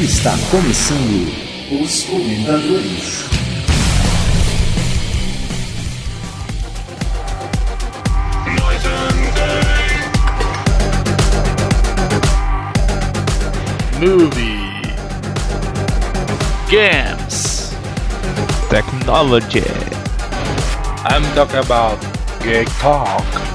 Está 0.00 0.36
começando 0.50 1.32
os 1.70 2.02
comentadores. 2.02 3.24
movie, 14.00 14.82
games, 16.68 17.72
technology. 18.68 19.64
I'm 21.06 21.22
talking 21.34 21.60
about 21.60 21.98
geek 22.42 22.68
talk. 22.80 23.53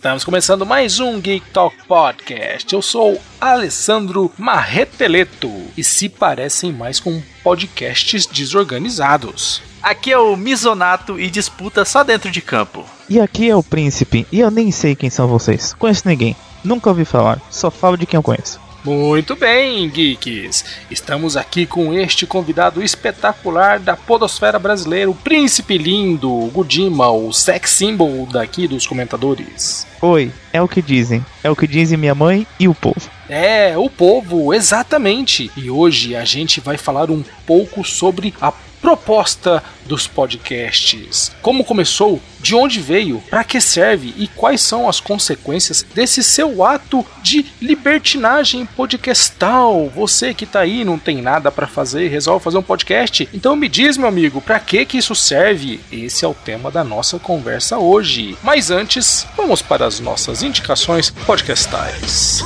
Estamos 0.00 0.24
começando 0.24 0.64
mais 0.64 0.98
um 0.98 1.20
Geek 1.20 1.50
Talk 1.50 1.76
Podcast. 1.86 2.72
Eu 2.72 2.80
sou 2.80 3.20
Alessandro 3.38 4.32
Marreteleto 4.38 5.52
e 5.76 5.84
se 5.84 6.08
parecem 6.08 6.72
mais 6.72 6.98
com 6.98 7.20
podcasts 7.44 8.24
desorganizados. 8.24 9.60
Aqui 9.82 10.10
é 10.10 10.18
o 10.18 10.36
Misonato 10.38 11.20
e 11.20 11.28
disputa 11.28 11.84
só 11.84 12.02
dentro 12.02 12.30
de 12.30 12.40
campo. 12.40 12.82
E 13.10 13.20
aqui 13.20 13.50
é 13.50 13.54
o 13.54 13.62
Príncipe, 13.62 14.26
e 14.32 14.40
eu 14.40 14.50
nem 14.50 14.70
sei 14.70 14.96
quem 14.96 15.10
são 15.10 15.28
vocês. 15.28 15.74
Conheço 15.74 16.08
ninguém, 16.08 16.34
nunca 16.64 16.88
ouvi 16.88 17.04
falar, 17.04 17.38
só 17.50 17.70
falo 17.70 17.98
de 17.98 18.06
quem 18.06 18.16
eu 18.16 18.22
conheço. 18.22 18.58
Muito 18.82 19.36
bem, 19.36 19.86
geeks! 19.90 20.64
Estamos 20.90 21.36
aqui 21.36 21.66
com 21.66 21.92
este 21.92 22.26
convidado 22.26 22.82
espetacular 22.82 23.78
da 23.78 23.94
podosfera 23.94 24.58
brasileira, 24.58 25.10
o 25.10 25.14
príncipe 25.14 25.76
lindo, 25.76 26.32
o 26.32 26.46
Gudima, 26.46 27.10
o 27.10 27.30
sex 27.30 27.72
symbol 27.72 28.24
daqui 28.24 28.66
dos 28.66 28.86
comentadores. 28.86 29.86
Oi, 30.00 30.32
é 30.50 30.62
o 30.62 30.68
que 30.68 30.80
dizem. 30.80 31.22
É 31.44 31.50
o 31.50 31.56
que 31.56 31.66
dizem 31.66 31.98
minha 31.98 32.14
mãe 32.14 32.46
e 32.58 32.68
o 32.68 32.74
povo. 32.74 33.10
É, 33.28 33.76
o 33.76 33.90
povo, 33.90 34.54
exatamente! 34.54 35.50
E 35.54 35.70
hoje 35.70 36.16
a 36.16 36.24
gente 36.24 36.58
vai 36.58 36.78
falar 36.78 37.10
um 37.10 37.22
pouco 37.46 37.84
sobre 37.84 38.32
a 38.40 38.50
proposta 38.80 39.62
dos 39.84 40.06
podcasts. 40.06 41.32
Como 41.42 41.64
começou, 41.64 42.20
de 42.40 42.54
onde 42.54 42.80
veio, 42.80 43.22
para 43.28 43.44
que 43.44 43.60
serve 43.60 44.14
e 44.16 44.26
quais 44.28 44.60
são 44.60 44.88
as 44.88 45.00
consequências 45.00 45.84
desse 45.94 46.22
seu 46.22 46.64
ato 46.64 47.04
de 47.22 47.44
libertinagem 47.60 48.64
podcastal. 48.64 49.88
Você 49.94 50.32
que 50.32 50.46
tá 50.46 50.60
aí, 50.60 50.84
não 50.84 50.98
tem 50.98 51.20
nada 51.20 51.50
para 51.50 51.66
fazer, 51.66 52.08
resolve 52.08 52.42
fazer 52.42 52.58
um 52.58 52.62
podcast. 52.62 53.28
Então 53.34 53.56
me 53.56 53.68
diz, 53.68 53.96
meu 53.96 54.08
amigo, 54.08 54.40
para 54.40 54.58
que 54.58 54.84
que 54.86 54.98
isso 54.98 55.14
serve? 55.14 55.80
Esse 55.92 56.24
é 56.24 56.28
o 56.28 56.34
tema 56.34 56.70
da 56.70 56.82
nossa 56.82 57.18
conversa 57.18 57.78
hoje. 57.78 58.36
Mas 58.42 58.70
antes, 58.70 59.26
vamos 59.36 59.60
para 59.60 59.86
as 59.86 60.00
nossas 60.00 60.42
indicações 60.42 61.10
podcastais. 61.10 62.42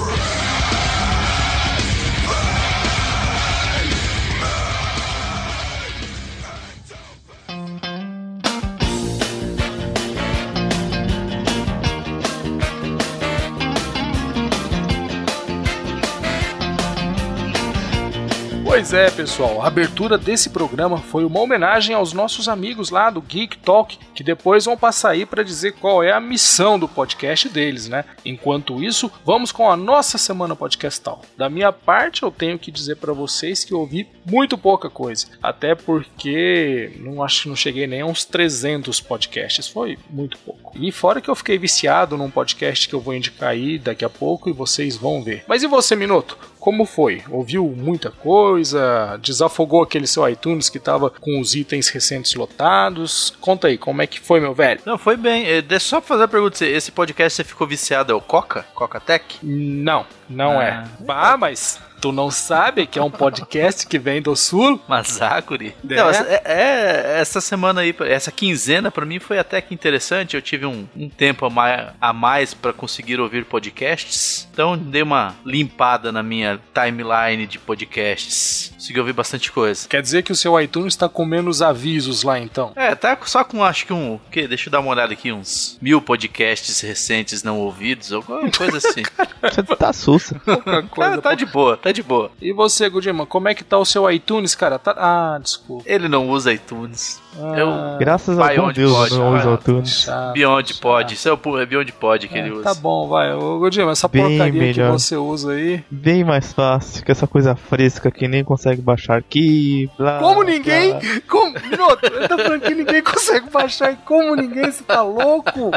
Pois 18.74 18.92
é, 18.92 19.08
pessoal, 19.08 19.62
a 19.62 19.68
abertura 19.68 20.18
desse 20.18 20.50
programa 20.50 20.98
foi 20.98 21.24
uma 21.24 21.38
homenagem 21.38 21.94
aos 21.94 22.12
nossos 22.12 22.48
amigos 22.48 22.90
lá 22.90 23.08
do 23.08 23.22
Geek 23.22 23.58
Talk, 23.58 23.96
que 24.12 24.24
depois 24.24 24.64
vão 24.64 24.76
passar 24.76 25.10
aí 25.10 25.24
para 25.24 25.44
dizer 25.44 25.74
qual 25.74 26.02
é 26.02 26.10
a 26.10 26.18
missão 26.18 26.76
do 26.76 26.88
podcast 26.88 27.48
deles, 27.48 27.88
né? 27.88 28.04
Enquanto 28.24 28.82
isso, 28.82 29.08
vamos 29.24 29.52
com 29.52 29.70
a 29.70 29.76
nossa 29.76 30.18
semana 30.18 30.56
podcastal. 30.56 31.22
Da 31.36 31.48
minha 31.48 31.70
parte, 31.70 32.24
eu 32.24 32.32
tenho 32.32 32.58
que 32.58 32.72
dizer 32.72 32.96
para 32.96 33.12
vocês 33.12 33.62
que 33.62 33.72
eu 33.72 33.78
ouvi 33.78 34.08
muito 34.26 34.58
pouca 34.58 34.90
coisa, 34.90 35.28
até 35.40 35.76
porque 35.76 36.98
não 36.98 37.22
acho 37.22 37.42
que 37.42 37.48
não 37.48 37.54
cheguei 37.54 37.86
nem 37.86 38.00
a 38.00 38.06
uns 38.06 38.24
300 38.24 39.00
podcasts, 39.00 39.68
foi 39.68 39.96
muito 40.10 40.36
pouco. 40.38 40.72
E 40.74 40.90
fora 40.90 41.20
que 41.20 41.30
eu 41.30 41.36
fiquei 41.36 41.58
viciado 41.58 42.16
num 42.16 42.28
podcast 42.28 42.88
que 42.88 42.94
eu 42.96 43.00
vou 43.00 43.14
indicar 43.14 43.50
aí 43.50 43.78
daqui 43.78 44.04
a 44.04 44.10
pouco 44.10 44.50
e 44.50 44.52
vocês 44.52 44.96
vão 44.96 45.22
ver. 45.22 45.44
Mas 45.46 45.62
e 45.62 45.68
você, 45.68 45.94
Minuto? 45.94 46.36
Como 46.64 46.86
foi? 46.86 47.22
Ouviu 47.28 47.62
muita 47.76 48.10
coisa? 48.10 49.18
Desafogou 49.20 49.82
aquele 49.82 50.06
seu 50.06 50.26
iTunes 50.26 50.70
que 50.70 50.78
tava 50.78 51.10
com 51.10 51.38
os 51.38 51.54
itens 51.54 51.90
recentes 51.90 52.34
lotados? 52.34 53.36
Conta 53.38 53.68
aí, 53.68 53.76
como 53.76 54.00
é 54.00 54.06
que 54.06 54.18
foi, 54.18 54.40
meu 54.40 54.54
velho? 54.54 54.80
Não, 54.86 54.96
foi 54.96 55.14
bem. 55.14 55.44
Eh, 55.46 55.60
Deixa 55.60 55.84
só 55.84 56.00
fazer 56.00 56.22
a 56.22 56.28
pergunta: 56.28 56.64
esse 56.64 56.90
podcast 56.90 57.36
você 57.36 57.44
ficou 57.44 57.66
viciado 57.66 58.12
é 58.12 58.14
o 58.14 58.20
Coca? 58.20 58.64
Coca 58.74 58.98
Tech? 58.98 59.22
Não, 59.42 60.06
não 60.28 60.58
Ah. 60.58 60.64
é. 60.64 60.84
Ah, 61.08 61.36
mas 61.36 61.78
tu 62.00 62.12
não 62.12 62.30
sabe 62.30 62.86
que 62.86 62.98
é 62.98 63.02
um 63.02 63.10
podcast 63.10 63.86
que 63.86 63.98
vem 63.98 64.20
do 64.20 64.36
sul? 64.36 64.78
Mazaguri? 64.88 65.74
É? 65.88 65.94
Não, 65.94 66.10
essa, 66.10 66.22
é, 66.24 66.42
é- 66.44 67.20
essa 67.20 67.40
semana 67.40 67.80
aí, 67.80 67.94
essa 68.00 68.30
quinzena 68.30 68.90
pra 68.90 69.06
mim 69.06 69.18
foi 69.18 69.38
até 69.38 69.60
que 69.60 69.72
interessante. 69.74 70.36
Eu 70.36 70.42
tive 70.42 70.66
um, 70.66 70.86
um 70.96 71.08
tempo 71.08 71.46
a 71.46 71.50
mais, 71.50 71.88
a 72.00 72.12
mais 72.12 72.52
para 72.52 72.72
conseguir 72.74 73.18
ouvir 73.20 73.44
podcasts. 73.46 74.46
Então 74.52 74.76
dei 74.76 75.02
uma 75.02 75.34
limpada 75.46 76.12
na 76.12 76.22
minha 76.22 76.60
timeline 76.74 77.46
de 77.46 77.58
podcasts. 77.58 78.70
Consegui 78.74 79.00
ouvir 79.00 79.12
bastante 79.14 79.50
coisa. 79.50 79.88
Quer 79.88 80.02
dizer 80.02 80.22
que 80.22 80.32
o 80.32 80.36
seu 80.36 80.60
iTunes 80.60 80.92
está 80.92 81.08
com 81.08 81.24
menos 81.24 81.62
avisos 81.62 82.22
lá 82.22 82.38
então? 82.38 82.72
É, 82.76 82.94
tá 82.94 83.16
só 83.24 83.42
com 83.44 83.64
acho 83.64 83.86
que 83.86 83.92
um. 83.94 84.20
Que, 84.30 84.46
deixa 84.46 84.68
eu 84.68 84.72
dar 84.72 84.80
uma 84.80 84.90
olhada 84.90 85.12
aqui, 85.14 85.32
uns 85.32 85.78
mil 85.80 86.02
podcasts 86.02 86.80
recentes 86.82 87.42
não 87.42 87.58
ouvidos, 87.60 88.12
alguma 88.12 88.50
coisa 88.50 88.76
assim. 88.76 89.02
Você 89.40 89.62
tá 89.62 89.92
sussa. 90.18 90.40
Pouca 90.44 90.82
coisa. 90.82 91.16
tá, 91.16 91.30
tá 91.30 91.34
de 91.34 91.46
boa, 91.46 91.76
tá 91.76 91.92
de 91.92 92.02
boa. 92.02 92.30
E 92.40 92.52
você, 92.52 92.88
Gudima, 92.88 93.26
como 93.26 93.48
é 93.48 93.54
que 93.54 93.64
tá 93.64 93.78
o 93.78 93.84
seu 93.84 94.10
iTunes, 94.10 94.54
cara? 94.54 94.78
Tá... 94.78 94.94
Ah, 94.96 95.38
desculpa. 95.40 95.84
Ele 95.86 96.08
não 96.08 96.28
usa 96.28 96.52
iTunes. 96.52 97.20
Ah, 97.38 97.58
Eu- 97.58 97.98
Graças 97.98 98.38
a 98.38 98.48
Deus, 98.48 98.92
pode, 98.92 99.14
não 99.18 99.34
usa 99.34 99.42
chato, 99.42 100.32
Beyond 100.32 100.68
chato. 100.72 100.80
Pod, 100.80 101.14
isso 101.14 101.28
é 101.28 101.32
o 101.32 101.58
é 101.58 101.66
Beyond 101.66 101.92
Pod 101.92 102.28
que 102.28 102.38
ele 102.38 102.48
É, 102.48 102.52
usa. 102.52 102.62
Tá 102.62 102.74
bom, 102.74 103.08
vai. 103.08 103.32
Ô, 103.32 103.58
Godinho, 103.58 103.90
essa 103.90 104.06
Bem 104.08 104.22
porcaria 104.22 104.52
melhor. 104.60 104.86
que 104.94 105.00
você 105.02 105.16
usa 105.16 105.52
aí. 105.52 105.84
Bem 105.90 106.22
mais 106.24 106.52
fácil 106.52 107.04
que 107.04 107.10
essa 107.12 107.26
coisa 107.26 107.54
fresca 107.56 108.10
que 108.10 108.28
nem 108.28 108.44
consegue 108.44 108.80
baixar 108.82 109.16
aqui. 109.18 109.90
Blá, 109.98 110.18
Como 110.18 110.42
ninguém? 110.42 110.90
blá. 110.90 111.00
Como? 111.28 111.54
Eu 111.58 112.28
tô 112.28 112.38
falando 112.38 112.60
que 112.60 112.74
ninguém 112.74 113.02
consegue 113.02 113.50
baixar. 113.50 113.92
E 113.92 113.96
como 114.04 114.34
ninguém? 114.36 114.70
Você 114.70 114.82
tá 114.84 115.02
louco? 115.02 115.70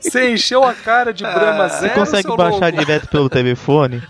Você 0.00 0.32
encheu 0.32 0.62
a 0.64 0.72
cara 0.74 1.12
de 1.12 1.22
Brahma 1.24 1.64
Ah, 1.64 1.68
Você 1.68 1.80
Zero, 1.88 1.94
consegue 1.94 2.22
seu 2.22 2.36
baixar 2.36 2.72
louco? 2.72 2.78
direto 2.84 3.08
pelo 3.08 3.28
telefone? 3.28 4.02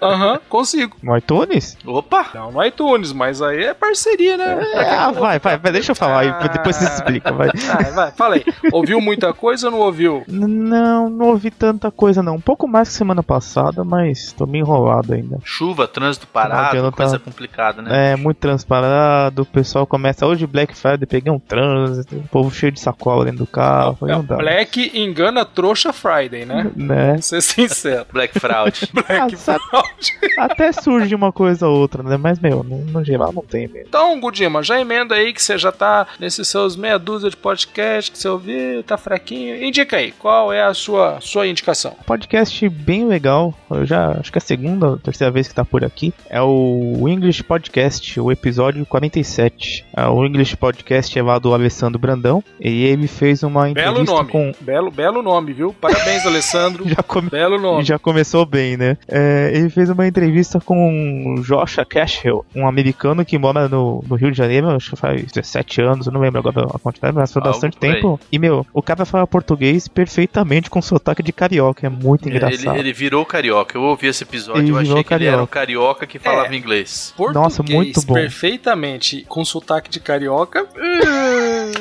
Aham, 0.00 0.40
consigo. 0.48 0.96
No 1.02 1.16
iTunes? 1.16 1.76
Opa! 1.84 2.26
Não 2.34 2.50
no 2.52 2.64
iTunes, 2.64 3.12
mas 3.12 3.42
aí 3.42 3.64
é 3.64 3.74
parceria, 3.74 4.36
né? 4.36 4.64
É, 4.74 4.90
ah, 4.90 5.10
vai, 5.10 5.38
vai, 5.44 5.58
vai, 5.58 5.72
deixa 5.72 5.92
eu 5.92 5.96
falar 5.96 6.20
aí, 6.20 6.28
Ah. 6.28 6.48
depois 6.48 6.74
você 6.76 6.84
explica, 6.84 7.32
vai. 7.32 7.48
Ah, 7.48 7.90
vai, 7.90 8.10
fala 8.12 8.34
aí. 8.36 8.44
Ouviu 8.72 9.00
muita 9.00 9.32
coisa 9.32 9.66
ou 9.68 9.72
não 9.72 9.78
ouviu? 9.80 10.24
Não, 10.26 11.08
não 11.08 11.26
ouvi 11.26 11.50
tanta 11.50 11.90
coisa 11.90 12.22
não. 12.22 12.36
Um 12.36 12.40
pouco 12.40 12.66
mais 12.66 12.88
que 12.88 12.94
semana 12.94 13.22
passada, 13.22 13.84
mas 13.84 14.32
tô 14.32 14.46
meio 14.46 14.62
enrolado 14.64 15.12
ainda. 15.14 15.38
Chuva, 15.44 15.86
trânsito 15.86 16.26
parado, 16.26 16.90
coisa 16.92 17.18
complicada, 17.18 17.82
né? 17.82 18.12
É, 18.12 18.16
muito 18.16 18.38
transparado, 18.38 19.40
o 19.40 19.46
pessoal 19.46 19.86
começa 19.86 20.26
hoje 20.26 20.46
Black 20.46 20.76
Friday, 20.76 21.06
peguei 21.06 21.30
um 21.32 21.38
trânsito, 21.38 22.16
o 22.16 22.22
povo 22.28 22.50
cheio 22.50 22.72
de 22.72 22.80
sacola 22.80 23.24
dentro 23.24 23.40
do 23.40 23.46
carro, 23.46 23.98
não 24.02 24.24
dá. 24.24 24.36
Black 24.36 24.90
engana 24.98 25.44
trouxa 25.44 25.92
Friday, 25.92 26.44
né? 26.46 26.70
Né? 26.74 27.06
Vamos 27.10 27.26
ser 27.26 27.40
sincero. 27.42 28.06
Black 28.12 28.38
Fraud. 28.38 28.88
Ah, 29.06 29.26
Black 29.26 29.36
sabe- 29.36 29.62
Fraud. 29.68 30.18
Até 30.38 30.72
surge 30.72 31.14
uma 31.14 31.30
coisa 31.30 31.68
ou 31.68 31.78
outra, 31.78 32.02
né? 32.02 32.16
Mas, 32.16 32.38
meu, 32.38 32.62
no, 32.64 32.78
no 32.78 33.04
geral 33.04 33.32
não 33.32 33.42
tem 33.42 33.68
mesmo. 33.68 33.86
Então, 33.88 34.18
Gudima, 34.18 34.62
já 34.62 34.80
emenda 34.80 35.14
aí 35.14 35.33
que 35.34 35.42
você 35.42 35.58
já 35.58 35.72
tá 35.72 36.06
nesses 36.18 36.48
seus 36.48 36.76
meia 36.76 36.98
dúzia 36.98 37.28
de 37.28 37.36
podcast 37.36 38.10
que 38.10 38.18
você 38.18 38.28
ouviu, 38.28 38.82
tá 38.82 38.96
fraquinho. 38.96 39.62
Indica 39.62 39.96
aí, 39.96 40.12
qual 40.12 40.52
é 40.52 40.62
a 40.62 40.72
sua, 40.72 41.18
sua 41.20 41.46
indicação? 41.46 41.96
Podcast 42.06 42.68
bem 42.68 43.06
legal, 43.06 43.52
eu 43.70 43.84
já 43.84 44.12
acho 44.12 44.30
que 44.32 44.38
é 44.38 44.40
a 44.40 44.42
segunda 44.42 44.90
ou 44.90 44.96
terceira 44.98 45.30
vez 45.30 45.48
que 45.48 45.54
tá 45.54 45.64
por 45.64 45.84
aqui. 45.84 46.12
É 46.30 46.40
o 46.40 47.06
English 47.08 47.42
Podcast, 47.42 48.20
o 48.20 48.32
episódio 48.32 48.86
47. 48.86 49.34
17. 49.34 49.84
Uh, 49.96 50.10
o 50.10 50.26
English 50.26 50.56
Podcast 50.56 51.18
é 51.18 51.22
lá 51.22 51.38
do 51.38 51.52
Alessandro 51.52 51.98
Brandão. 51.98 52.42
E 52.60 52.84
ele 52.84 53.06
fez 53.06 53.42
uma 53.42 53.68
entrevista 53.68 54.04
Belo 54.04 54.16
nome. 54.16 54.30
com. 54.30 54.52
Belo, 54.60 54.90
belo 54.90 55.22
nome, 55.22 55.52
viu? 55.52 55.72
Parabéns, 55.72 56.24
Alessandro. 56.24 56.86
Já, 56.88 57.02
come... 57.02 57.30
Belo 57.30 57.58
nome. 57.58 57.84
Já 57.84 57.98
começou 57.98 58.46
bem, 58.46 58.76
né? 58.76 58.96
É, 59.08 59.50
ele 59.54 59.70
fez 59.70 59.90
uma 59.90 60.06
entrevista 60.06 60.60
com 60.60 61.36
Joshua 61.42 61.84
Cashhill, 61.84 62.44
um 62.54 62.66
americano 62.66 63.24
que 63.24 63.38
mora 63.38 63.68
no, 63.68 64.04
no 64.06 64.14
Rio 64.14 64.30
de 64.30 64.38
Janeiro, 64.38 64.70
acho 64.70 64.90
que 64.90 64.96
faz 64.96 65.23
17 65.24 65.80
anos, 65.82 66.06
eu 66.06 66.12
não 66.12 66.20
lembro 66.20 66.38
agora 66.40 66.66
a 66.74 66.78
quantidade, 66.78 67.14
mas 67.16 67.32
faz 67.32 67.44
Algo 67.44 67.52
bastante 67.54 67.76
tempo. 67.76 68.18
E, 68.30 68.38
meu, 68.38 68.66
o 68.72 68.82
cara 68.82 69.04
fala 69.04 69.26
português 69.26 69.88
perfeitamente 69.88 70.68
com 70.70 70.80
sotaque 70.82 71.22
de 71.22 71.32
carioca, 71.32 71.86
é 71.86 71.90
muito 71.90 72.28
Ele, 72.28 72.36
engraçado. 72.36 72.76
ele 72.76 72.92
virou 72.92 73.24
carioca. 73.24 73.76
Eu 73.76 73.82
ouvi 73.82 74.06
esse 74.08 74.22
episódio, 74.24 74.62
Ele 74.62 74.70
eu 74.72 74.76
achei 74.76 74.88
virou 74.88 75.04
que 75.04 75.14
ele 75.14 75.24
era 75.26 75.42
um 75.42 75.46
carioca. 75.46 75.54
carioca 76.00 76.06
que 76.06 76.18
falava 76.18 76.54
inglês. 76.54 77.12
Português 77.16 77.42
Nossa, 77.42 77.62
muito 77.62 78.02
bom. 78.02 78.14
perfeitamente 78.14 79.24
com 79.28 79.44
sotaque 79.44 79.90
de 79.90 80.00
carioca. 80.00 80.66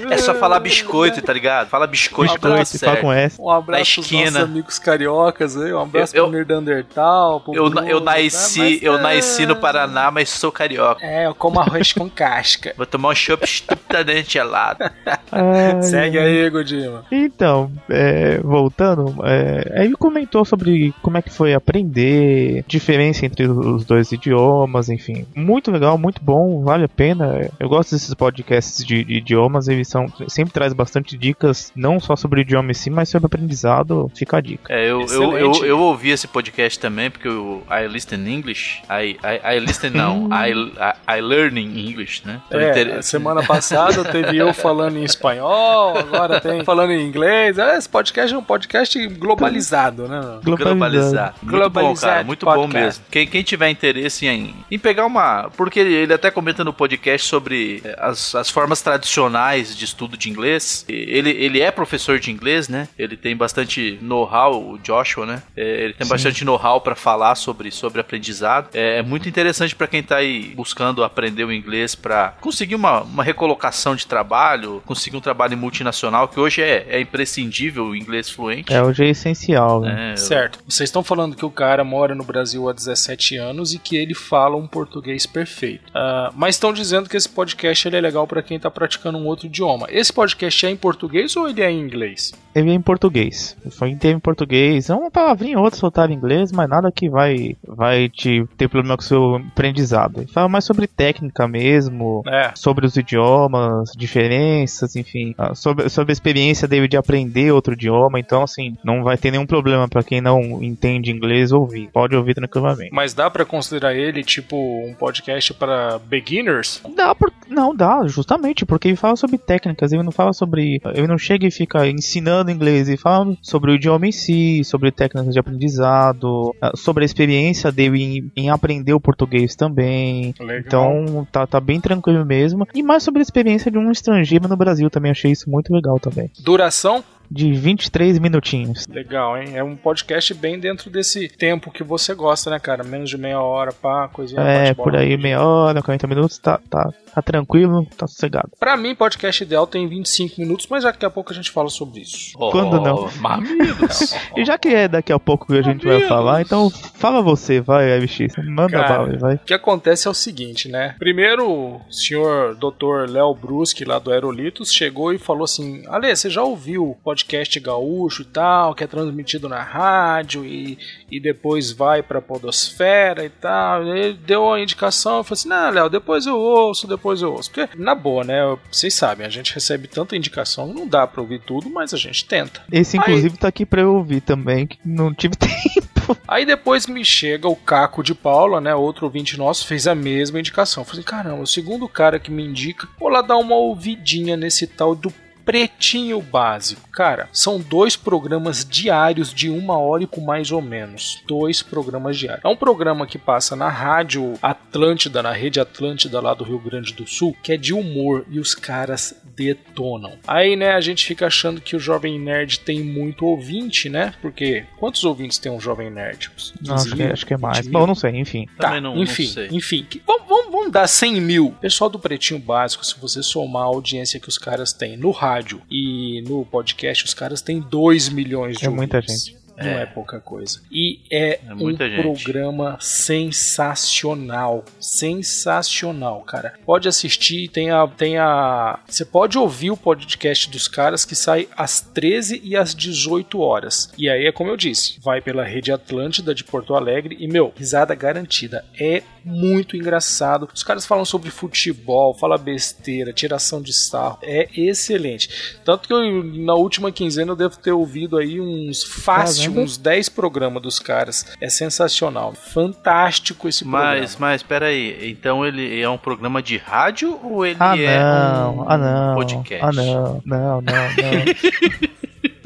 É 0.10 0.18
só 0.18 0.34
falar 0.36 0.60
biscoito, 0.60 1.22
tá 1.22 1.34
ligado? 1.34 1.68
Fala 1.70 1.88
biscoito, 1.88 2.34
Biscoito, 2.34 2.42
tá 2.42 2.50
fala 2.56 2.66
certo. 2.66 3.02
com 3.02 3.12
S. 3.12 3.42
Um 3.42 3.50
abraço 3.50 4.02
Na 4.02 4.08
pros 4.08 4.12
nossos 4.12 4.36
amigos 4.36 4.80
cariocas 4.80 5.58
aí, 5.58 5.74
um 5.74 5.82
abraço 5.82 6.16
Eu- 6.16 6.30
pro 6.30 6.46
Neandertal, 6.46 7.42
pro 7.42 7.54
Eu, 7.56 7.70
Bruno, 7.70 7.88
eu 7.88 8.02
tá? 8.02 8.12
nasci, 8.16 8.60
Mas, 8.60 8.84
eu 8.84 8.98
é, 8.98 9.02
nasci 9.02 9.46
no 9.46 9.56
Paraná, 9.56 10.12
mas 10.12 10.30
sou 10.30 10.52
carioca. 10.52 11.06
É, 11.06 11.26
eu 11.28 11.36
como 11.36 11.60
arroz 11.60 11.94
com 11.94 12.10
casca. 12.10 12.74
Vou 12.78 12.86
tomar 12.86 13.10
um 13.10 13.16
chopp 13.24 13.44
estupidamente 13.46 14.34
gelado. 14.34 14.84
Ai, 15.32 15.82
Segue 15.82 16.18
aí, 16.18 16.50
Godima. 16.50 17.06
Então, 17.12 17.72
é, 17.90 18.38
voltando, 18.40 19.16
é, 19.26 19.80
aí 19.80 19.86
ele 19.86 19.96
comentou 19.96 20.46
sobre 20.46 20.94
como 21.02 21.18
é 21.18 21.22
que 21.22 21.30
foi 21.30 21.54
aprender, 21.54 22.64
diferença 22.68 23.26
entre 23.26 23.48
os 23.48 23.86
dois 23.86 24.12
idiomas, 24.12 24.90
enfim. 24.90 25.26
Muito 25.36 25.72
legal, 25.72 25.98
muito 25.98 26.22
bom, 26.24 26.64
vale 26.64 26.86
a 26.86 26.90
pena. 26.90 27.50
Eu 27.60 27.70
gosto 27.70 27.92
desses 27.92 28.14
podcasts 28.14 28.84
de, 28.86 29.04
de 29.04 29.16
idiomas, 29.16 29.68
eles 29.68 29.88
são, 29.88 30.06
sempre 30.28 30.54
traz 30.54 30.74
bastante 30.74 31.18
dicas, 31.18 31.72
não 31.76 32.00
só 32.00 32.16
sobre 32.16 32.40
o 32.40 32.42
idioma 32.42 32.72
em 32.72 32.74
si, 32.74 32.90
mas 32.90 33.10
sobre 33.10 33.26
aprendizado, 33.28 34.12
fica 34.16 34.38
a 34.38 34.42
dica. 34.42 34.72
É, 34.74 34.90
eu, 34.90 35.02
eu, 35.08 35.38
eu, 35.38 35.66
eu 35.66 35.80
ouvi 35.80 36.10
esse 36.12 36.28
podcast 36.28 36.80
também, 36.80 37.10
porque 37.10 37.28
eu, 37.28 37.64
I 37.70 37.88
listen 37.88 38.20
English. 38.28 38.82
I, 38.90 39.12
I, 39.24 39.56
I 39.58 39.60
listen 39.60 39.90
não, 39.92 40.30
I, 40.34 40.52
I, 40.52 41.18
I 41.18 41.22
learn 41.22 41.60
in 41.60 41.90
English, 41.90 42.22
né? 42.26 42.42
Então, 42.48 42.60
É, 42.60 42.70
inter- 42.72 43.04
semana 43.14 43.44
passada 43.44 44.04
teve 44.04 44.38
eu 44.38 44.54
falando 44.54 44.98
em 44.98 45.04
espanhol, 45.04 45.98
agora 45.98 46.42
tem 46.42 46.64
falando 46.64 46.92
em 46.92 47.06
inglês. 47.06 47.58
É, 47.60 47.78
esse 47.78 47.88
podcast 47.88 48.34
é 48.34 48.38
um 48.38 48.44
podcast 48.44 49.08
globalizado, 49.08 50.08
né? 50.08 50.40
Globalizar. 50.44 51.36
Muito 51.42 51.46
bom, 51.46 51.58
Globalizado 51.58 52.14
cara. 52.14 52.24
Muito 52.24 52.46
bom 52.46 52.68
mesmo. 52.68 53.04
Quem, 53.12 53.28
quem 53.28 53.44
tiver 53.44 53.70
interesse 53.70 54.26
em, 54.26 54.56
em 54.70 54.80
pegar 54.80 55.06
uma. 55.06 55.50
Porque 55.56 55.80
ele, 55.80 55.94
ele 55.94 56.14
até 56.14 56.32
comenta 56.32 56.64
no 56.64 56.74
podcast 56.74 57.28
sobre 57.28 57.82
eh, 57.84 57.96
as, 58.00 58.34
as 58.34 58.50
formas 58.50 58.82
tradicionais 58.82 59.76
de 59.76 59.86
estudo 59.86 60.18
de 60.18 60.30
inglês. 60.30 60.86
Ele, 60.88 61.30
ele 61.30 61.62
é 61.62 61.70
professor 61.70 62.20
de 62.20 62.32
inglês, 62.32 62.68
né? 62.68 62.88
Ele 62.98 63.16
tem 63.16 63.36
bastante 63.36 64.00
know-how, 64.02 64.72
o 64.72 64.80
Joshua, 64.80 65.26
né? 65.26 65.44
Eh, 65.56 65.84
Ele 65.84 65.94
tem 65.94 66.08
bastante 66.08 66.44
know-how 66.44 66.82
para 66.82 66.96
falar 66.96 67.36
sobre, 67.36 67.70
sobre 67.72 68.02
aprendizado. 68.02 68.70
É, 68.74 69.00
é 69.00 69.02
muito 69.04 69.30
interessante 69.30 69.76
para 69.76 69.88
quem 69.88 70.02
tá 70.02 70.18
aí 70.18 70.54
buscando 70.56 71.04
aprender 71.04 71.44
o 71.44 71.52
inglês 71.52 71.96
para 71.96 72.34
conseguir 72.42 72.76
uma, 72.76 73.03
uma 73.04 73.24
recolocação 73.24 73.96
de 73.96 74.06
trabalho, 74.08 74.82
conseguir 74.86 75.18
um 75.18 75.22
trabalho 75.22 75.58
multinacional, 75.58 76.28
que 76.28 76.40
hoje 76.40 76.62
é, 76.62 76.86
é 76.90 77.02
imprescindível 77.02 77.86
o 77.86 77.96
inglês 77.96 78.30
fluente. 78.30 78.74
É, 78.74 78.82
hoje 78.82 79.04
é 79.06 79.10
essencial, 79.10 79.82
né? 79.82 80.14
É, 80.14 80.16
Certo. 80.16 80.60
Vocês 80.68 80.90
estão 80.90 81.04
falando 81.04 81.36
que 81.36 81.46
o 81.46 81.50
cara 81.52 81.84
mora 81.84 82.16
no 82.16 82.24
Brasil 82.24 82.68
há 82.70 82.74
17 82.74 83.38
anos 83.38 83.74
e 83.74 83.80
que 83.80 83.96
ele 83.96 84.14
fala 84.14 84.56
um 84.56 84.68
português 84.68 85.26
perfeito. 85.26 85.84
Ah, 85.94 86.32
mas 86.36 86.56
estão 86.56 86.72
dizendo 86.74 87.10
que 87.10 87.18
esse 87.18 87.30
podcast 87.30 87.88
ele 87.88 87.98
é 87.98 88.02
legal 88.02 88.26
para 88.28 88.42
quem 88.42 88.60
tá 88.60 88.70
praticando 88.72 89.18
um 89.18 89.26
outro 89.26 89.46
idioma. 89.48 89.88
Esse 89.90 90.12
podcast 90.14 90.66
é 90.66 90.70
em 90.70 90.76
português 90.78 91.36
ou 91.36 91.50
ele 91.50 91.62
é 91.62 91.72
em 91.72 91.80
inglês? 91.80 92.32
Ele 92.56 92.70
é 92.70 92.74
em 92.74 92.82
português. 92.82 93.58
Foi 93.72 93.90
inteiro 93.90 94.18
em 94.18 94.20
português. 94.20 94.90
É 94.90 94.96
uma 94.96 95.10
palavrinha 95.10 95.58
ou 95.58 95.64
outra 95.64 95.80
soltar 95.80 96.10
em 96.10 96.14
inglês, 96.14 96.52
mas 96.52 96.70
nada 96.70 96.92
que 96.92 97.10
vai, 97.10 97.56
vai 97.68 98.10
te 98.10 98.46
ter 98.58 98.68
problema 98.68 98.96
com 98.96 99.02
o 99.04 99.06
seu 99.06 99.36
aprendizado. 99.38 100.20
Ele 100.22 100.28
fala 100.32 100.48
mais 100.48 100.64
sobre 100.64 100.86
técnica 100.88 101.48
mesmo, 101.48 102.22
É. 102.28 102.52
sobre 102.56 102.86
os 102.86 102.93
idiomas, 102.98 103.92
diferenças, 103.96 104.96
enfim, 104.96 105.34
ah, 105.38 105.56
sobre, 105.56 105.90
sobre 105.90 106.12
a 106.12 106.14
experiência 106.14 106.68
dele 106.68 106.88
de 106.88 106.98
aprender 106.98 107.52
outro 107.52 107.74
idioma. 107.74 108.20
Então, 108.20 108.44
assim, 108.44 108.76
não 108.84 109.04
vai 109.04 109.18
ter 109.18 109.32
nenhum 109.32 109.46
problema 109.46 109.88
pra 109.88 110.04
quem 110.04 110.22
não 110.22 110.64
entende 110.64 111.12
inglês 111.12 111.52
ouvir. 111.52 111.90
Pode 111.92 112.16
ouvir 112.16 112.36
tranquilamente. 112.36 112.94
Mas 112.94 113.14
dá 113.14 113.30
pra 113.30 113.46
considerar 113.46 113.96
ele 113.96 114.24
tipo 114.24 114.56
um 114.56 114.94
podcast 114.94 115.54
para 115.54 116.00
beginners? 116.00 116.82
Dá 116.96 117.14
por... 117.14 117.32
Não, 117.50 117.76
dá, 117.76 118.06
justamente, 118.08 118.66
porque 118.66 118.88
ele 118.88 118.96
fala 118.98 119.16
sobre 119.16 119.38
técnicas, 119.38 119.92
ele 119.92 120.04
não 120.04 120.12
fala 120.12 120.34
sobre. 120.34 120.82
Ele 120.94 121.08
não 121.08 121.18
chega 121.18 121.46
e 121.46 121.52
fica 121.52 121.88
ensinando 121.88 122.52
inglês, 122.52 122.88
ele 122.88 122.98
fala 122.98 123.36
sobre 123.42 123.72
o 123.72 123.76
idioma 123.76 124.08
em 124.08 124.12
si, 124.12 124.64
sobre 124.64 124.92
técnicas 124.92 125.34
de 125.34 125.40
aprendizado, 125.40 126.56
ah, 126.62 126.72
sobre 126.76 127.04
a 127.04 127.06
experiência 127.06 127.72
dele 127.72 128.04
em, 128.36 128.44
em 128.44 128.50
aprender 128.50 128.94
o 128.94 129.00
português 129.00 129.56
também. 129.56 130.34
Legal. 130.40 130.60
Então 130.66 131.28
tá, 131.32 131.46
tá 131.46 131.60
bem 131.60 131.80
tranquilo 131.80 132.26
mesmo. 132.26 132.68
E 132.74 132.83
mais 132.84 133.04
sobre 133.04 133.20
a 133.20 133.24
experiência 133.24 133.72
de 133.72 133.78
um 133.78 133.92
estrangeiro 133.92 134.48
no 134.48 134.58
Brasil 134.58 134.90
também, 134.90 135.12
achei 135.12 135.32
isso 135.32 135.50
muito 135.50 135.74
legal 135.74 136.00
também. 136.00 136.30
Duração? 136.40 137.04
De 137.34 137.52
23 137.54 138.20
minutinhos. 138.20 138.86
Legal, 138.88 139.36
hein? 139.38 139.58
É 139.58 139.64
um 139.64 139.76
podcast 139.76 140.32
bem 140.36 140.60
dentro 140.60 140.90
desse 140.92 141.28
tempo 141.28 141.72
que 141.72 141.84
você 141.84 142.14
gosta, 142.14 142.52
né, 142.52 142.60
cara? 142.60 142.84
Menos 142.84 143.10
de 143.10 143.18
meia 143.18 143.42
hora, 143.42 143.74
pá, 143.74 144.08
coisinha 144.08 144.40
É, 144.42 144.74
por 144.76 144.96
aí 144.96 145.18
meia 145.18 145.42
hora, 145.42 145.82
40 145.82 146.06
minutos, 146.06 146.38
tá, 146.38 146.60
tá, 146.70 146.94
tá 147.14 147.22
tranquilo, 147.24 147.88
tá 147.98 148.06
sossegado. 148.06 148.50
Pra 148.60 148.78
mim, 148.78 148.94
podcast 148.94 149.44
ideal 149.44 149.66
tem 149.66 149.88
25 149.88 150.40
minutos, 150.40 150.68
mas 150.70 150.84
daqui 150.84 151.06
a 151.06 151.10
pouco 151.10 151.32
a 151.32 151.36
gente 151.36 151.50
fala 151.50 151.70
sobre 151.70 152.02
isso. 152.02 152.38
Quando 152.38 152.80
não? 152.80 153.10
Mamilos. 153.20 154.14
E 154.38 154.46
já 154.46 154.58
que 154.58 154.68
é 154.70 154.88
daqui 154.88 155.12
a 155.12 155.20
pouco 155.20 155.48
que 155.48 155.58
a 155.58 155.62
gente 155.62 155.86
vai 155.86 155.98
Deus. 155.98 156.10
falar, 156.10 156.42
então 156.42 156.70
fala 156.70 157.22
você, 157.22 157.60
vai, 157.62 158.00
MX. 158.00 158.36
Manda 158.48 158.72
Cara, 158.72 158.98
bala, 159.06 159.18
vai. 159.18 159.36
O 159.36 159.40
que 159.40 159.54
acontece 159.54 160.08
é 160.08 160.12
o 160.12 160.14
seguinte, 160.14 160.70
né? 160.70 160.96
Primeiro, 161.00 161.50
o 161.50 161.82
senhor 161.90 162.56
Dr. 162.56 163.10
Léo 163.10 163.34
Bruschi, 163.34 163.86
lá 163.86 163.98
do 164.00 164.12
Aerolitos, 164.12 164.72
chegou 164.72 165.14
e 165.14 165.18
falou 165.18 165.44
assim: 165.46 165.84
Ale, 165.88 166.16
você 166.16 166.30
já 166.30 166.44
ouviu 166.44 166.90
o 166.92 166.96
podcast 166.96 167.23
gaúcho 167.60 168.22
e 168.22 168.26
tal, 168.26 168.76
que 168.76 168.84
é 168.84 168.88
transmitido 168.88 169.50
na 169.50 169.62
rádio 169.62 170.46
e, 170.46 170.78
e 171.10 171.20
depois 171.20 171.72
vai 171.72 172.02
pra 172.04 172.22
Podosfera 172.22 173.26
e 173.26 173.30
tal? 173.30 173.88
Ele 173.88 174.14
deu 174.14 174.52
a 174.52 174.60
indicação, 174.60 175.18
eu 175.18 175.24
falei 175.24 175.40
assim: 175.40 175.50
Não, 175.50 175.70
Léo, 175.70 175.90
depois 175.90 176.26
eu 176.26 176.38
ouço, 176.38 176.88
depois 176.88 177.22
eu 177.22 177.34
ouço. 177.34 177.52
Porque, 177.52 177.70
na 177.78 177.96
boa, 177.96 178.24
né? 178.24 178.58
Vocês 178.72 178.94
sabem, 178.94 179.26
a 179.26 179.30
gente 179.30 179.54
recebe 179.54 179.88
tanta 179.88 180.16
indicação, 180.16 180.74
não 180.74 180.88
dá 180.88 181.06
pra 181.08 181.22
ouvir 181.22 181.40
tudo, 181.40 181.70
mas 181.70 181.94
a 181.94 181.98
gente 181.98 182.26
tenta. 182.26 182.62
Esse, 182.72 182.98
inclusive, 182.98 183.38
tá 183.38 183.48
aqui 183.48 183.66
pra 183.66 183.82
eu 183.82 183.96
ouvir 183.96 184.22
também, 184.22 184.68
que 184.68 184.78
não 184.84 185.14
tive 185.14 185.36
tempo. 185.38 186.18
Aí 186.28 186.46
depois 186.46 186.88
me 186.88 187.04
chega 187.06 187.48
o 187.48 187.56
Caco 187.56 188.04
de 188.04 188.14
Paula, 188.14 188.60
né? 188.60 188.76
Outro 188.76 189.06
ouvinte 189.06 189.38
nosso, 189.38 189.66
fez 189.66 189.88
a 189.88 189.96
mesma 189.96 190.40
indicação. 190.40 190.84
Eu 190.84 190.88
falei, 190.88 191.04
caramba, 191.04 191.42
o 191.42 191.48
segundo 191.48 191.88
cara 191.88 192.20
que 192.20 192.32
me 192.32 192.44
indica, 192.44 192.88
vou 193.00 193.10
lá 193.10 193.22
dar 193.22 193.38
uma 193.38 193.56
ouvidinha 193.56 194.36
nesse 194.36 194.68
tal 194.68 194.96
do 194.96 195.14
Pretinho 195.46 196.22
Básico. 196.22 196.90
Cara, 196.92 197.28
são 197.32 197.60
dois 197.60 197.96
programas 197.96 198.66
diários 198.70 199.34
de 199.34 199.50
uma 199.50 199.78
hora 199.78 200.04
e 200.04 200.08
com 200.08 200.22
mais 200.22 200.52
ou 200.52 200.62
menos. 200.62 201.22
Dois 201.28 201.62
programas 201.62 202.18
diários. 202.18 202.44
É 202.46 202.48
um 202.48 202.56
programa 202.56 203.06
que 203.08 203.18
passa 203.18 203.56
na 203.56 203.70
rádio 203.70 204.34
Atlântida, 204.42 205.22
na 205.22 205.32
rede 205.32 205.60
Atlântida 205.60 206.20
lá 206.22 206.34
do 206.34 206.44
Rio 206.44 206.60
Grande 206.60 206.94
do 206.94 207.08
Sul, 207.08 207.36
que 207.44 207.52
é 207.54 207.58
de 207.58 207.74
humor 207.74 208.26
e 208.30 208.40
os 208.40 208.56
caras 208.56 209.16
detonam. 209.36 210.14
Aí, 210.28 210.56
né, 210.56 210.72
a 210.74 210.82
gente 210.82 211.06
fica 211.06 211.26
achando 211.28 211.60
que 211.60 211.76
o 211.76 211.80
Jovem 211.80 212.20
Nerd 212.20 212.60
tem 212.60 212.82
muito 212.84 213.26
ouvinte, 213.26 213.90
né? 213.90 214.14
Porque 214.22 214.66
quantos 214.80 215.04
ouvintes 215.04 215.38
tem 215.40 215.52
um 215.52 215.60
Jovem 215.60 215.90
Nerd? 215.90 216.30
Uns 216.36 216.54
Não, 216.62 216.76
acho, 216.76 216.84
15 216.86 216.96
que, 216.96 217.04
mil? 217.04 217.14
acho 217.14 217.26
que 217.26 217.34
é 217.34 217.38
mais. 217.38 217.58
20 217.58 217.66
mil? 217.66 217.80
Bom, 217.80 217.88
não 217.88 217.96
sei, 217.96 218.12
enfim. 218.12 218.48
Tá, 218.60 218.80
não- 218.80 218.96
não 218.96 219.04
enfim, 219.04 219.26
sei. 219.26 219.48
enfim. 219.52 219.86
que- 219.90 220.02
Vamos, 220.06 220.28
vamos, 220.28 220.52
vamos 220.52 220.72
dar 220.72 220.88
100 220.88 221.20
mil. 221.20 221.56
Pessoal 221.60 221.90
do 221.90 221.98
Pretinho 222.00 222.40
Básico, 222.40 222.86
se 222.86 222.96
você 223.00 223.24
somar 223.24 223.64
a 223.64 223.66
audiência 223.66 224.20
que 224.20 224.30
os 224.30 224.38
caras 224.38 224.72
têm 224.72 224.96
no 224.96 225.10
rádio 225.12 225.33
e 225.70 226.22
no 226.28 226.46
podcast, 226.46 227.06
os 227.06 227.14
caras 227.14 227.42
têm 227.42 227.60
2 227.60 228.10
milhões 228.10 228.58
de 228.58 228.66
É 228.66 228.70
muita 228.70 228.98
ouvintes. 228.98 229.26
gente. 229.26 229.44
Não 229.56 229.68
é. 229.70 229.86
pouca 229.86 230.20
coisa. 230.20 230.62
E 230.72 231.00
é, 231.12 231.40
É 231.48 231.54
um 231.54 231.58
muita 231.58 231.88
gente. 231.88 232.02
programa 232.02 232.76
sensacional. 232.82 234.66
Sensacional, 234.80 236.22
cara. 236.22 236.54
Pode 236.66 236.88
assistir, 236.88 237.48
tem 237.50 237.70
a, 237.70 237.88
tem 237.88 238.18
a. 238.18 238.80
Você 238.88 239.06
pode 239.06 239.38
ouvir 239.38 239.70
o 239.70 239.78
podcast 239.78 240.50
dos 240.50 240.68
caras 240.68 241.06
que 241.06 241.16
sai 241.16 241.48
às 241.56 241.80
13 241.82 242.42
e 242.44 242.56
às 242.56 242.74
18 242.74 243.40
horas. 243.40 243.92
E 243.96 244.10
aí 244.10 244.26
é 244.26 244.32
como 244.32 244.50
eu 244.50 244.58
disse: 244.58 245.00
vai 245.02 245.22
pela 245.22 245.44
rede 245.44 245.72
Atlântida 245.72 246.34
de 246.34 246.44
Porto 246.44 246.74
Alegre 246.74 247.16
e, 247.20 247.28
meu, 247.28 247.54
risada 247.56 247.94
garantida. 247.94 248.66
É 248.80 249.04
muito 249.24 249.76
engraçado. 249.78 250.48
Os 250.54 250.64
caras 250.64 250.86
falam 250.86 251.06
sobre 251.06 251.30
futebol, 251.30 252.14
fala 252.14 252.38
besteira, 252.38 253.14
tiração 253.14 253.62
de 253.62 253.74
sarro. 253.74 254.18
É 254.22 254.48
excelente. 254.56 255.30
Tanto 255.64 255.88
que 255.88 255.94
eu, 255.94 256.24
na 256.24 256.54
última 256.56 256.92
quinzena 256.92 257.32
eu 257.32 257.36
devo 257.36 257.58
ter 257.58 257.72
ouvido 257.72 258.18
aí 258.18 258.40
uns 258.40 258.84
fácil 258.84 259.24
assisti 259.24 259.50
uns 259.50 259.78
10 259.78 260.10
programas 260.10 260.62
dos 260.62 260.80
caras. 260.80 261.26
É 261.40 261.50
sensacional. 261.50 262.34
Fantástico 262.34 263.48
esse 263.48 263.64
programa. 263.64 263.96
Mas, 264.00 264.16
mas, 264.18 264.44
peraí. 264.44 265.10
Então 265.12 265.46
ele 265.46 265.80
é 265.80 265.90
um 265.90 265.98
programa 265.98 266.42
de 266.42 266.58
rádio 266.58 267.20
ou 267.24 267.46
ele 267.46 267.58
Ah, 267.60 267.78
é 267.78 268.00
não. 268.00 268.58
um 268.60 268.66
Ah, 268.70 268.78
não. 268.78 269.16
podcast? 269.16 269.64
Ah, 269.66 269.72
não. 269.72 270.22
Não, 270.26 270.62
não, 270.62 270.62
não. 270.62 271.94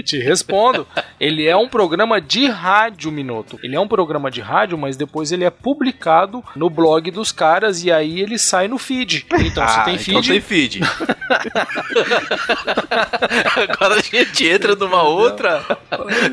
Te 0.08 0.18
respondo. 0.18 0.88
ele 1.20 1.46
é 1.46 1.56
um 1.56 1.68
programa 1.68 2.20
de 2.22 2.48
rádio, 2.48 3.12
Minuto. 3.12 3.60
Ele 3.62 3.76
é 3.76 3.80
um 3.80 3.88
programa 3.88 4.32
de 4.32 4.40
rádio, 4.42 4.78
mas 4.78 4.96
depois 4.96 5.32
ele 5.34 5.44
é 5.44 5.50
publicado 5.50 6.42
no 6.56 6.70
blog 6.70 7.12
dos 7.12 7.32
caras 7.32 7.84
e 7.84 7.92
aí 7.92 8.22
ele 8.22 8.40
sai 8.40 8.68
no 8.70 8.78
feed. 8.78 9.26
Então, 9.40 9.68
se 9.68 9.80
ah, 9.80 9.84
tem 9.84 9.98
feed, 9.98 10.10
então 10.18 10.22
tem 10.32 10.40
feed. 10.42 10.80
Agora 13.70 13.96
a 13.96 14.00
gente 14.02 14.48
entra 14.48 14.76
numa 14.76 15.04
outra 15.04 15.64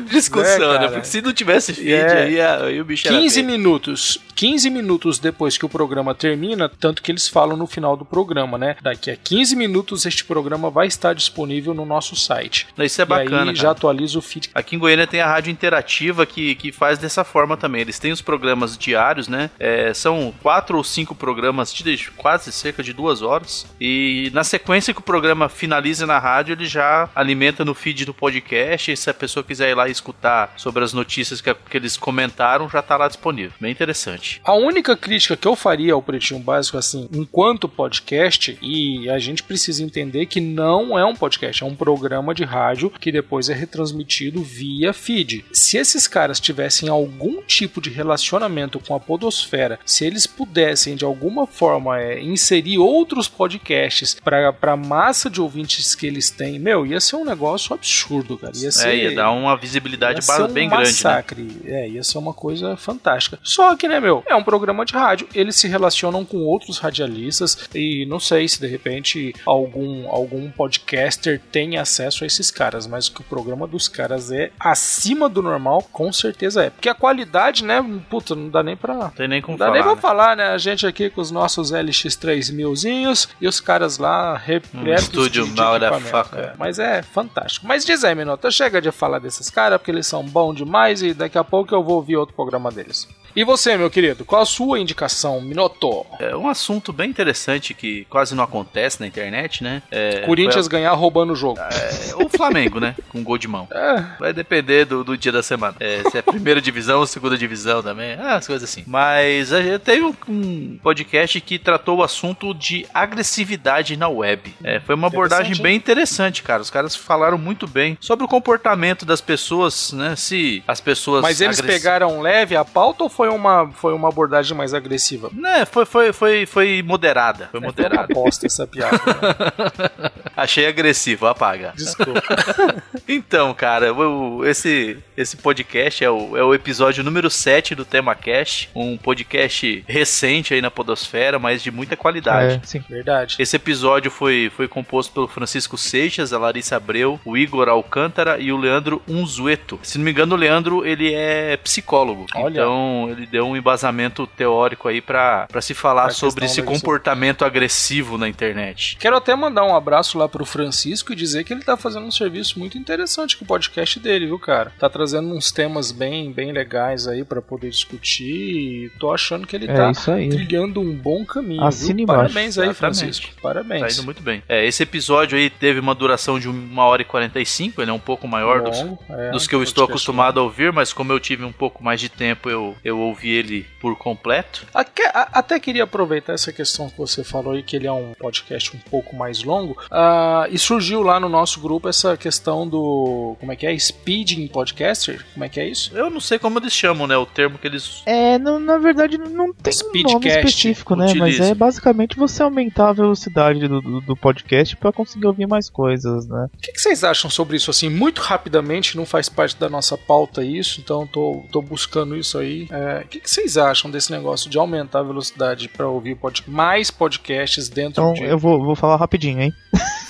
discussão, 0.09 0.71
É, 0.71 0.73
né? 0.73 0.77
cara. 0.79 0.91
Porque 0.91 1.07
se 1.07 1.21
não 1.21 1.33
tivesse 1.33 1.73
feed, 1.73 1.91
É. 1.91 2.23
aí, 2.23 2.41
aí 2.41 2.81
o 2.81 2.85
bicho 2.85 3.07
era 3.07 3.17
15 3.17 3.35
feio. 3.35 3.45
minutos. 3.45 4.19
15 4.35 4.69
minutos 4.69 5.17
depois 5.17 5.57
que 5.57 5.65
o 5.65 5.69
programa 5.69 6.13
termina, 6.13 6.67
tanto 6.67 7.01
que 7.01 7.11
eles 7.11 7.27
falam 7.27 7.55
no 7.55 7.65
final 7.65 7.95
do 7.95 8.03
programa, 8.03 8.57
né? 8.57 8.75
Daqui 8.81 9.09
a 9.09 9.15
15 9.15 9.55
minutos 9.55 10.05
este 10.05 10.25
programa 10.25 10.69
vai 10.69 10.87
estar 10.87 11.13
disponível 11.13 11.73
no 11.73 11.85
nosso 11.85 12.15
site. 12.15 12.67
Isso 12.77 13.01
é 13.01 13.03
e 13.03 13.07
bacana, 13.07 13.51
aí 13.51 13.55
já 13.55 13.63
cara. 13.63 13.71
atualiza 13.71 14.19
o 14.19 14.21
feed. 14.21 14.49
Aqui 14.53 14.75
em 14.75 14.79
Goiânia 14.79 15.07
tem 15.07 15.21
a 15.21 15.27
rádio 15.27 15.51
interativa 15.51 16.25
que, 16.25 16.55
que 16.55 16.71
faz 16.71 16.99
dessa 16.99 17.23
forma 17.23 17.55
também. 17.55 17.81
Eles 17.81 17.97
têm 17.97 18.11
os 18.11 18.21
programas 18.21 18.77
diários, 18.77 19.27
né? 19.27 19.49
É, 19.57 19.93
são 19.93 20.33
quatro 20.41 20.77
ou 20.77 20.83
cinco 20.83 21.15
programas 21.15 21.73
de 21.73 22.11
quase 22.17 22.51
cerca 22.51 22.83
de 22.83 22.91
duas 22.91 23.21
horas. 23.21 23.65
E 23.79 24.29
na 24.33 24.43
sequência 24.43 24.93
que 24.93 24.99
o 24.99 25.03
programa 25.03 25.47
finaliza 25.47 26.05
na 26.05 26.19
rádio, 26.19 26.53
ele 26.53 26.65
já 26.65 27.09
alimenta 27.15 27.63
no 27.63 27.73
feed 27.73 28.05
do 28.05 28.13
podcast. 28.13 28.91
E 28.91 28.97
se 28.97 29.09
a 29.09 29.13
pessoa 29.13 29.43
quiser 29.43 29.69
ir 29.69 29.75
lá 29.75 29.87
e 29.87 29.91
escutar 29.91 30.53
sobre 30.57 30.83
as 30.83 30.93
notícias 30.93 31.39
que, 31.39 31.53
que 31.53 31.77
eles 31.77 31.95
comentaram, 31.95 32.69
já 32.69 32.81
tá 32.81 32.97
lá 32.97 33.07
disponível. 33.07 33.53
Bem 33.59 33.71
interessante. 33.71 34.24
A 34.43 34.53
única 34.53 34.95
crítica 34.95 35.37
que 35.37 35.47
eu 35.47 35.55
faria 35.55 35.93
ao 35.93 36.01
Pretinho 36.01 36.39
Básico, 36.39 36.77
assim, 36.77 37.07
enquanto 37.13 37.67
podcast, 37.69 38.57
e 38.61 39.09
a 39.09 39.19
gente 39.19 39.43
precisa 39.43 39.83
entender 39.83 40.25
que 40.25 40.39
não 40.39 40.97
é 40.97 41.05
um 41.05 41.15
podcast, 41.15 41.63
é 41.63 41.65
um 41.65 41.75
programa 41.75 42.33
de 42.33 42.43
rádio 42.43 42.89
que 42.89 43.11
depois 43.11 43.49
é 43.49 43.53
retransmitido 43.53 44.41
via 44.41 44.93
feed. 44.93 45.45
Se 45.51 45.77
esses 45.77 46.07
caras 46.07 46.39
tivessem 46.39 46.89
algum 46.89 47.41
tipo 47.41 47.81
de 47.81 47.89
relacionamento 47.89 48.79
com 48.79 48.95
a 48.95 48.99
Podosfera, 48.99 49.79
se 49.85 50.05
eles 50.05 50.25
pudessem 50.27 50.95
de 50.95 51.05
alguma 51.05 51.45
forma 51.47 51.99
é, 51.99 52.21
inserir 52.21 52.77
outros 52.77 53.27
podcasts 53.27 54.15
para 54.15 54.55
a 54.61 54.77
massa 54.77 55.29
de 55.29 55.41
ouvintes 55.41 55.95
que 55.95 56.07
eles 56.07 56.29
têm, 56.29 56.59
meu, 56.59 56.85
ia 56.85 56.99
ser 56.99 57.15
um 57.15 57.25
negócio 57.25 57.73
absurdo, 57.73 58.37
cara. 58.37 58.53
Ia 58.55 58.71
ser, 58.71 58.89
É, 58.89 58.95
ia 58.97 59.15
dar 59.15 59.31
uma 59.31 59.55
visibilidade 59.55 60.19
Ia 60.19 60.21
ser 60.21 60.43
um 60.43 60.47
bem 60.47 60.69
grande, 60.69 60.83
né? 60.85 60.89
massacre. 60.91 61.61
É, 61.65 61.89
ia 61.89 62.03
ser 62.03 62.17
uma 62.17 62.33
coisa 62.33 62.75
fantástica. 62.77 63.39
Só 63.43 63.75
que, 63.75 63.87
né, 63.87 63.99
meu, 63.99 64.14
é 64.27 64.35
um 64.35 64.43
programa 64.43 64.85
de 64.85 64.93
rádio. 64.93 65.27
Eles 65.33 65.55
se 65.55 65.67
relacionam 65.67 66.23
com 66.25 66.37
outros 66.37 66.77
radialistas 66.77 67.69
e 67.73 68.05
não 68.05 68.19
sei 68.19 68.47
se 68.47 68.59
de 68.59 68.67
repente 68.67 69.33
algum, 69.45 70.09
algum 70.09 70.49
podcaster 70.51 71.41
tem 71.51 71.77
acesso 71.77 72.23
a 72.23 72.27
esses 72.27 72.51
caras, 72.51 72.87
mas 72.87 73.09
que 73.09 73.21
o 73.21 73.23
programa 73.23 73.67
dos 73.67 73.87
caras 73.87 74.31
é 74.31 74.51
acima 74.59 75.27
do 75.29 75.41
normal, 75.41 75.81
com 75.91 76.11
certeza 76.11 76.63
é. 76.65 76.69
Porque 76.69 76.89
a 76.89 76.93
qualidade, 76.95 77.63
né, 77.63 77.83
puta, 78.09 78.35
não 78.35 78.49
dá 78.49 78.61
nem 78.63 78.75
pra. 78.75 78.93
Não 78.95 79.09
tem 79.09 79.27
nem 79.27 79.41
como 79.41 79.57
Não 79.57 79.59
dá 79.59 79.65
falar. 79.65 79.75
nem 79.75 79.83
pra 79.83 79.95
né? 79.95 80.01
falar, 80.01 80.37
né? 80.37 80.47
A 80.49 80.57
gente 80.57 80.85
aqui 80.85 81.09
com 81.09 81.21
os 81.21 81.31
nossos 81.31 81.71
LX3000zinhos 81.71 83.29
e 83.39 83.47
os 83.47 83.59
caras 83.59 83.97
lá 83.97 84.37
repletos 84.37 85.03
estúdio 85.05 85.45
de 85.45 85.51
motherfucker. 85.61 86.01
equipamento. 86.01 86.35
É, 86.39 86.53
mas 86.57 86.79
é 86.79 87.01
fantástico. 87.01 87.65
Mas 87.67 87.85
diz 87.85 88.03
aí, 88.03 88.15
Minota, 88.15 88.49
chega 88.51 88.81
de 88.81 88.91
falar 88.91 89.19
desses 89.19 89.49
caras, 89.49 89.77
porque 89.79 89.91
eles 89.91 90.07
são 90.07 90.23
bons 90.23 90.55
demais 90.55 91.01
e 91.01 91.13
daqui 91.13 91.37
a 91.37 91.43
pouco 91.43 91.73
eu 91.73 91.83
vou 91.83 91.95
ouvir 91.95 92.17
outro 92.17 92.35
programa 92.35 92.71
deles. 92.71 93.07
E 93.35 93.43
você, 93.43 93.75
meu 93.77 93.89
querido, 93.89 94.23
qual 94.23 94.41
a 94.41 94.45
sua 94.45 94.79
indicação, 94.79 95.41
Minoto? 95.41 96.05
É 96.19 96.35
um 96.35 96.47
assunto 96.47 96.93
bem 96.93 97.09
interessante 97.09 97.73
que 97.73 98.05
quase 98.09 98.33
não 98.33 98.43
acontece 98.43 98.99
na 99.01 99.07
internet, 99.07 99.61
né? 99.63 99.81
É, 99.91 100.21
Corinthians 100.21 100.67
ganhar 100.69 100.93
roubando 100.93 101.33
o 101.33 101.35
jogo. 101.35 101.59
a- 101.59 102.23
o 102.23 102.29
Flamengo, 102.29 102.79
né? 102.79 102.95
Com 103.09 103.21
gol 103.23 103.37
de 103.37 103.47
mão. 103.47 103.67
É, 103.71 104.03
Vai 104.19 104.31
depender 104.33 104.85
do, 104.85 105.03
do 105.03 105.17
dia 105.17 105.31
da 105.33 105.43
semana. 105.43 105.75
É, 105.81 106.01
se 106.09 106.17
é 106.17 106.21
primeira 106.21 106.61
divisão 106.61 106.99
ou 106.99 107.05
segunda 107.05 107.37
divisão 107.37 107.83
também. 107.83 108.13
Ah, 108.13 108.35
as 108.35 108.47
coisas 108.47 108.69
assim. 108.69 108.83
Mas 108.87 109.51
a 109.51 109.61
gente 109.61 109.79
teve 109.79 110.03
um, 110.05 110.15
um 110.29 110.79
podcast 110.81 111.39
que 111.41 111.59
tratou 111.59 111.97
o 111.97 112.03
assunto 112.03 112.53
de 112.53 112.85
agressividade 112.93 113.97
na 113.97 114.07
web. 114.07 114.55
É, 114.63 114.79
foi 114.79 114.95
uma 114.95 115.07
abordagem 115.07 115.55
bem 115.61 115.75
interessante, 115.75 116.41
cara. 116.41 116.61
Os 116.61 116.69
caras 116.69 116.95
falaram 116.95 117.37
muito 117.37 117.67
bem 117.67 117.97
sobre 117.99 118.23
o 118.23 118.27
comportamento 118.29 119.05
das 119.05 119.19
pessoas, 119.19 119.91
né? 119.91 120.15
Se 120.15 120.63
as 120.67 120.79
pessoas. 120.79 121.21
mas 121.21 121.41
eles 121.41 121.59
agressi- 121.59 121.79
pegaram 121.81 122.21
leve 122.21 122.55
a 122.55 122.63
pauta 122.63 123.03
ou 123.03 123.09
foi 123.09 123.24
uma, 123.29 123.69
foi 123.71 123.93
uma 123.93 124.09
abordagem 124.09 124.55
mais 124.57 124.73
agressiva? 124.73 125.29
Né, 125.33 125.65
foi, 125.65 125.85
foi, 125.85 126.13
foi, 126.13 126.45
foi 126.45 126.81
moderada. 126.83 127.47
Foi 127.51 127.59
É, 127.59 127.63
moderada. 127.63 128.07
uma 128.13 128.23
bosta 128.23 128.45
essa 128.45 128.65
piada. 128.67 128.97
Né? 128.97 130.11
Achei 130.35 130.67
agressivo, 130.67 131.27
apaga. 131.27 131.73
Desculpa. 131.75 132.21
Então, 133.07 133.53
cara, 133.53 133.93
o- 133.93 134.43
esse, 134.45 134.97
esse 135.15 135.37
podcast 135.37 136.03
é 136.03 136.09
o, 136.09 136.35
é 136.35 136.43
o 136.43 136.55
episódio 136.55 137.03
número 137.03 137.29
7 137.29 137.75
do 137.75 137.85
Tema 137.85 138.15
Cash, 138.15 138.67
um 138.73 138.97
podcast 138.97 139.83
recente 139.87 140.55
aí 140.55 140.61
na 140.61 140.71
Podosfera, 140.71 141.37
mas 141.37 141.61
de 141.61 141.69
muita 141.69 141.95
qualidade. 141.95 142.59
É, 142.63 142.65
sim. 142.65 142.83
Verdade. 142.89 143.35
Esse 143.37 143.55
episódio 143.57 144.09
foi, 144.09 144.51
foi 144.55 144.67
composto 144.67 145.13
pelo 145.13 145.27
Francisco 145.27 145.77
Seixas, 145.77 146.33
a 146.33 146.39
Larissa 146.39 146.77
Abreu, 146.77 147.19
o 147.23 147.37
Igor 147.37 147.69
Alcântara 147.69 148.39
e 148.39 148.51
o 148.51 148.57
Leandro 148.57 148.99
Unzueto. 149.07 149.79
Se 149.83 149.99
não 149.99 150.05
me 150.05 150.09
engano, 150.11 150.33
o 150.33 150.37
Leandro 150.37 150.83
ele 150.83 151.13
é 151.13 151.57
psicólogo. 151.57 152.25
Olha. 152.33 152.61
Então 152.61 153.14
ele 153.15 153.25
deu 153.25 153.45
um 153.47 153.55
embasamento 153.57 154.25
teórico 154.27 154.87
aí 154.87 155.01
pra 155.01 155.47
pra 155.51 155.61
se 155.61 155.73
falar 155.73 156.03
Pra 156.05 156.11
sobre 156.13 156.45
esse 156.45 156.61
comportamento 156.61 157.43
agressivo 157.45 158.17
na 158.17 158.27
internet. 158.27 158.97
Quero 158.99 159.15
até 159.15 159.35
mandar 159.35 159.63
um 159.65 159.75
abraço 159.75 160.17
lá 160.17 160.27
pro 160.27 160.45
Francisco 160.45 161.13
e 161.13 161.15
dizer 161.15 161.43
que 161.43 161.53
ele 161.53 161.63
tá 161.63 161.75
fazendo 161.77 162.05
um 162.05 162.11
serviço 162.11 162.59
muito 162.59 162.77
interessante 162.77 163.37
com 163.37 163.43
o 163.45 163.47
podcast 163.47 163.99
dele, 163.99 164.25
viu, 164.27 164.39
cara? 164.39 164.71
Tá 164.79 164.89
trazendo 164.89 165.33
uns 165.33 165.51
temas 165.51 165.91
bem, 165.91 166.31
bem 166.31 166.51
legais 166.51 167.07
aí 167.07 167.23
pra 167.23 167.41
poder 167.41 167.69
discutir 167.69 168.25
e 168.25 168.91
tô 168.99 169.11
achando 169.13 169.47
que 169.47 169.55
ele 169.55 169.69
É 169.69 169.73
tá 169.73 169.91
isso 169.91 170.11
aí. 170.11 170.29
trilhando 170.29 170.81
um 170.81 170.93
bom 170.95 171.25
caminho. 171.25 171.63
Assine. 171.63 172.05
Parabéns 172.05 172.57
aí, 172.57 172.69
Exatamente. 172.69 172.75
Francisco. 172.77 173.27
Tá 173.35 173.41
Parabéns. 173.41 173.97
indo 173.97 174.05
muito 174.05 174.21
bem. 174.21 174.43
É, 174.47 174.65
esse 174.65 174.83
episódio 174.83 175.37
aí 175.37 175.49
teve 175.49 175.79
uma 175.79 175.95
duração 175.95 176.39
de 176.39 176.47
1 176.49 176.77
hora 176.77 177.01
e 177.01 177.05
45, 177.05 177.81
ele 177.81 177.91
é 177.91 177.93
um 177.93 177.99
pouco 177.99 178.27
maior 178.27 178.61
dos, 178.61 178.77
é, 179.09 179.31
dos 179.31 179.47
que 179.47 179.55
eu 179.55 179.63
estou 179.63 179.85
acostumado 179.85 180.39
a 180.39 180.43
ouvir, 180.43 180.71
mas 180.71 180.93
como 180.93 181.11
eu 181.11 181.19
tive 181.19 181.43
um 181.43 181.51
pouco 181.51 181.83
mais 181.83 181.99
de 181.99 182.09
tempo, 182.09 182.49
eu, 182.49 182.75
eu 182.83 182.99
ouvi 183.05 183.29
ele 183.29 183.65
por 183.79 183.95
completo. 183.97 184.65
Aque- 184.73 185.03
a- 185.13 185.29
Até 185.35 185.59
queria 185.59 185.83
aproveitar 185.83 186.33
essa 186.33 186.51
questão 186.51 186.89
que 186.89 186.97
você 186.97 187.23
falou 187.23 187.53
aí, 187.53 187.61
que 187.63 187.75
ele 187.75 187.87
é 187.87 187.91
um 187.91 188.13
podcast 188.19 188.75
um 188.75 188.79
pouco 188.79 189.15
mais 189.15 189.43
longo, 189.43 189.77
ah, 189.91 190.47
e 190.49 190.57
surgiu 190.57 191.01
lá 191.01 191.19
no 191.19 191.27
nosso 191.29 191.59
grupo 191.59 191.87
essa 191.89 192.15
questão 192.17 192.67
do. 192.67 193.35
Como 193.39 193.51
é 193.51 193.55
que 193.55 193.65
é? 193.67 193.77
Speeding 193.77 194.47
Podcaster? 194.47 195.23
Como 195.33 195.43
é 195.45 195.49
que 195.49 195.59
é 195.59 195.67
isso? 195.67 195.91
Eu 195.95 196.09
não 196.09 196.19
sei 196.19 196.39
como 196.39 196.57
eles 196.59 196.73
chamam, 196.73 197.05
né? 197.07 197.17
O 197.17 197.25
termo 197.25 197.57
que 197.57 197.67
eles. 197.67 198.01
É, 198.05 198.37
não- 198.39 198.59
na 198.59 198.77
verdade 198.77 199.17
não 199.17 199.25
tem 199.25 199.33
um 199.33 199.37
nome 199.37 199.53
Speedcast 199.71 200.27
específico, 200.39 200.95
né? 200.95 201.05
Mas 201.05 201.11
utiliza. 201.35 201.45
é 201.45 201.53
basicamente 201.55 202.15
você 202.17 202.41
aumentar 202.43 202.89
a 202.89 202.93
velocidade 202.93 203.67
do, 203.67 203.81
do, 203.81 204.01
do 204.01 204.15
podcast 204.15 204.75
pra 204.77 204.91
conseguir 204.91 205.27
ouvir 205.27 205.47
mais 205.47 205.69
coisas, 205.69 206.27
né? 206.27 206.47
O 206.53 206.57
que, 206.61 206.71
que 206.71 206.79
vocês 206.81 207.03
acham 207.03 207.29
sobre 207.29 207.57
isso? 207.57 207.69
Assim, 207.69 207.89
muito 207.89 208.21
rapidamente, 208.21 208.95
não 208.97 209.05
faz 209.05 209.29
parte 209.29 209.55
da 209.57 209.69
nossa 209.69 209.97
pauta 209.97 210.43
isso, 210.43 210.79
então 210.81 211.05
tô, 211.07 211.43
tô 211.51 211.61
buscando 211.61 212.15
isso 212.15 212.37
aí. 212.37 212.67
É, 212.71 212.94
o 213.03 213.07
que, 213.07 213.19
que 213.19 213.29
vocês 213.29 213.57
acham 213.57 213.89
desse 213.91 214.11
negócio 214.11 214.49
de 214.49 214.57
aumentar 214.57 214.99
a 214.99 215.03
velocidade 215.03 215.67
para 215.67 215.87
ouvir 215.87 216.15
pod 216.15 216.43
mais 216.47 216.91
podcasts 216.91 217.67
dentro 217.69 217.91
Então 218.03 218.13
de. 218.13 218.23
eu 218.23 218.37
vou, 218.37 218.63
vou 218.63 218.75
falar 218.75 218.95
rapidinho, 218.97 219.41
hein? 219.41 219.53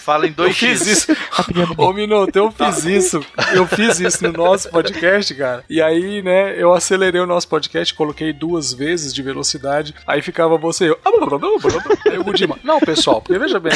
Fala 0.04 0.28
em 0.28 0.30
Eu 0.30 0.36
dois 0.36 0.56
fiz 0.56 0.82
X. 0.82 0.88
isso. 0.88 1.18
Rapidinho, 1.32 1.68
Ô. 1.78 1.92
Minuto, 1.92 2.36
eu 2.36 2.52
fiz 2.52 2.86
isso. 2.86 3.26
Eu 3.56 3.66
fiz 3.66 4.00
isso 4.00 4.24
no 4.24 4.32
nosso 4.32 4.70
podcast, 4.70 5.34
cara. 5.34 5.64
E 5.68 5.82
aí, 5.82 6.22
né, 6.22 6.54
eu 6.62 6.72
acelerei 6.74 7.20
o 7.20 7.26
nosso 7.26 7.48
podcast, 7.48 7.92
coloquei 7.96 8.32
duas 8.32 8.72
vezes 8.72 9.12
de 9.12 9.24
velocidade. 9.24 9.96
Aí 10.06 10.22
ficava 10.22 10.60
você 10.60 10.86
e 10.86 10.88
eu. 10.90 11.00
Aí 12.08 12.20
o 12.20 12.24
Gudima. 12.24 12.60
Não, 12.64 12.80
pessoal, 12.80 13.20
porque 13.20 13.40
veja 13.40 13.60
bem, 13.60 13.74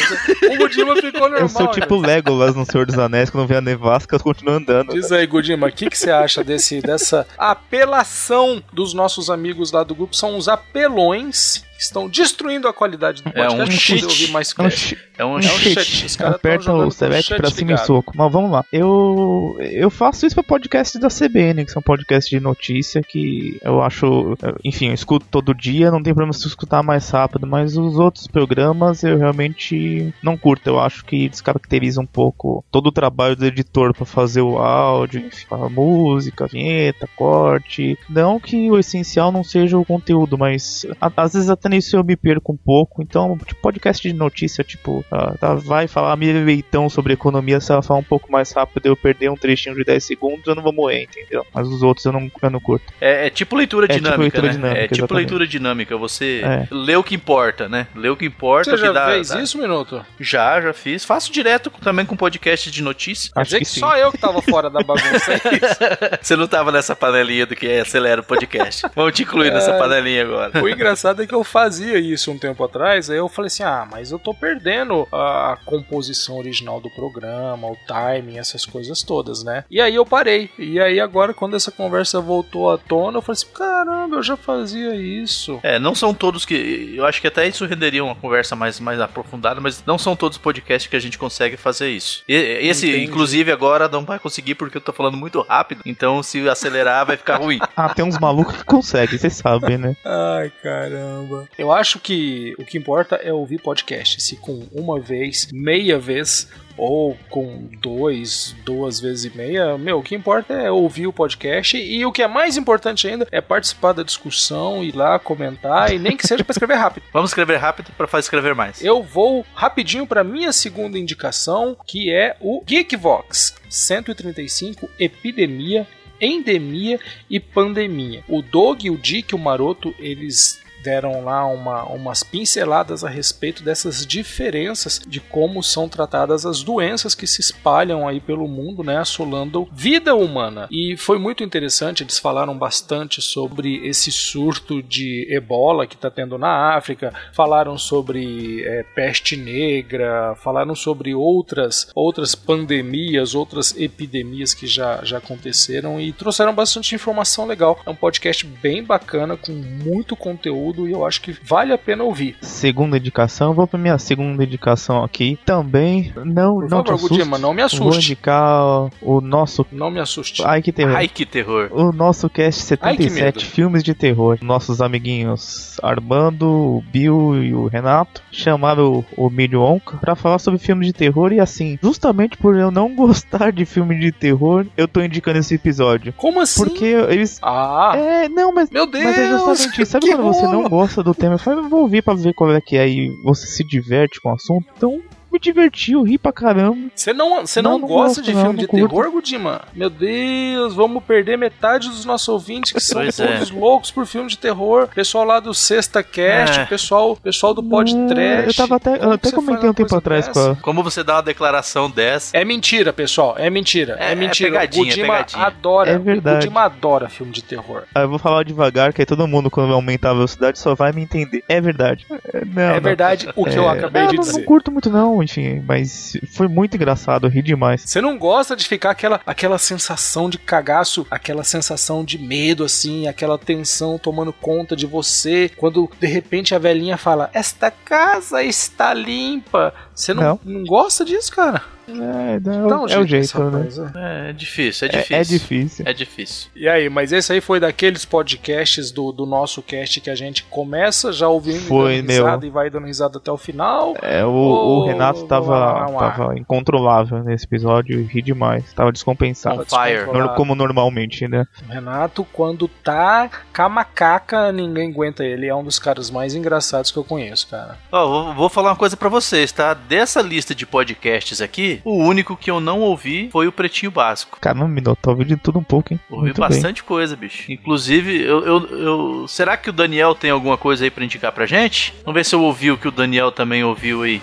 o 0.52 0.56
Gudima 0.56 0.94
ficou 0.96 1.22
normal. 1.22 1.40
Eu 1.40 1.48
sou 1.48 1.66
tipo 1.68 2.00
né? 2.00 2.14
Legolas 2.14 2.54
no 2.54 2.64
Senhor 2.64 2.86
dos 2.86 2.98
Anéis, 2.98 3.28
quando 3.28 3.48
vê 3.48 3.56
a 3.56 3.60
nevasca, 3.60 4.14
eu 4.14 4.20
continuo 4.20 4.54
andando. 4.54 4.92
Diz 4.92 5.10
aí, 5.10 5.26
Gudima, 5.26 5.66
o 5.66 5.72
que, 5.72 5.90
que 5.90 5.98
você 5.98 6.12
acha 6.12 6.44
desse, 6.44 6.80
dessa 6.80 7.26
apelação 7.36 8.62
dos 8.72 8.94
nossos 9.00 9.30
amigos 9.30 9.72
lá 9.72 9.82
do 9.82 9.94
grupo? 9.94 10.14
São 10.14 10.36
os 10.36 10.46
apelões 10.48 11.64
que 11.76 11.82
estão 11.82 12.08
destruindo 12.08 12.68
a 12.68 12.72
qualidade 12.72 13.22
do 13.22 13.30
É 13.34 13.48
um 13.48 13.56
podcast. 13.56 13.56
pra 13.56 13.64
poder 13.66 13.78
cheat. 13.80 14.04
ouvir 14.04 14.28
mais 14.30 14.50
É 14.50 14.62
um 14.62 14.64
cast. 14.64 14.98
É 15.20 15.24
um 15.24 15.34
É 15.34 15.38
um 15.38 15.42
shit. 15.42 16.06
Os 16.06 16.16
caras 16.16 16.36
Aperta 16.36 16.72
o 16.72 16.90
chat 16.90 17.36
pra 17.36 17.50
cima 17.50 17.72
ligado. 17.72 17.82
e 17.82 17.86
soco. 17.86 18.12
Mas 18.16 18.32
vamos 18.32 18.50
lá. 18.50 18.64
Eu, 18.72 19.58
eu 19.60 19.90
faço 19.90 20.24
isso 20.24 20.34
pra 20.34 20.42
podcast 20.42 20.98
da 20.98 21.08
CBN, 21.08 21.66
que 21.66 21.72
são 21.72 21.82
podcasts 21.82 22.30
de 22.30 22.40
notícia 22.40 23.02
que 23.02 23.58
eu 23.62 23.82
acho. 23.82 24.34
Enfim, 24.64 24.88
eu 24.88 24.94
escuto 24.94 25.26
todo 25.30 25.54
dia, 25.54 25.90
não 25.90 26.02
tem 26.02 26.14
problema 26.14 26.32
se 26.32 26.46
escutar 26.46 26.82
mais 26.82 27.10
rápido, 27.10 27.46
mas 27.46 27.76
os 27.76 27.98
outros 27.98 28.26
programas 28.26 29.04
eu 29.04 29.18
realmente 29.18 30.14
não 30.22 30.38
curto. 30.38 30.68
Eu 30.68 30.80
acho 30.80 31.04
que 31.04 31.28
descaracteriza 31.28 32.00
um 32.00 32.06
pouco 32.06 32.64
todo 32.70 32.86
o 32.86 32.92
trabalho 32.92 33.36
do 33.36 33.44
editor 33.44 33.92
pra 33.94 34.06
fazer 34.06 34.40
o 34.40 34.56
áudio, 34.56 35.20
enfim, 35.26 35.44
a 35.50 35.68
música, 35.68 36.44
a 36.46 36.48
vinheta, 36.48 37.06
corte. 37.14 37.98
Não 38.08 38.40
que 38.40 38.70
o 38.70 38.78
essencial 38.78 39.30
não 39.30 39.44
seja 39.44 39.76
o 39.76 39.84
conteúdo, 39.84 40.38
mas 40.38 40.86
às 40.98 41.34
vezes 41.34 41.50
até 41.50 41.68
nisso 41.68 41.94
eu 41.94 42.02
me 42.02 42.16
perco 42.16 42.54
um 42.54 42.56
pouco. 42.56 43.02
Então, 43.02 43.36
tipo, 43.44 43.60
podcast 43.60 44.08
de 44.08 44.14
notícia, 44.14 44.64
tipo, 44.64 45.04
ah, 45.10 45.34
tá, 45.38 45.54
vai 45.54 45.86
falar 45.88 46.16
Miriam 46.16 46.44
Leitão 46.44 46.88
sobre 46.88 47.12
economia, 47.12 47.60
se 47.60 47.72
ela 47.72 47.82
falar 47.82 48.00
um 48.00 48.04
pouco 48.04 48.30
mais 48.30 48.52
rápido 48.52 48.86
eu 48.86 48.96
perder 48.96 49.30
um 49.30 49.36
trechinho 49.36 49.74
de 49.74 49.84
10 49.84 50.04
segundos, 50.04 50.46
eu 50.46 50.54
não 50.54 50.62
vou 50.62 50.72
morrer, 50.72 51.02
entendeu? 51.04 51.44
Mas 51.52 51.66
os 51.68 51.82
outros 51.82 52.04
eu 52.06 52.12
não, 52.12 52.30
eu 52.42 52.50
não 52.50 52.60
curto. 52.60 52.84
É, 53.00 53.26
é 53.26 53.30
tipo 53.30 53.56
leitura 53.56 53.86
É 53.86 53.88
tipo 53.88 54.00
dinâmica, 54.04 54.22
leitura 54.22 54.46
né? 54.46 54.52
dinâmica, 54.52 54.78
é 54.80 54.82
tipo 54.84 54.94
exatamente. 55.00 55.20
leitura 55.26 55.46
dinâmica. 55.46 55.96
Você 55.96 56.40
É. 56.44 56.66
lê 56.70 56.96
o 56.96 57.02
que 57.02 57.14
importa, 57.14 57.68
né? 57.68 57.86
Lê 57.94 58.08
o 58.08 58.16
que 58.16 58.24
importa. 58.26 58.70
Você 58.70 58.76
já 58.76 58.92
dá- 58.92 59.06
fez 59.06 59.28
dá- 59.28 59.40
isso, 59.40 59.58
Minuto? 59.58 60.04
Já, 60.18 60.60
já 60.60 60.72
fiz. 60.72 61.04
Faço 61.04 61.32
direto 61.32 61.70
também 61.82 62.04
com 62.06 62.16
podcast 62.16 62.70
de 62.70 62.82
notícia. 62.82 63.30
Quer 63.32 63.40
Acho 63.40 63.48
dizer 63.50 63.58
que 63.64 63.64
que, 63.72 63.78
só 63.80 63.96
eu 63.96 64.12
que 64.12 64.18
tava 64.18 64.40
fora 64.42 64.70
da 64.70 64.80
bagunça. 64.82 65.32
é. 65.32 65.40
Você 66.22 66.36
não 66.36 66.46
tava 66.46 66.70
nessa 66.72 66.94
panelinha 66.94 67.46
do 67.46 67.54
que 67.56 67.66
acelera 67.78 68.20
o 68.20 68.24
podcast. 68.24 68.86
Vamos 68.94 69.12
te 69.14 69.22
incluir 69.22 69.52
nessa 69.52 69.72
É. 69.72 69.78
panelinha 69.78 70.22
agora. 70.22 70.62
O 70.62 70.68
engraçado 70.68 71.22
é 71.22 71.26
que 71.26 71.34
eu 71.34 71.42
fazia 71.44 71.98
isso 71.98 72.30
um 72.30 72.38
tempo 72.38 72.62
atrás, 72.64 73.10
aí 73.10 73.16
eu 73.18 73.28
falei 73.28 73.46
assim: 73.48 73.62
ah, 73.62 73.86
mas 73.90 74.10
eu 74.12 74.18
tô 74.18 74.32
perdendo 74.34 74.99
a 75.12 75.58
composição 75.64 76.38
original 76.38 76.80
do 76.80 76.90
programa, 76.90 77.66
o 77.68 77.76
timing, 77.86 78.38
essas 78.38 78.64
coisas 78.66 79.02
todas, 79.02 79.42
né? 79.44 79.64
E 79.70 79.80
aí 79.80 79.94
eu 79.94 80.04
parei. 80.06 80.50
E 80.58 80.80
aí 80.80 81.00
agora, 81.00 81.32
quando 81.34 81.56
essa 81.56 81.70
conversa 81.70 82.20
voltou 82.20 82.70
à 82.70 82.78
tona, 82.78 83.18
eu 83.18 83.22
falei 83.22 83.34
assim: 83.34 83.52
caramba, 83.54 84.16
eu 84.16 84.22
já 84.22 84.36
fazia 84.36 84.94
isso. 84.94 85.58
É, 85.62 85.78
não 85.78 85.94
são 85.94 86.12
todos 86.14 86.44
que. 86.44 86.94
Eu 86.96 87.06
acho 87.06 87.20
que 87.20 87.26
até 87.26 87.46
isso 87.46 87.64
renderia 87.66 88.04
uma 88.04 88.14
conversa 88.14 88.54
mais, 88.56 88.78
mais 88.80 89.00
aprofundada, 89.00 89.60
mas 89.60 89.82
não 89.86 89.98
são 89.98 90.14
todos 90.16 90.36
os 90.36 90.42
podcasts 90.42 90.88
que 90.90 90.96
a 90.96 91.00
gente 91.00 91.18
consegue 91.18 91.56
fazer 91.56 91.90
isso. 91.90 92.22
E- 92.28 92.58
esse, 92.62 92.88
Entendi. 92.88 93.04
inclusive, 93.04 93.52
agora 93.52 93.88
não 93.88 94.04
vai 94.04 94.18
conseguir 94.18 94.54
porque 94.54 94.76
eu 94.76 94.80
tô 94.80 94.92
falando 94.92 95.16
muito 95.16 95.40
rápido, 95.42 95.82
então 95.86 96.22
se 96.22 96.48
acelerar 96.48 97.06
vai 97.06 97.16
ficar 97.16 97.36
ruim. 97.36 97.58
Ah, 97.76 97.94
tem 97.94 98.04
uns 98.04 98.18
malucos 98.18 98.56
que 98.56 98.64
conseguem, 98.64 99.16
vocês 99.16 99.34
sabem, 99.34 99.78
né? 99.78 99.96
Ai, 100.04 100.52
caramba. 100.62 101.48
Eu 101.56 101.72
acho 101.72 101.98
que 101.98 102.54
o 102.58 102.64
que 102.64 102.76
importa 102.76 103.16
é 103.16 103.32
ouvir 103.32 103.58
podcast. 103.58 104.20
Se 104.20 104.36
com 104.36 104.66
uma 104.72 104.89
vez, 104.98 105.48
meia 105.52 105.98
vez 105.98 106.48
ou 106.80 107.14
com 107.28 107.68
dois, 107.78 108.56
duas 108.64 108.98
vezes 108.98 109.26
e 109.26 109.36
meia, 109.36 109.76
meu, 109.76 109.98
o 109.98 110.02
que 110.02 110.14
importa 110.14 110.54
é 110.54 110.70
ouvir 110.70 111.06
o 111.06 111.12
podcast 111.12 111.76
e 111.76 112.06
o 112.06 112.10
que 112.10 112.22
é 112.22 112.26
mais 112.26 112.56
importante 112.56 113.06
ainda 113.06 113.28
é 113.30 113.38
participar 113.38 113.92
da 113.92 114.02
discussão, 114.02 114.82
ir 114.82 114.96
lá 114.96 115.18
comentar 115.18 115.92
e 115.92 115.98
nem 115.98 116.16
que 116.16 116.26
seja 116.26 116.42
para 116.42 116.52
escrever 116.52 116.76
rápido. 116.76 117.04
Vamos 117.12 117.30
escrever 117.30 117.58
rápido 117.58 117.92
para 117.98 118.06
fazer 118.06 118.24
escrever 118.24 118.54
mais. 118.54 118.82
Eu 118.82 119.02
vou 119.02 119.44
rapidinho 119.54 120.06
para 120.06 120.24
minha 120.24 120.52
segunda 120.52 120.98
indicação, 120.98 121.76
que 121.86 122.10
é 122.10 122.34
o 122.40 122.62
Geekvox 122.66 123.54
135 123.68 124.88
Epidemia, 124.98 125.86
Endemia 126.18 126.98
e 127.28 127.38
Pandemia. 127.38 128.24
O 128.26 128.40
Dog, 128.40 128.88
o 128.88 128.96
Dick 128.96 129.34
o 129.34 129.38
Maroto, 129.38 129.94
eles 129.98 130.58
deram 130.82 131.24
lá 131.24 131.46
uma, 131.46 131.84
umas 131.84 132.22
pinceladas 132.22 133.04
a 133.04 133.08
respeito 133.08 133.62
dessas 133.62 134.06
diferenças 134.06 135.00
de 135.06 135.20
como 135.20 135.62
são 135.62 135.88
tratadas 135.88 136.46
as 136.46 136.62
doenças 136.62 137.14
que 137.14 137.26
se 137.26 137.40
espalham 137.40 138.06
aí 138.06 138.20
pelo 138.20 138.48
mundo, 138.48 138.82
né, 138.82 138.98
assolando 138.98 139.68
vida 139.72 140.14
humana. 140.14 140.68
E 140.70 140.96
foi 140.96 141.18
muito 141.18 141.42
interessante, 141.44 142.02
eles 142.02 142.18
falaram 142.18 142.56
bastante 142.56 143.20
sobre 143.20 143.86
esse 143.86 144.10
surto 144.10 144.82
de 144.82 145.26
ebola 145.30 145.86
que 145.86 145.94
está 145.94 146.10
tendo 146.10 146.38
na 146.38 146.76
África, 146.76 147.12
falaram 147.32 147.76
sobre 147.76 148.62
é, 148.64 148.82
peste 148.94 149.36
negra, 149.36 150.34
falaram 150.36 150.74
sobre 150.74 151.14
outras, 151.14 151.90
outras 151.94 152.34
pandemias, 152.34 153.34
outras 153.34 153.76
epidemias 153.76 154.54
que 154.54 154.66
já, 154.66 155.04
já 155.04 155.18
aconteceram 155.18 156.00
e 156.00 156.12
trouxeram 156.12 156.54
bastante 156.54 156.94
informação 156.94 157.46
legal. 157.46 157.78
É 157.84 157.90
um 157.90 157.94
podcast 157.94 158.46
bem 158.46 158.82
bacana, 158.82 159.36
com 159.36 159.52
muito 159.52 160.16
conteúdo 160.16 160.69
e 160.88 160.92
eu 160.92 161.04
acho 161.06 161.20
que 161.20 161.36
vale 161.44 161.72
a 161.72 161.78
pena 161.78 162.04
ouvir. 162.04 162.36
Segunda 162.40 162.96
indicação, 162.96 163.52
vou 163.54 163.66
pra 163.66 163.78
minha 163.78 163.98
segunda 163.98 164.44
indicação 164.44 165.02
aqui. 165.04 165.38
Também, 165.44 166.12
não, 166.24 166.54
Por 166.60 166.68
não 166.70 166.82
te 166.82 166.88
favor, 166.88 166.94
assuste. 166.94 167.08
Gudima, 167.18 167.38
não 167.38 167.50
me 167.52 167.58
Vou 167.60 167.66
assuste. 167.66 168.12
indicar 168.12 168.88
o 169.02 169.20
nosso. 169.20 169.66
Não 169.72 169.90
me 169.90 170.00
assuste. 170.00 170.42
Ai 170.44 170.62
que 170.62 170.72
terror. 170.72 170.96
Ai, 170.96 171.08
que 171.08 171.26
terror. 171.26 171.68
O 171.72 171.92
nosso 171.92 172.28
cast 172.28 172.76
Ai, 172.80 172.96
que 172.96 173.02
77 173.04 173.24
medo. 173.44 173.50
filmes 173.50 173.82
de 173.82 173.94
terror. 173.94 174.38
Nossos 174.42 174.80
amiguinhos 174.80 175.78
Armando, 175.82 176.46
o 176.48 176.84
Bill 176.92 177.42
e 177.42 177.54
o 177.54 177.66
Renato 177.66 178.22
chamaram 178.30 179.04
o, 179.16 179.26
o 179.26 179.30
Milho 179.30 179.60
Onca 179.62 179.96
pra 179.98 180.14
falar 180.14 180.38
sobre 180.38 180.58
filmes 180.58 180.86
de 180.86 180.92
terror. 180.92 181.32
E 181.32 181.40
assim, 181.40 181.78
justamente 181.82 182.36
por 182.36 182.56
eu 182.56 182.70
não 182.70 182.94
gostar 182.94 183.52
de 183.52 183.64
filme 183.64 183.98
de 183.98 184.12
terror, 184.12 184.66
eu 184.76 184.86
tô 184.88 185.00
indicando 185.02 185.38
esse 185.38 185.54
episódio. 185.54 186.12
Como 186.16 186.40
assim? 186.40 186.62
Porque 186.64 186.84
eles. 186.84 187.38
Ah, 187.42 187.92
É, 187.96 188.28
não, 188.28 188.52
mas. 188.52 188.70
meu 188.70 188.86
Deus! 188.86 189.04
Mas 189.04 189.18
é 189.18 189.28
justamente 189.30 189.82
isso. 189.82 189.90
Sabe 189.92 190.06
quando 190.10 190.22
você 190.22 190.46
não 190.46 190.59
rolo! 190.62 190.70
gosta 190.70 191.02
do 191.02 191.14
tema? 191.14 191.34
Eu 191.34 191.38
falo, 191.38 191.68
vou 191.68 191.82
ouvir 191.82 192.02
pra 192.02 192.14
ver 192.14 192.34
qual 192.34 192.52
é 192.52 192.60
que 192.60 192.76
é 192.76 192.88
e 192.88 193.20
você 193.22 193.46
se 193.46 193.64
diverte 193.64 194.20
com 194.20 194.30
o 194.30 194.34
assunto. 194.34 194.66
Então, 194.76 195.00
me 195.32 195.38
diverti, 195.38 195.92
eu 195.92 196.02
ri 196.02 196.18
pra 196.18 196.32
caramba. 196.32 196.90
Você 196.94 197.12
não, 197.12 197.46
você 197.46 197.60
não, 197.62 197.72
Não, 197.72 197.78
não 197.80 197.88
gosta 197.88 198.20
gosto, 198.20 198.22
de 198.22 198.32
não, 198.32 198.40
filme 198.42 198.56
não 198.56 198.60
de 198.62 198.66
curto. 198.66 198.88
terror, 198.88 199.10
Gudima? 199.12 199.62
Meu 199.74 199.88
Deus, 199.90 200.74
vamos 200.74 201.02
perder 201.04 201.36
metade 201.38 201.88
dos 201.88 202.04
nossos 202.04 202.28
ouvintes 202.28 202.72
que 202.72 202.80
são 202.80 203.02
é. 203.02 203.10
todos 203.12 203.50
loucos 203.50 203.90
por 203.90 204.06
filme 204.06 204.28
de 204.28 204.36
terror. 204.38 204.88
Pessoal 204.94 205.24
lá 205.24 205.40
do 205.40 205.52
Sexta 205.54 206.02
Cast, 206.02 206.60
É. 206.60 206.64
pessoal, 206.66 207.16
pessoal 207.16 207.54
do 207.54 207.62
Pod 207.62 207.92
Trash. 208.08 208.46
Eu 208.46 208.54
tava 208.54 208.76
até, 208.76 208.94
eu 208.94 208.98
Como 209.00 209.12
até 209.14 209.30
comentei 209.32 209.68
um 209.70 209.74
tempo 209.74 209.96
atrás 209.96 210.26
dessa? 210.26 210.46
com 210.46 210.52
a. 210.52 210.56
Como 210.56 210.82
você 210.82 211.02
dá 211.04 211.16
uma 211.16 211.22
declaração 211.22 211.90
dessa? 211.90 212.36
É 212.36 212.44
mentira, 212.44 212.92
pessoal. 212.92 213.34
É 213.38 213.48
mentira. 213.50 213.96
É, 213.98 214.08
É- 214.08 214.12
é 214.12 214.14
mentira. 214.14 214.50
pegadinha, 214.50 214.82
o 214.82 214.86
Gudima 214.88 215.06
pegadinha. 215.14 215.44
adora. 215.46 215.90
É 215.90 215.98
verdade. 215.98 216.36
O 216.36 216.40
Gudima 216.40 216.60
adora 216.62 217.08
filme 217.08 217.32
de 217.32 217.42
terror. 217.42 217.82
Ah, 217.94 218.00
eu 218.02 218.08
vou 218.08 218.18
falar 218.18 218.44
devagar, 218.44 218.92
que 218.92 219.02
aí 219.02 219.06
todo 219.06 219.26
mundo, 219.26 219.50
quando 219.50 219.72
aumentar 219.72 220.10
a 220.10 220.14
velocidade, 220.14 220.58
só 220.58 220.74
vai 220.74 220.92
me 220.92 221.02
entender. 221.02 221.42
É 221.48 221.60
verdade. 221.60 222.06
É, 222.32 222.44
não, 222.44 222.62
é 222.62 222.74
não. 222.74 222.80
verdade 222.80 223.28
o 223.36 223.44
que 223.44 223.56
eu 223.56 223.64
É, 223.68 223.72
acabei 223.72 224.02
não, 224.02 224.10
de 224.10 224.16
não, 224.16 224.22
dizer. 224.24 224.38
Não 224.38 224.44
curto 224.46 224.70
muito, 224.72 224.90
não, 224.90 225.19
enfim, 225.22 225.62
mas 225.66 226.16
foi 226.34 226.48
muito 226.48 226.76
engraçado, 226.76 227.26
eu 227.26 227.30
ri 227.30 227.42
demais. 227.42 227.82
Você 227.84 228.00
não 228.00 228.18
gosta 228.18 228.54
de 228.56 228.66
ficar 228.66 228.90
aquela, 228.90 229.20
aquela 229.26 229.58
sensação 229.58 230.28
de 230.30 230.38
cagaço, 230.38 231.06
aquela 231.10 231.44
sensação 231.44 232.04
de 232.04 232.18
medo, 232.18 232.64
assim, 232.64 233.08
aquela 233.08 233.38
tensão 233.38 233.98
tomando 233.98 234.32
conta 234.32 234.74
de 234.76 234.86
você, 234.86 235.50
quando 235.56 235.90
de 235.98 236.06
repente 236.06 236.54
a 236.54 236.58
velhinha 236.58 236.96
fala: 236.96 237.30
Esta 237.32 237.70
casa 237.70 238.42
está 238.42 238.92
limpa. 238.94 239.74
Você 239.94 240.14
não, 240.14 240.22
Não. 240.22 240.40
não 240.44 240.64
gosta 240.64 241.04
disso, 241.04 241.32
cara? 241.32 241.62
É, 241.90 242.40
não, 242.40 242.86
é 242.86 242.98
o 242.98 243.06
jeito, 243.06 243.38
né? 243.44 243.68
é. 243.94 244.30
É, 244.30 244.32
difícil, 244.32 244.88
é 244.88 244.90
É, 244.90 244.98
difícil. 244.98 245.16
é 245.16 245.22
difícil. 245.22 245.84
É 245.88 245.92
difícil. 245.92 246.50
E 246.54 246.68
aí, 246.68 246.88
mas 246.88 247.12
esse 247.12 247.32
aí 247.32 247.40
foi 247.40 247.60
daqueles 247.60 248.04
podcasts 248.04 248.90
do, 248.90 249.12
do 249.12 249.26
nosso 249.26 249.62
cast 249.62 250.00
que 250.00 250.10
a 250.10 250.14
gente 250.14 250.44
começa 250.44 251.12
já 251.12 251.28
ouvindo 251.28 251.60
Foi, 251.60 251.96
e 251.96 252.00
risada 252.00 252.46
e 252.46 252.50
vai 252.50 252.70
dando 252.70 252.86
risada 252.86 253.18
até 253.18 253.30
o 253.30 253.36
final. 253.36 253.94
É, 254.02 254.24
o, 254.24 254.30
Ô, 254.30 254.80
o 254.80 254.86
Renato 254.86 255.26
tava, 255.26 255.86
tava 255.98 256.38
incontrolável 256.38 257.22
nesse 257.22 257.44
episódio 257.44 258.00
e 258.00 258.04
ri 258.04 258.22
demais. 258.22 258.72
Tava 258.72 258.92
descompensado. 258.92 259.62
On 259.62 259.64
fire. 259.64 260.06
Como 260.36 260.54
normalmente, 260.54 261.26
né? 261.28 261.44
O 261.68 261.72
Renato, 261.72 262.24
quando 262.32 262.68
tá 262.68 263.30
com 263.54 263.62
a 263.62 263.68
macaca, 263.68 264.52
ninguém 264.52 264.90
aguenta 264.90 265.24
ele. 265.24 265.46
É 265.46 265.54
um 265.54 265.64
dos 265.64 265.78
caras 265.78 266.10
mais 266.10 266.34
engraçados 266.34 266.90
que 266.90 266.98
eu 266.98 267.04
conheço, 267.04 267.48
cara. 267.48 267.78
Ó, 267.90 268.06
vou, 268.06 268.34
vou 268.34 268.48
falar 268.48 268.70
uma 268.70 268.76
coisa 268.76 268.96
pra 268.96 269.08
vocês, 269.08 269.52
tá? 269.52 269.74
Dessa 269.74 270.20
lista 270.22 270.54
de 270.54 270.66
podcasts 270.66 271.40
aqui, 271.40 271.79
o 271.84 271.96
único 271.96 272.36
que 272.36 272.50
eu 272.50 272.60
não 272.60 272.80
ouvi 272.80 273.28
foi 273.30 273.46
o 273.46 273.52
Pretinho 273.52 273.90
Básico. 273.90 274.38
Caramba, 274.40 274.68
Minotauro, 274.68 275.18
ouvi 275.18 275.28
de 275.34 275.36
tudo 275.36 275.58
um 275.58 275.62
pouco, 275.62 275.92
hein? 275.92 276.00
Ouvi 276.10 276.24
Muito 276.26 276.40
bem. 276.40 276.48
bastante 276.48 276.82
coisa, 276.82 277.16
bicho. 277.16 277.50
Inclusive, 277.50 278.22
eu, 278.22 278.44
eu, 278.44 278.66
eu- 278.78 279.28
Será 279.28 279.56
que 279.56 279.70
o 279.70 279.72
Daniel 279.72 280.14
tem 280.14 280.30
alguma 280.30 280.56
coisa 280.56 280.84
aí 280.84 280.90
pra 280.90 281.04
indicar 281.04 281.32
pra 281.32 281.46
gente? 281.46 281.94
Vamos 282.04 282.14
ver 282.18 282.24
se 282.24 282.34
eu 282.34 282.42
ouvi 282.42 282.70
o 282.70 282.78
que 282.78 282.88
o 282.88 282.92
Daniel 282.92 283.30
também 283.32 283.62
ouviu 283.64 284.02
aí. 284.02 284.20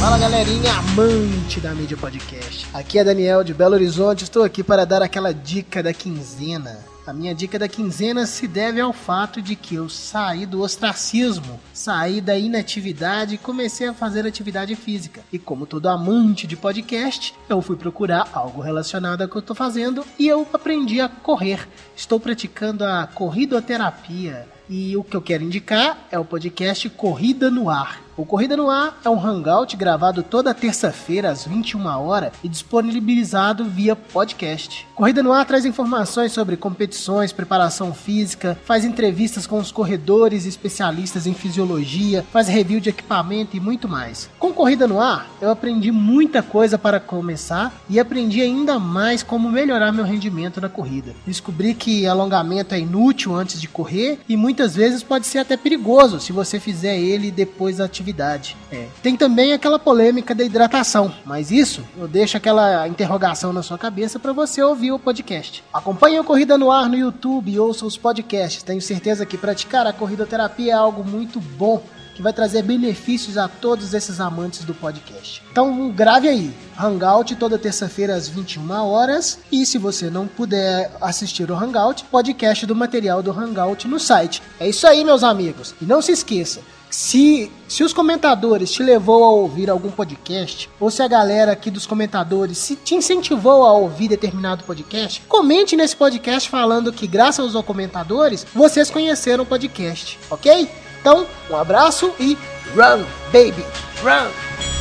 Fala 0.00 0.18
galerinha 0.18 0.72
amante 0.72 1.60
da 1.60 1.72
mídia 1.74 1.96
podcast. 1.96 2.66
Aqui 2.74 2.98
é 2.98 3.04
Daniel 3.04 3.44
de 3.44 3.54
Belo 3.54 3.74
Horizonte. 3.74 4.24
Estou 4.24 4.42
aqui 4.42 4.62
para 4.64 4.84
dar 4.84 5.00
aquela 5.00 5.32
dica 5.32 5.80
da 5.82 5.92
quinzena. 5.94 6.80
A 7.04 7.12
minha 7.12 7.34
dica 7.34 7.58
da 7.58 7.66
quinzena 7.66 8.26
se 8.26 8.46
deve 8.46 8.80
ao 8.80 8.92
fato 8.92 9.42
de 9.42 9.56
que 9.56 9.74
eu 9.74 9.88
saí 9.88 10.46
do 10.46 10.60
ostracismo, 10.60 11.58
saí 11.74 12.20
da 12.20 12.38
inatividade 12.38 13.34
e 13.34 13.38
comecei 13.38 13.88
a 13.88 13.94
fazer 13.94 14.24
atividade 14.24 14.76
física. 14.76 15.20
E 15.32 15.38
como 15.38 15.66
todo 15.66 15.88
amante 15.88 16.46
de 16.46 16.56
podcast, 16.56 17.34
eu 17.48 17.60
fui 17.60 17.74
procurar 17.74 18.30
algo 18.32 18.60
relacionado 18.60 19.22
ao 19.22 19.28
que 19.28 19.34
eu 19.34 19.40
estou 19.40 19.56
fazendo 19.56 20.04
e 20.16 20.28
eu 20.28 20.46
aprendi 20.52 21.00
a 21.00 21.08
correr. 21.08 21.68
Estou 21.96 22.20
praticando 22.20 22.84
a 22.84 23.08
corridoterapia. 23.08 24.46
E 24.74 24.96
o 24.96 25.04
que 25.04 25.14
eu 25.14 25.20
quero 25.20 25.44
indicar 25.44 26.06
é 26.10 26.18
o 26.18 26.24
podcast 26.24 26.88
Corrida 26.88 27.50
no 27.50 27.68
Ar. 27.68 28.00
O 28.14 28.26
Corrida 28.26 28.56
no 28.58 28.68
Ar 28.68 29.00
é 29.02 29.08
um 29.08 29.18
hangout 29.18 29.74
gravado 29.74 30.22
toda 30.22 30.52
terça-feira 30.52 31.30
às 31.30 31.46
21 31.46 31.86
horas 31.86 32.32
e 32.44 32.48
disponibilizado 32.48 33.64
via 33.64 33.96
podcast. 33.96 34.86
Corrida 34.94 35.22
no 35.22 35.32
Ar 35.32 35.46
traz 35.46 35.64
informações 35.64 36.30
sobre 36.30 36.58
competições, 36.58 37.32
preparação 37.32 37.94
física, 37.94 38.58
faz 38.66 38.84
entrevistas 38.84 39.46
com 39.46 39.58
os 39.58 39.72
corredores 39.72 40.44
e 40.44 40.48
especialistas 40.50 41.26
em 41.26 41.32
fisiologia, 41.32 42.22
faz 42.30 42.48
review 42.48 42.80
de 42.80 42.90
equipamento 42.90 43.56
e 43.56 43.60
muito 43.60 43.88
mais. 43.88 44.28
Com 44.38 44.52
Corrida 44.52 44.86
no 44.86 45.00
Ar, 45.00 45.30
eu 45.40 45.50
aprendi 45.50 45.90
muita 45.90 46.42
coisa 46.42 46.76
para 46.78 47.00
começar 47.00 47.74
e 47.88 47.98
aprendi 47.98 48.42
ainda 48.42 48.78
mais 48.78 49.22
como 49.22 49.50
melhorar 49.50 49.90
meu 49.90 50.04
rendimento 50.04 50.60
na 50.60 50.68
corrida. 50.68 51.14
Descobri 51.26 51.72
que 51.72 52.06
alongamento 52.06 52.74
é 52.74 52.78
inútil 52.78 53.34
antes 53.34 53.58
de 53.58 53.68
correr 53.68 54.20
e 54.28 54.36
muitas 54.36 54.61
vezes 54.76 55.02
pode 55.02 55.26
ser 55.26 55.38
até 55.38 55.56
perigoso 55.56 56.20
se 56.20 56.32
você 56.32 56.60
fizer 56.60 56.98
ele 56.98 57.30
depois 57.30 57.78
da 57.78 57.84
atividade 57.84 58.12
atividade. 58.12 58.56
É. 58.70 58.86
Tem 59.02 59.16
também 59.16 59.52
aquela 59.52 59.78
polêmica 59.78 60.34
da 60.34 60.44
hidratação, 60.44 61.12
mas 61.24 61.50
isso 61.50 61.82
eu 61.96 62.06
deixo 62.06 62.36
aquela 62.36 62.86
interrogação 62.86 63.52
na 63.52 63.62
sua 63.62 63.78
cabeça 63.78 64.18
para 64.18 64.32
você 64.32 64.62
ouvir 64.62 64.92
o 64.92 64.98
podcast. 64.98 65.64
Acompanhe 65.72 66.18
a 66.18 66.24
Corrida 66.24 66.58
no 66.58 66.70
Ar 66.70 66.88
no 66.88 66.96
YouTube 66.96 67.50
e 67.50 67.58
ouça 67.58 67.86
os 67.86 67.96
podcasts. 67.96 68.62
Tenho 68.62 68.80
certeza 68.80 69.24
que 69.24 69.38
praticar 69.38 69.86
a 69.86 69.92
corridoterapia 69.92 70.72
é 70.72 70.76
algo 70.76 71.04
muito 71.04 71.40
bom 71.40 71.82
que 72.14 72.22
vai 72.22 72.32
trazer 72.32 72.62
benefícios 72.62 73.38
a 73.38 73.48
todos 73.48 73.94
esses 73.94 74.20
amantes 74.20 74.64
do 74.64 74.74
podcast. 74.74 75.42
Então 75.50 75.90
grave 75.90 76.28
aí, 76.28 76.54
Hangout 76.78 77.34
toda 77.36 77.58
terça-feira 77.58 78.14
às 78.14 78.28
21 78.28 78.70
horas 78.70 79.38
e 79.50 79.64
se 79.66 79.78
você 79.78 80.10
não 80.10 80.26
puder 80.26 80.90
assistir 81.00 81.50
o 81.50 81.56
Hangout, 81.56 82.04
podcast 82.04 82.66
do 82.66 82.74
material 82.74 83.22
do 83.22 83.32
Hangout 83.32 83.86
no 83.88 83.98
site. 83.98 84.42
É 84.58 84.68
isso 84.68 84.86
aí, 84.86 85.04
meus 85.04 85.22
amigos. 85.22 85.74
E 85.80 85.84
não 85.84 86.02
se 86.02 86.12
esqueça, 86.12 86.60
se, 86.92 87.50
se 87.66 87.82
os 87.82 87.94
comentadores 87.94 88.70
te 88.70 88.82
levou 88.82 89.24
a 89.24 89.30
ouvir 89.30 89.70
algum 89.70 89.90
podcast, 89.90 90.68
ou 90.78 90.90
se 90.90 91.02
a 91.02 91.08
galera 91.08 91.52
aqui 91.52 91.70
dos 91.70 91.86
comentadores 91.86 92.58
se 92.58 92.76
te 92.76 92.94
incentivou 92.94 93.64
a 93.64 93.72
ouvir 93.72 94.08
determinado 94.08 94.62
podcast, 94.64 95.22
comente 95.26 95.74
nesse 95.74 95.96
podcast 95.96 96.50
falando 96.50 96.92
que, 96.92 97.06
graças 97.06 97.56
aos 97.56 97.64
comentadores, 97.64 98.46
vocês 98.54 98.90
conheceram 98.90 99.44
o 99.44 99.46
podcast, 99.46 100.18
ok? 100.30 100.68
Então, 101.02 101.26
um 101.50 101.56
abraço 101.56 102.14
e 102.20 102.38
run, 102.76 103.04
baby, 103.32 103.66
run! 104.04 104.71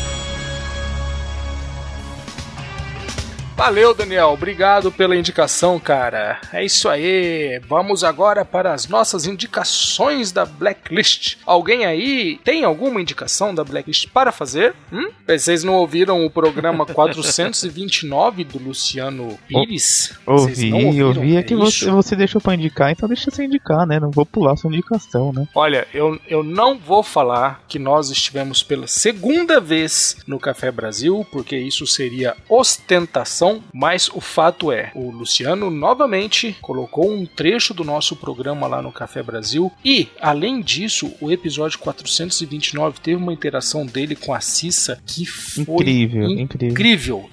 Valeu, 3.62 3.94
Daniel. 3.94 4.30
Obrigado 4.30 4.92
pela 4.92 5.16
indicação, 5.16 5.80
cara. 5.80 6.42
É 6.52 6.66
isso 6.66 6.90
aí. 6.90 7.62
Vamos 7.68 8.04
agora 8.04 8.44
para 8.44 8.74
as 8.74 8.88
nossas 8.88 9.28
indicações 9.28 10.32
da 10.32 10.46
Blacklist. 10.46 11.38
Alguém 11.46 11.86
aí 11.86 12.40
tem 12.44 12.64
alguma 12.64 13.00
indicação 13.00 13.54
da 13.54 13.64
Blacklist 13.64 14.08
para 14.08 14.32
fazer? 14.32 14.74
Hum? 14.92 15.12
Vocês 15.28 15.64
não 15.64 15.76
ouviram 15.76 16.26
o 16.26 16.30
programa 16.32 16.88
429 16.92 18.44
do 18.46 18.58
Luciano 18.58 19.38
Pires? 19.48 20.12
Ouvi, 20.26 21.04
ouvi. 21.04 21.38
É 21.38 21.44
que 21.44 21.56
você, 21.56 21.92
você 21.92 22.16
deixou 22.16 22.42
para 22.42 22.56
indicar, 22.56 22.90
então 22.90 23.08
deixa 23.08 23.30
você 23.30 23.46
indicar, 23.46 23.86
né? 23.86 24.00
Não 24.00 24.10
vou 24.10 24.26
pular 24.26 24.58
sua 24.58 24.72
indicação, 24.72 25.32
né? 25.32 25.48
Olha, 25.54 25.88
eu, 25.94 26.20
eu 26.28 26.44
não 26.44 26.80
vou 26.80 27.04
falar 27.04 27.64
que 27.68 27.78
nós 27.78 28.10
estivemos 28.10 28.64
pela 28.64 28.88
segunda 28.88 29.62
vez 29.62 30.18
no 30.26 30.40
Café 30.40 30.72
Brasil, 30.72 31.24
porque 31.32 31.56
isso 31.56 31.86
seria 31.86 32.36
ostentação 32.50 33.51
mas 33.74 34.10
o 34.14 34.22
fato 34.22 34.72
é, 34.72 34.92
o 34.94 35.10
Luciano 35.10 35.70
novamente 35.70 36.56
colocou 36.62 37.12
um 37.12 37.26
trecho 37.26 37.74
do 37.74 37.84
nosso 37.84 38.16
programa 38.16 38.68
lá 38.68 38.82
no 38.82 38.92
Café 38.92 39.24
Brasil 39.24 39.72
e, 39.84 40.08
além 40.22 40.62
disso, 40.62 41.14
o 41.20 41.32
episódio 41.32 41.80
429 41.80 43.00
teve 43.00 43.18
uma 43.18 43.34
interação 43.34 43.86
dele 43.86 44.16
com 44.16 44.34
a 44.34 44.40
Cissa 44.40 45.02
que 45.06 45.26
foi 45.26 45.64
incrível, 45.64 46.30
incrível, 46.30 46.70
incrível, 46.70 47.30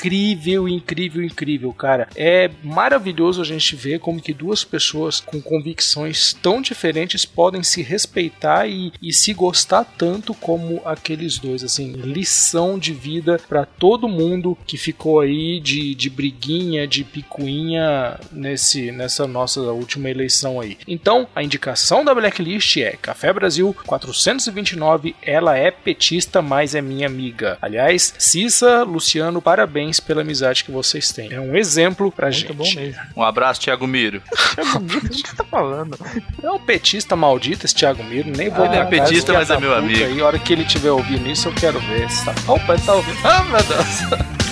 incrível 0.00 0.68
incrível, 0.68 1.22
incrível, 1.22 1.72
cara. 1.72 2.08
É 2.16 2.50
maravilhoso 2.62 3.40
a 3.40 3.44
gente 3.44 3.76
ver 3.76 4.00
como 4.00 4.20
que 4.20 4.32
duas 4.32 4.64
pessoas 4.64 5.20
com 5.20 5.40
convicções 5.40 6.32
tão 6.32 6.60
diferentes 6.60 7.24
podem 7.24 7.62
se 7.62 7.82
respeitar 7.82 8.66
e, 8.66 8.92
e 9.00 9.12
se 9.12 9.32
gostar 9.32 9.84
tanto 9.84 10.34
como 10.34 10.80
aqueles 10.84 11.38
dois. 11.38 11.62
Assim, 11.62 11.92
lição 11.92 12.78
de 12.78 12.92
vida 12.92 13.40
para 13.48 13.64
todo 13.64 14.08
mundo 14.08 14.56
que 14.66 14.76
ficou 14.76 15.20
aí 15.20 15.60
de, 15.60 15.94
de 15.94 16.08
briguinha, 16.08 16.86
de 16.86 17.04
picuinha 17.04 18.18
nesse, 18.32 18.90
nessa 18.92 19.26
nossa 19.26 19.60
última 19.60 20.08
eleição 20.08 20.60
aí. 20.60 20.78
Então, 20.86 21.28
a 21.34 21.42
indicação 21.42 22.04
da 22.04 22.14
Blacklist 22.14 22.76
é 22.78 22.96
Café 23.00 23.32
Brasil 23.32 23.74
429. 23.86 25.14
Ela 25.22 25.56
é 25.56 25.70
petista, 25.70 26.40
mas 26.42 26.74
é 26.74 26.80
minha 26.80 27.06
amiga. 27.06 27.58
Aliás, 27.60 28.14
Cissa, 28.18 28.82
Luciano, 28.82 29.42
parabéns 29.42 29.89
parabéns 29.90 30.00
pela 30.00 30.20
amizade 30.22 30.64
que 30.64 30.70
vocês 30.70 31.10
têm. 31.12 31.32
É 31.32 31.40
um 31.40 31.56
exemplo 31.56 32.12
pra 32.12 32.28
Muito 32.28 32.38
gente. 32.38 32.52
bom 32.52 32.64
mesmo. 32.74 33.00
Um 33.16 33.22
abraço, 33.22 33.60
Thiago 33.60 33.86
Miro. 33.86 34.22
Thiago 34.54 34.80
Miro, 34.80 35.06
o 35.06 35.08
que 35.08 35.28
você 35.28 35.36
tá 35.36 35.44
falando? 35.44 35.98
É 36.42 36.50
um 36.50 36.58
petista 36.58 37.16
maldito 37.16 37.66
esse 37.66 37.74
Thiago 37.74 38.04
Miro, 38.04 38.30
nem 38.30 38.48
vou 38.48 38.64
ah, 38.64 38.68
Ele 38.68 38.76
é 38.76 38.84
petista, 38.84 39.32
mas 39.32 39.50
é 39.50 39.58
meu 39.58 39.74
amigo. 39.74 40.04
Aí, 40.04 40.20
a 40.20 40.26
hora 40.26 40.38
que 40.38 40.52
ele 40.52 40.62
estiver 40.62 40.90
ouvindo 40.90 41.28
isso, 41.28 41.48
eu 41.48 41.54
quero 41.54 41.80
ver. 41.80 42.08
Tá... 42.24 42.34
Opa, 42.52 42.74
ele 42.74 42.82
tá 42.82 42.94
ouvindo. 42.94 43.18
Ah, 43.24 43.44
meu 43.44 43.62
Deus. 43.62 44.40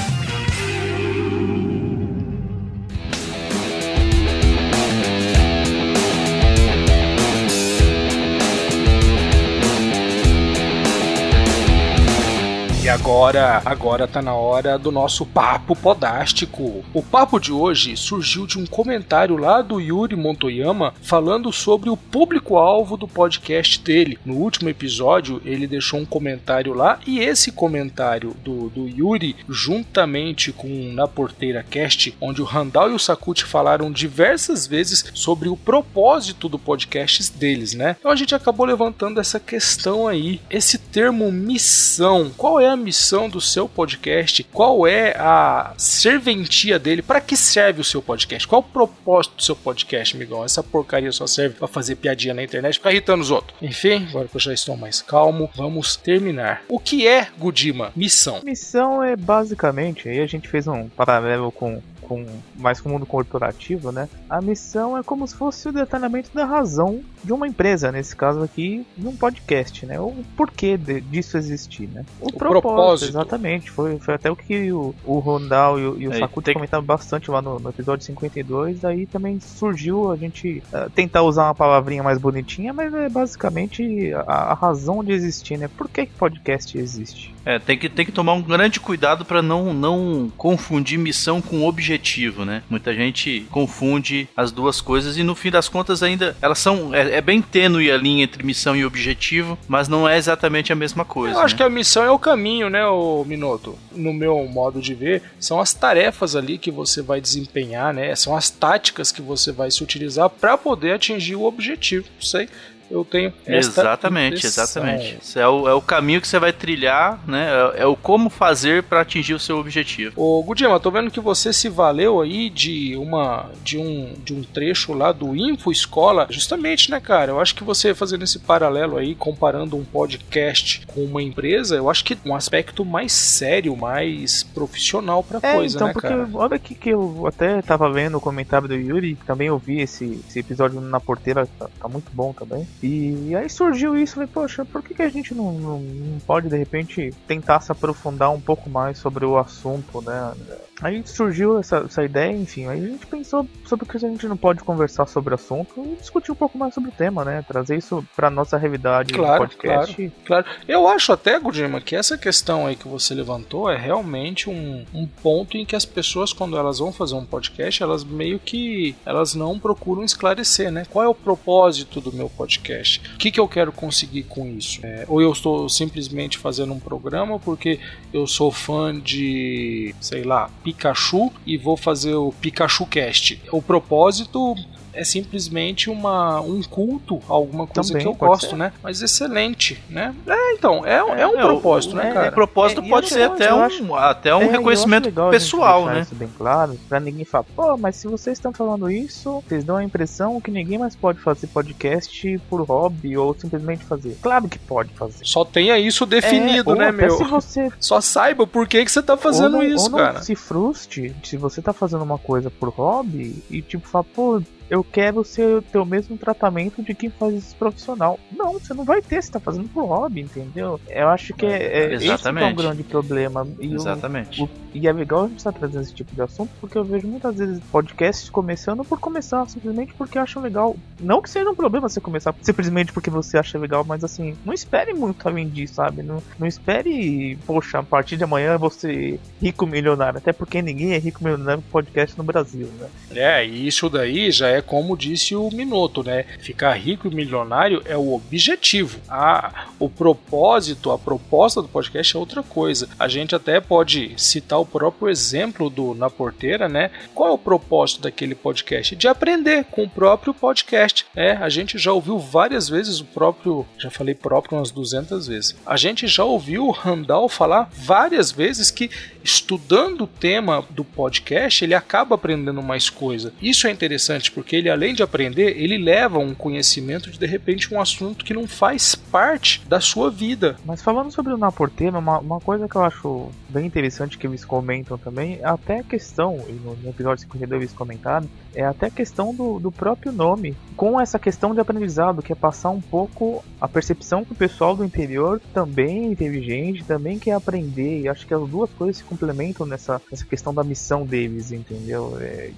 agora, 12.99 13.63
agora 13.65 14.09
tá 14.09 14.21
na 14.21 14.35
hora 14.35 14.77
do 14.77 14.91
nosso 14.91 15.25
papo 15.25 15.77
podástico. 15.77 16.85
O 16.93 17.03
papo 17.03 17.39
de 17.39 17.53
hoje 17.53 17.97
surgiu 17.97 18.45
de 18.45 18.59
um 18.59 18.67
comentário 18.67 19.37
lá 19.37 19.63
do 19.63 19.81
Yuri 19.81 20.17
Montoyama 20.17 20.93
falando 21.01 21.53
sobre 21.53 21.89
o 21.89 21.97
público-alvo 21.97 22.97
do 22.97 23.07
podcast 23.07 23.81
dele. 23.81 24.19
No 24.25 24.35
último 24.35 24.69
episódio, 24.69 25.41
ele 25.45 25.67
deixou 25.67 26.01
um 26.01 26.05
comentário 26.05 26.75
lá 26.75 26.99
e 27.07 27.21
esse 27.21 27.53
comentário 27.53 28.35
do, 28.45 28.69
do 28.69 28.89
Yuri, 28.89 29.37
juntamente 29.49 30.53
com 30.53 30.93
Na 30.93 31.07
Porteira 31.07 31.65
Cast, 31.69 32.15
onde 32.21 32.43
o 32.43 32.45
Randall 32.45 32.91
e 32.91 32.95
o 32.95 32.99
Sakuti 32.99 33.45
falaram 33.45 33.93
diversas 33.93 34.67
vezes 34.67 35.05
sobre 35.15 35.49
o 35.49 35.57
propósito 35.57 36.49
do 36.49 36.59
podcast 36.59 37.33
deles, 37.33 37.75
né? 37.75 37.97
Então 37.99 38.11
a 38.11 38.17
gente 38.17 38.35
acabou 38.35 38.67
levantando 38.67 39.21
essa 39.21 39.39
questão 39.39 40.09
aí, 40.09 40.41
esse 40.51 40.79
termo 40.79 41.31
missão. 41.31 42.33
Qual 42.37 42.59
é 42.59 42.69
a 42.69 42.77
missão 42.77 42.88
do 43.29 43.41
seu 43.41 43.69
podcast? 43.69 44.43
Qual 44.45 44.87
é 44.87 45.15
a 45.19 45.75
serventia 45.77 46.79
dele? 46.79 47.03
Para 47.03 47.21
que 47.21 47.37
serve 47.37 47.81
o 47.81 47.85
seu 47.85 48.01
podcast? 48.01 48.47
Qual 48.47 48.61
o 48.61 48.65
propósito 48.65 49.37
do 49.37 49.43
seu 49.43 49.57
podcast, 49.57 50.17
amigão? 50.17 50.45
Essa 50.45 50.63
porcaria 50.63 51.13
só 51.13 51.27
serve 51.27 51.57
para 51.57 51.69
fazer 51.69 51.97
piadinha 51.97 52.35
na 52.35 52.43
internet, 52.43 52.75
ficar 52.75 52.93
irritando 52.93 53.23
os 53.23 53.31
outros. 53.31 53.57
Enfim, 53.61 54.07
agora 54.09 54.29
que 54.29 54.37
eu 54.37 54.41
já 54.41 54.53
estou 54.53 54.77
mais 54.77 55.03
calmo, 55.03 55.51
vamos 55.55 55.97
terminar. 55.97 56.63
O 56.69 56.79
que 56.79 57.07
é 57.07 57.29
Gudima? 57.39 57.93
Missão. 57.95 58.41
Missão 58.45 59.03
é 59.03 59.17
basicamente, 59.17 60.09
aí 60.09 60.21
a 60.21 60.27
gente 60.27 60.49
fez 60.49 60.67
um 60.67 60.89
paralelo 60.89 61.53
com 61.53 61.83
com 62.09 62.25
mais 62.57 62.81
com 62.81 62.89
o 62.89 62.93
mundo 62.93 63.07
corporativo, 63.07 63.93
né? 63.93 64.09
A 64.29 64.41
missão 64.41 64.97
é 64.97 65.03
como 65.03 65.27
se 65.27 65.35
fosse 65.35 65.69
o 65.69 65.73
detalhamento 65.73 66.31
da 66.35 66.45
razão 66.45 67.01
de 67.23 67.33
uma 67.33 67.47
empresa, 67.47 67.93
nesse 67.93 68.17
caso 68.17 68.43
aqui, 68.43 68.87
num 68.97 69.15
podcast, 69.15 69.85
né? 69.85 70.01
O 70.01 70.15
porquê 70.37 70.77
de, 70.77 71.01
disso 71.01 71.37
existir, 71.37 71.89
né? 71.89 72.05
O, 72.21 72.29
o 72.29 72.33
propósito, 72.33 72.63
propósito, 72.63 73.09
exatamente. 73.11 73.71
Foi, 73.71 73.99
foi 73.99 74.15
até 74.15 74.31
o 74.31 74.37
que 74.37 74.73
o, 74.73 74.95
o 75.05 75.19
Rondal 75.19 75.79
e 75.79 75.87
o, 75.87 76.01
e 76.01 76.09
o 76.09 76.13
é, 76.13 76.19
Sakuti 76.19 76.47
tem... 76.47 76.55
comentaram 76.55 76.83
bastante 76.83 77.31
lá 77.31 77.43
no, 77.43 77.59
no, 77.59 77.69
episódio 77.69 78.05
52. 78.07 78.81
Daí 78.81 79.07
também 79.07 79.39
surgiu 79.41 80.11
a 80.11 80.17
gente 80.17 80.63
uh, 80.73 80.89
tentar 80.91 81.23
usar 81.23 81.45
uma 81.45 81.55
palavrinha 81.55 82.03
mais 82.03 82.19
bonitinha, 82.19 82.73
mas 82.73 82.93
é 82.95 83.09
basicamente 83.09 84.13
a, 84.27 84.53
a 84.53 84.55
razão 84.55 85.05
de 85.05 85.13
existir, 85.13 85.59
né? 85.59 85.69
Por 85.69 85.89
que, 85.89 86.07
que 86.07 86.15
podcast 86.15 86.77
existe? 86.79 87.35
É, 87.49 87.59
tem 87.59 87.79
que, 87.79 87.89
tem 87.89 88.05
que 88.05 88.13
tomar 88.13 88.35
um 88.35 88.43
grande 88.43 88.79
cuidado 88.79 89.25
para 89.25 89.41
não, 89.41 89.73
não 89.73 90.31
confundir 90.37 90.99
missão 90.99 91.41
com 91.41 91.65
objetivo 91.65 92.29
né? 92.45 92.63
Muita 92.69 92.95
gente 92.95 93.47
confunde 93.51 94.29
as 94.37 94.53
duas 94.53 94.81
coisas 94.81 95.17
e 95.17 95.23
no 95.23 95.35
fim 95.35 95.51
das 95.51 95.69
contas 95.69 96.03
ainda 96.03 96.37
elas 96.43 96.59
são 96.59 96.95
é, 96.95 97.17
é 97.17 97.21
bem 97.21 97.41
tênue 97.41 97.91
a 97.91 97.97
linha 97.97 98.25
entre 98.25 98.45
missão 98.45 98.77
e 98.77 98.85
objetivo, 98.85 99.59
mas 99.67 99.89
não 99.89 100.09
é 100.09 100.17
exatamente 100.17 100.73
a 100.73 100.77
mesma 100.77 101.05
coisa. 101.05 101.37
Eu 101.37 101.41
acho 101.41 101.55
né? 101.55 101.59
que 101.59 101.63
a 101.63 101.71
missão 101.71 102.03
é 102.03 102.11
o 102.11 102.19
caminho, 102.19 102.69
né, 102.69 102.87
o 102.87 103.25
Minoto? 103.25 103.79
No 103.93 104.13
meu 104.13 104.47
modo 104.47 104.81
de 104.81 104.95
ver, 104.95 105.23
são 105.39 105.61
as 105.61 105.73
tarefas 105.73 106.37
ali 106.37 106.59
que 106.59 106.71
você 106.71 107.01
vai 107.03 107.21
desempenhar, 107.21 107.95
né? 107.95 108.15
São 108.15 108.37
as 108.37 108.51
táticas 108.51 109.11
que 109.11 109.23
você 109.23 109.53
vai 109.53 109.71
se 109.71 109.83
utilizar 109.83 110.29
para 110.29 110.59
poder 110.59 110.93
atingir 110.93 111.37
o 111.37 111.45
objetivo. 111.45 112.07
Não 112.15 112.23
sei. 112.23 112.49
Eu 112.91 113.05
tenho 113.05 113.33
esta 113.47 113.81
Exatamente, 113.83 114.39
impressão. 114.39 114.65
exatamente. 114.65 115.19
Isso 115.23 115.39
é 115.39 115.47
o, 115.49 115.69
é 115.69 115.75
o 115.75 115.81
caminho 115.83 116.21
que 116.21 116.29
você 116.29 116.39
vai 116.39 116.53
trilhar, 116.53 117.21
né? 117.27 117.49
É, 117.77 117.83
é 117.83 117.87
o 117.87 117.95
como 117.95 118.31
fazer 118.31 118.83
para 118.83 119.01
atingir 119.03 119.35
o 119.35 119.39
seu 119.39 119.59
objetivo. 119.59 120.13
Ô, 120.17 120.43
Gudima, 120.43 120.81
tô 120.81 120.91
vendo 120.91 121.11
que 121.11 121.21
você 121.21 121.53
se 121.53 121.69
valeu 121.69 122.21
aí 122.21 122.49
de 122.49 122.97
uma 122.97 123.51
de 123.63 123.77
um, 123.79 124.15
de 124.25 124.33
um 124.35 124.43
trecho 124.43 124.93
lá 124.95 125.13
do 125.13 125.37
Info 125.37 125.71
Escola, 125.71 126.27
justamente, 126.31 126.91
né, 126.91 126.99
cara? 127.01 127.33
Eu 127.33 127.41
acho 127.41 127.55
que 127.55 127.63
você 127.65 127.95
fazendo 127.95 128.25
esse 128.25 128.39
paralelo 128.39 128.97
aí, 128.97 129.15
comparando 129.15 129.77
um 129.77 129.85
podcast 129.85 130.87
com 130.87 131.05
uma 131.05 131.23
empresa, 131.23 131.77
eu 131.77 131.91
acho 131.91 132.05
que 132.05 132.17
um 132.25 132.35
aspecto 132.35 132.85
mais 132.85 133.13
sério, 133.13 133.77
mais 133.77 134.43
profissional 134.43 135.23
pra 135.23 135.39
É, 135.43 135.55
coisa, 135.55 135.77
então, 135.77 135.87
né, 135.89 135.93
porque 135.93 136.09
cara? 136.09 136.29
olha 136.33 136.57
aqui 136.57 136.75
que 136.75 136.91
eu 136.91 137.27
até 137.27 137.61
tava 137.63 137.91
vendo 137.93 138.17
o 138.17 138.21
comentário 138.21 138.67
do 138.69 138.75
Yuri, 138.75 139.17
também 139.27 139.51
ouvi 139.51 139.81
esse, 139.81 140.21
esse 140.29 140.39
episódio 140.39 140.81
na 140.81 141.01
porteira, 141.01 141.47
tá, 141.59 141.69
tá 141.81 141.89
muito 141.89 142.11
bom 142.13 142.33
também. 142.33 142.67
E 142.83 143.35
aí 143.35 143.49
surgiu 143.49 143.97
isso, 143.97 144.15
falei, 144.15 144.29
poxa, 144.29 144.65
por 144.65 144.83
que, 144.83 144.95
que 144.95 145.03
a 145.03 145.09
gente 145.09 145.35
não, 145.35 145.53
não, 145.53 145.81
não 145.81 146.19
pode 146.19 146.49
de 146.49 146.57
repente 146.57 147.11
tentar 147.27 147.61
se 147.61 147.73
aprofundar 147.73 148.31
um 148.31 148.41
pouco 148.41 148.71
mais 148.71 148.99
sobre 148.99 149.27
o 149.27 149.37
assunto, 149.37 150.01
né? 150.03 150.33
Aí 150.81 151.03
surgiu 151.05 151.59
essa, 151.59 151.79
essa 151.79 152.05
ideia, 152.05 152.33
enfim, 152.33 152.67
aí 152.67 152.85
a 152.85 152.89
gente 152.89 153.07
pensou 153.07 153.47
sobre 153.65 153.85
o 153.85 153.89
que 153.89 153.97
a 153.97 154.01
gente 154.01 154.27
não 154.27 154.37
pode 154.37 154.63
conversar 154.63 155.07
sobre 155.07 155.35
o 155.35 155.35
assunto 155.35 155.73
e 155.77 155.97
discutir 155.97 156.31
um 156.31 156.37
pouco 156.37 156.57
mais 156.57 156.75
sobre 156.75 156.91
o 156.91 156.93
tema, 156.93 157.25
né? 157.25 157.45
Trazer 157.47 157.77
isso 157.77 158.07
pra 158.15 158.31
nossa 158.31 158.57
realidade 158.57 159.13
Claro, 159.13 159.41
podcast. 159.41 160.13
Claro. 160.25 160.47
Eu 160.67 160.87
acho 160.87 161.13
até, 161.13 161.39
Gudima, 161.39 161.81
que 161.81 161.97
essa 161.97 162.17
questão 162.17 162.67
aí 162.67 162.77
que 162.77 162.87
você 162.87 163.15
levantou 163.15 163.71
é 163.71 163.77
realmente 163.77 164.49
um, 164.49 164.85
um 164.95 165.07
ponto 165.07 165.57
em 165.57 165.67
que 165.67 165.75
as 165.75 165.85
pessoas, 165.85 166.33
quando 166.33 166.57
elas 166.57 166.79
vão 166.79 166.93
fazer 166.93 167.15
um 167.15 167.25
podcast, 167.25 167.83
elas 167.83 168.05
meio 168.05 168.39
que 168.39 168.95
elas 169.05 169.35
não 169.35 169.59
procuram 169.59 170.05
esclarecer, 170.05 170.71
né? 170.71 170.85
Qual 170.91 171.05
é 171.05 171.09
o 171.09 171.15
propósito 171.15 172.01
do 172.01 172.13
meu 172.13 172.29
podcast? 172.31 173.01
O 173.15 173.19
que, 173.19 173.31
que 173.31 173.41
eu 173.41 173.49
quero 173.49 173.73
conseguir 173.73 174.23
com 174.25 174.47
isso? 174.47 174.81
É, 174.85 175.05
ou 175.09 175.21
eu 175.21 175.33
estou 175.33 175.69
simplesmente 175.69 176.39
fazendo 176.39 176.73
um 176.73 176.81
programa 176.81 177.39
porque 177.39 177.81
eu 178.13 178.27
sou 178.27 178.51
fã 178.53 178.99
de, 178.99 179.95
sei 180.01 180.23
lá, 180.23 180.51
Pikachu 180.69 181.33
e 181.47 181.57
vou 181.57 181.77
fazer 181.77 182.15
o 182.15 182.31
Pikachu 182.31 182.85
Cast. 182.85 183.41
O 183.51 183.63
propósito 183.63 184.55
é 185.01 185.05
simplesmente 185.05 185.89
uma, 185.91 186.41
um 186.41 186.63
culto 186.63 187.21
a 187.29 187.33
alguma 187.33 187.67
coisa 187.67 187.89
Também, 187.91 188.03
que 188.03 188.09
eu 188.09 188.15
gosto, 188.15 188.51
ser. 188.51 188.57
né? 188.57 188.73
Mas 188.83 189.01
excelente, 189.03 189.83
né? 189.89 190.15
É, 190.27 190.53
então, 190.55 190.85
é, 190.85 190.97
é, 190.97 191.27
um 191.27 191.39
É, 191.39 191.43
propósito, 191.43 191.93
o- 191.95 191.97
né, 191.97 192.11
é, 192.11 192.13
cara? 192.13 192.29
O 192.31 192.33
propósito 192.33 192.81
É, 192.83 192.89
pode 192.89 193.09
ser 193.09 193.23
até 193.23 193.53
um, 193.55 193.63
acho- 193.63 193.95
até 193.95 194.35
um 194.35 194.43
É, 194.43 194.47
reconhecimento 194.51 195.11
pessoal, 195.31 195.87
né? 195.87 196.01
Isso 196.01 196.15
bem 196.15 196.29
claro, 196.37 196.79
pra 196.89 196.99
ninguém 197.01 197.25
falar, 197.25 197.45
pô, 197.55 197.77
mas 197.77 197.97
se 197.97 198.07
vocês 198.09 198.39
estão 198.39 198.53
falando 198.53 198.91
isso, 198.91 199.43
vocês 199.49 199.65
dão 199.65 199.77
a 199.77 199.85
impressão 199.85 200.41
que 200.41 200.51
ninguém 200.51 200.79
mais 200.79 200.97
pode 200.97 201.19
fazer 201.21 201.47
podcast 201.47 202.41
por 202.51 202.63
hobby 202.65 203.17
ou 203.17 203.35
simplesmente 203.39 203.85
fazer. 203.85 204.19
Claro 204.23 204.49
que 204.49 204.59
pode 204.59 204.91
fazer. 204.95 205.25
Só 205.25 205.45
tenha 205.45 205.79
isso 205.79 206.05
definido, 206.07 206.73
É, 206.75 206.79
né, 206.79 206.93
meu? 206.93 207.17
Se 207.17 207.25
você 207.25 207.69
Só 207.79 208.01
saiba 208.01 208.47
por 208.47 208.67
que, 208.67 208.85
que 208.85 208.91
você 208.91 209.03
tá 209.03 209.17
fazendo 209.17 209.57
ou 209.59 209.63
não, 209.63 209.63
isso, 209.63 209.85
ou 209.85 209.91
não 209.91 209.99
cara. 209.99 210.23
se 210.23 210.35
frustre 210.35 211.15
se 211.23 211.37
você 211.37 211.63
tá 211.63 211.73
fazendo 211.73 212.03
uma 212.03 212.19
coisa 212.19 212.51
por 212.51 212.69
hobby 212.71 213.43
e 213.51 213.63
tipo 213.63 213.87
fala, 213.87 214.05
pô, 214.05 214.43
eu 214.71 214.85
quero 214.85 215.25
ser 215.25 215.63
ter 215.63 215.79
o 215.79 215.85
mesmo 215.87 216.17
tratamento 216.19 216.83
de 216.83 216.95
quem 216.95 217.11
faz 217.11 217.35
isso 217.35 217.57
profissional. 217.57 218.19
Não, 218.37 218.53
você 218.55 218.75
não 218.75 218.85
vai 218.85 219.01
ter, 219.03 219.23
você 219.23 219.31
tá 219.31 219.41
fazendo 219.41 219.69
por 219.69 219.85
hobby, 219.87 220.21
entendeu? 220.23 220.81
Eu 220.89 221.09
acho 221.09 221.35
que 221.35 221.47
é, 221.47 221.63
é 221.63 221.95
esse 221.95 222.23
que 222.23 222.29
é 222.39 222.45
um 222.45 222.55
grande 222.55 222.83
problema. 222.83 223.47
E 223.61 223.69
o- 223.71 223.75
Exatamente. 223.75 224.43
o- 224.43 224.49
e 224.75 224.87
é 224.87 224.93
legal 224.93 225.25
a 225.25 225.29
gente 225.29 225.39
estar 225.39 225.53
trazendo 225.53 225.83
esse 225.83 225.95
tipo 225.95 226.15
de 226.15 226.23
assunto, 226.23 226.51
porque 226.61 226.79
eu 226.79 226.85
vejo 226.85 227.07
muitas 227.07 227.37
vezes 227.37 227.61
podcasts 227.71 228.31
começando 228.31 228.85
por 228.85 228.99
começar, 228.99 229.49
simplesmente 229.49 229.95
porque 229.95 230.19
acham 230.19 230.43
legal. 230.43 230.77
Não 231.01 231.21
que 231.21 231.31
seja 231.31 231.51
um 231.51 231.55
problema 231.55 231.89
você 231.89 232.01
começar 232.01 232.35
simplesmente 232.43 232.93
porque 232.93 233.11
você 233.11 233.39
acha 233.39 233.59
legal, 233.59 233.85
mas 233.85 234.05
assim, 234.05 234.37
não 234.45 234.53
espere 234.53 234.93
muito 234.95 235.27
além 235.27 235.49
disso, 235.49 235.75
sabe? 235.75 236.03
Não, 236.03 236.23
não 236.39 236.47
espere, 236.47 237.37
poxa, 237.47 237.79
a 237.79 237.83
partir 237.83 238.17
de 238.17 238.25
amanhã 238.25 238.59
ser 238.71 239.21
rico 239.41 239.67
milionário. 239.67 240.19
Até 240.19 240.33
porque 240.33 240.61
ninguém 240.61 240.93
é 240.93 240.99
rico 240.99 241.23
milionário 241.23 241.63
com 241.63 241.71
podcast 241.71 242.17
no 242.17 242.25
Brasil, 242.25 242.69
né? 242.79 242.89
É, 243.15 243.47
e 243.47 243.67
isso 243.67 243.89
daí 243.89 244.31
já 244.31 244.49
é 244.49 244.61
como 244.61 244.97
disse 244.97 245.35
o 245.35 245.51
Minuto, 245.51 246.03
né? 246.03 246.25
Ficar 246.41 246.73
rico 246.75 247.09
e 247.09 247.15
milionário 247.15 247.83
é 247.85 247.97
o 247.97 248.13
objetivo. 248.15 248.99
A, 249.09 249.69
o 249.79 249.89
propósito, 249.89 250.91
a 250.91 250.99
proposta 250.99 251.63
do 251.63 251.69
podcast 251.69 252.17
é 252.17 252.19
outra 252.19 252.43
coisa. 252.43 252.89
A 252.99 253.09
gente 253.09 253.35
até 253.35 253.61
pode 253.61 254.13
citar 254.17 254.58
o 254.59 254.67
próprio 254.67 255.09
exemplo 255.09 255.71
do 255.71 255.95
Na 255.95 256.11
Porteira, 256.11 256.69
né? 256.69 256.91
Qual 257.15 257.31
é 257.31 257.33
o 257.33 257.39
propósito 257.39 258.03
daquele 258.03 258.35
podcast? 258.35 258.97
De 258.97 259.09
aprender 259.09 259.65
com 259.65 259.85
o 259.85 259.89
próprio 259.89 260.35
podcast. 260.35 261.07
É, 261.15 261.33
a 261.33 261.49
gente 261.49 261.79
já 261.79 261.93
ouviu 261.93 262.19
várias 262.19 262.69
vezes 262.69 263.01
o 263.01 263.05
próprio, 263.05 263.67
já 263.79 263.91
falei 263.91 264.15
próprio 264.15 264.59
umas 264.59 264.71
200 264.71 265.27
vezes. 265.29 265.57
A 265.65 265.77
gente 265.77 266.07
já 266.07 266.25
ouviu 266.25 266.67
o 266.67 266.71
Randall 266.71 267.29
falar 267.29 267.69
várias 267.73 268.31
vezes 268.31 268.71
que 268.71 268.91
estudando 269.23 270.03
o 270.05 270.07
tema 270.07 270.65
do 270.71 270.85
podcast, 270.85 271.65
ele 271.65 271.75
acaba 271.75 272.15
aprendendo 272.15 272.63
mais 272.63 272.89
coisa. 272.89 273.33
Isso 273.41 273.67
é 273.67 273.71
interessante 273.71 274.31
porque 274.31 274.57
ele 274.57 274.71
além 274.71 274.95
de 274.95 275.03
aprender, 275.03 275.61
ele 275.61 275.77
leva 275.77 276.19
um 276.19 276.35
conhecimento 276.35 277.11
de 277.11 277.19
de 277.19 277.27
repente 277.27 277.73
um 277.73 277.81
assunto 277.81 278.25
que 278.25 278.35
não 278.35 278.47
faz 278.47 278.95
parte 278.95 279.63
da 279.69 279.81
sua 279.81 280.11
vida. 280.11 280.57
Mas 280.65 280.83
falando 280.83 281.11
sobre 281.11 281.33
o 281.33 281.37
Na 281.37 281.53
Porteira, 281.53 281.99
uma, 281.99 282.19
uma 282.19 282.41
coisa 282.41 282.69
que 282.69 282.77
eu 282.77 282.83
acho 282.83 283.29
bem 283.49 283.67
interessante 283.67 284.17
que 284.17 284.27
eles 284.27 284.45
comentam 284.49 284.97
também, 284.97 285.39
até 285.45 285.81
a 285.81 285.85
questão, 285.85 286.43
e 286.49 286.53
no, 286.53 286.75
no 286.75 286.89
episódio 286.89 287.23
52 287.23 287.63
eles 287.63 287.73
comentaram, 287.73 288.29
é 288.55 288.65
até 288.65 288.87
a 288.87 288.91
questão 288.91 289.35
do, 289.35 289.61
do 289.61 289.71
próprio 289.71 290.11
nome, 290.11 290.57
com 290.75 290.99
essa 290.99 291.19
questão 291.19 291.55
de 291.55 291.61
aprendizado, 291.61 292.23
que 292.23 292.33
é 292.33 292.35
passar 292.35 292.71
um 292.71 292.81
pouco 292.81 293.45
a 293.61 293.69
percepção 293.69 294.25
que 294.25 294.33
o 294.33 294.37
pessoal 294.37 294.75
do 294.75 294.85
interior 294.85 295.41
também 295.53 296.07
é 296.07 296.13
inteligente, 296.13 296.85
também 296.85 297.19
quer 297.19 297.33
aprender, 297.33 298.01
e 298.01 298.09
acho 298.09 298.27
que 298.27 298.35
as 298.35 298.49
duas 298.49 298.71
coisas 298.71 298.97
se 298.97 299.05
complementam 299.05 299.67
nessa, 299.67 300.01
nessa 300.11 300.25
questão 300.25 300.55
da 300.55 300.65
missão 300.65 301.05
deles, 301.05 301.53
entendeu? 301.53 302.17
É, 302.21 302.51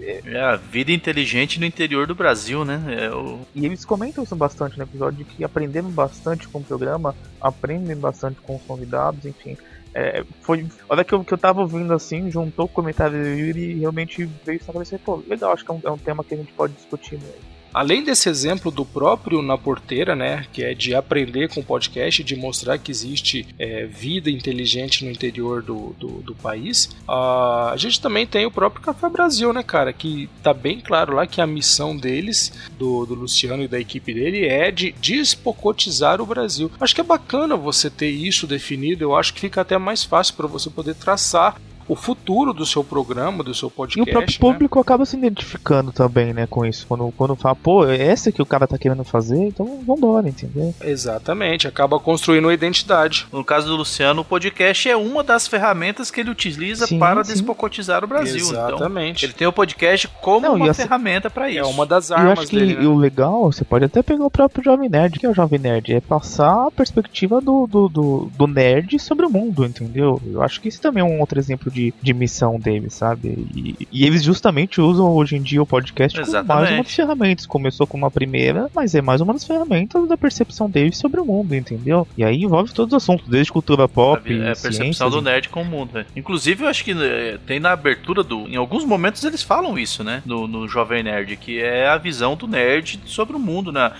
é, 0.00 0.22
É 0.24 0.40
a 0.40 0.56
vida 0.56 0.90
inteligente 0.90 1.60
no 1.60 1.66
interior 1.66 2.06
do 2.06 2.14
Brasil, 2.14 2.64
né? 2.64 2.82
É 2.88 3.14
o... 3.14 3.40
e 3.54 3.64
eles 3.64 3.84
comentam 3.84 4.24
isso 4.24 4.34
bastante 4.34 4.76
no 4.76 4.84
episódio, 4.84 5.18
de 5.18 5.24
que 5.24 5.44
aprenderam 5.44 5.90
bastante 5.90 6.48
com 6.48 6.58
o 6.58 6.64
programa, 6.64 7.14
aprendem 7.40 7.96
bastante 7.96 8.40
com 8.40 8.56
os 8.56 8.62
convidados, 8.62 9.24
enfim. 9.24 9.56
É, 9.98 10.22
foi, 10.42 10.66
olha 10.90 11.02
que 11.02 11.14
eu, 11.14 11.24
que 11.24 11.32
eu 11.32 11.38
tava 11.38 11.62
ouvindo 11.62 11.94
assim, 11.94 12.30
juntou 12.30 12.66
o 12.66 12.68
comentário 12.68 13.18
do 13.18 13.28
Yuri 13.28 13.70
e 13.72 13.78
realmente 13.78 14.26
veio 14.44 14.58
isso 14.58 14.66
na 14.66 14.74
cabeça. 14.74 15.00
Pô, 15.02 15.22
legal, 15.26 15.54
acho 15.54 15.64
que 15.64 15.70
é 15.70 15.74
um, 15.74 15.80
é 15.84 15.90
um 15.90 15.96
tema 15.96 16.22
que 16.22 16.34
a 16.34 16.36
gente 16.36 16.52
pode 16.52 16.74
discutir 16.74 17.14
mesmo. 17.18 17.55
Além 17.76 18.02
desse 18.02 18.30
exemplo 18.30 18.70
do 18.70 18.86
próprio 18.86 19.42
Na 19.42 19.58
Porteira, 19.58 20.16
né, 20.16 20.46
que 20.50 20.64
é 20.64 20.72
de 20.72 20.94
aprender 20.94 21.50
com 21.50 21.60
o 21.60 21.62
podcast, 21.62 22.24
de 22.24 22.34
mostrar 22.34 22.78
que 22.78 22.90
existe 22.90 23.46
é, 23.58 23.84
vida 23.84 24.30
inteligente 24.30 25.04
no 25.04 25.10
interior 25.10 25.60
do, 25.60 25.94
do, 25.98 26.22
do 26.22 26.34
país, 26.34 26.88
a 27.06 27.74
gente 27.76 28.00
também 28.00 28.26
tem 28.26 28.46
o 28.46 28.50
próprio 28.50 28.82
Café 28.82 29.10
Brasil, 29.10 29.52
né, 29.52 29.62
cara, 29.62 29.92
que 29.92 30.26
tá 30.42 30.54
bem 30.54 30.80
claro 30.80 31.16
lá 31.16 31.26
que 31.26 31.38
a 31.38 31.46
missão 31.46 31.94
deles, 31.94 32.50
do, 32.78 33.04
do 33.04 33.14
Luciano 33.14 33.62
e 33.62 33.68
da 33.68 33.78
equipe 33.78 34.14
dele, 34.14 34.46
é 34.46 34.70
de 34.70 34.92
despocotizar 34.92 36.18
o 36.18 36.24
Brasil. 36.24 36.72
Acho 36.80 36.94
que 36.94 37.02
é 37.02 37.04
bacana 37.04 37.56
você 37.56 37.90
ter 37.90 38.08
isso 38.08 38.46
definido, 38.46 39.04
eu 39.04 39.14
acho 39.14 39.34
que 39.34 39.40
fica 39.40 39.60
até 39.60 39.76
mais 39.76 40.02
fácil 40.02 40.34
para 40.34 40.46
você 40.46 40.70
poder 40.70 40.94
traçar 40.94 41.60
o 41.88 41.94
futuro 41.96 42.52
do 42.52 42.64
seu 42.66 42.82
programa, 42.82 43.42
do 43.44 43.54
seu 43.54 43.68
E 43.68 43.72
podcast. 43.72 44.10
o 44.10 44.12
próprio 44.12 44.32
né? 44.34 44.38
público 44.52 44.80
acaba 44.80 45.04
se 45.06 45.16
identificando 45.16 45.92
também, 45.92 46.32
né, 46.32 46.46
com 46.46 46.64
isso. 46.64 46.86
Quando, 46.86 47.12
quando 47.16 47.36
fala, 47.36 47.54
pô, 47.54 47.86
é 47.86 47.96
essa 48.00 48.32
que 48.32 48.42
o 48.42 48.46
cara 48.46 48.66
tá 48.66 48.76
querendo 48.78 49.04
fazer, 49.04 49.38
então 49.48 49.80
vambora, 49.86 50.28
entendeu? 50.28 50.74
Exatamente, 50.82 51.68
acaba 51.68 51.98
construindo 52.00 52.44
uma 52.46 52.54
identidade. 52.54 53.26
No 53.32 53.44
caso 53.44 53.68
do 53.68 53.76
Luciano, 53.76 54.22
o 54.22 54.24
podcast 54.24 54.88
é 54.88 54.96
uma 54.96 55.22
das 55.22 55.46
ferramentas 55.46 56.10
que 56.10 56.20
ele 56.20 56.30
utiliza 56.30 56.86
Sim, 56.86 56.98
para 56.98 57.22
sim. 57.24 57.32
despocotizar 57.32 58.02
o 58.02 58.06
Brasil. 58.06 58.44
Então, 58.46 58.68
Exatamente. 58.68 59.24
ele 59.24 59.32
tem 59.32 59.46
o 59.46 59.52
podcast 59.52 60.08
como 60.20 60.40
Não, 60.46 60.58
e 60.58 60.60
uma 60.62 60.70
assim- 60.70 60.82
ferramenta 60.82 61.30
para 61.30 61.48
isso. 61.50 61.60
é 61.60 61.64
uma 61.64 61.86
das 61.86 62.10
E 62.10 62.12
eu 62.12 62.16
armas 62.18 62.38
acho 62.40 62.48
que 62.48 62.58
dele. 62.58 62.74
né? 62.76 62.86
o 62.86 62.96
legal, 62.96 63.52
você 63.52 63.64
pode 63.64 63.84
até 63.84 64.02
pegar 64.02 64.24
o 64.24 64.30
próprio 64.30 64.64
Jovem 64.64 64.88
Nerd, 64.88 65.18
que 65.18 65.26
é 65.26 65.28
o 65.30 65.34
Jovem 65.34 65.58
Nerd, 65.58 65.94
é 65.94 66.00
passar 66.00 66.66
a 66.66 66.70
perspectiva 66.70 67.40
do, 67.40 67.66
do, 67.66 67.88
do, 67.88 68.30
do 68.36 68.46
nerd 68.46 68.98
sobre 68.98 69.26
o 69.26 69.30
mundo, 69.30 69.64
entendeu? 69.64 70.20
Eu 70.26 70.42
acho 70.42 70.60
que 70.60 70.68
isso 70.68 70.80
também 70.80 71.00
é 71.02 71.04
um 71.04 71.20
outro 71.20 71.38
exemplo 71.38 71.70
de, 71.70 71.75
de 72.02 72.14
missão 72.14 72.58
deles, 72.58 72.94
sabe? 72.94 73.28
E, 73.54 73.88
e 73.92 74.04
eles 74.06 74.22
justamente 74.22 74.80
usam 74.80 75.10
hoje 75.10 75.36
em 75.36 75.42
dia 75.42 75.62
o 75.62 75.66
podcast 75.66 76.18
Exatamente. 76.18 76.46
como 76.46 76.60
mais 76.60 76.70
uma 76.72 76.82
das 76.82 76.94
ferramentas. 76.94 77.46
Começou 77.46 77.86
com 77.86 77.96
uma 77.96 78.10
primeira, 78.10 78.70
mas 78.74 78.94
é 78.94 79.02
mais 79.02 79.20
uma 79.20 79.32
das 79.32 79.44
ferramentas 79.44 80.08
da 80.08 80.16
percepção 80.16 80.68
deles 80.68 80.96
sobre 80.96 81.20
o 81.20 81.24
mundo, 81.24 81.54
entendeu? 81.54 82.06
E 82.16 82.24
aí 82.24 82.42
envolve 82.42 82.72
todos 82.72 82.92
os 82.94 83.02
assuntos, 83.02 83.28
desde 83.28 83.52
cultura 83.52 83.88
pop, 83.88 84.32
É 84.32 84.52
a 84.52 84.56
percepção 84.56 85.10
do 85.10 85.20
nerd 85.20 85.48
com 85.48 85.62
o 85.62 85.64
mundo. 85.64 85.90
né? 85.94 86.06
Inclusive, 86.14 86.64
eu 86.64 86.68
acho 86.68 86.84
que 86.84 86.92
eh, 86.92 87.38
tem 87.46 87.60
na 87.60 87.72
abertura 87.72 88.22
do. 88.22 88.48
Em 88.48 88.56
alguns 88.56 88.84
momentos 88.84 89.22
eles 89.24 89.42
falam 89.42 89.78
isso, 89.78 90.02
né? 90.02 90.22
No, 90.24 90.46
no 90.46 90.68
Jovem 90.68 91.02
Nerd, 91.02 91.36
que 91.36 91.60
é 91.60 91.88
a 91.88 91.98
visão 91.98 92.36
do 92.36 92.46
nerd 92.46 93.00
sobre 93.04 93.36
o 93.36 93.38
mundo, 93.38 93.72
né? 93.72 93.92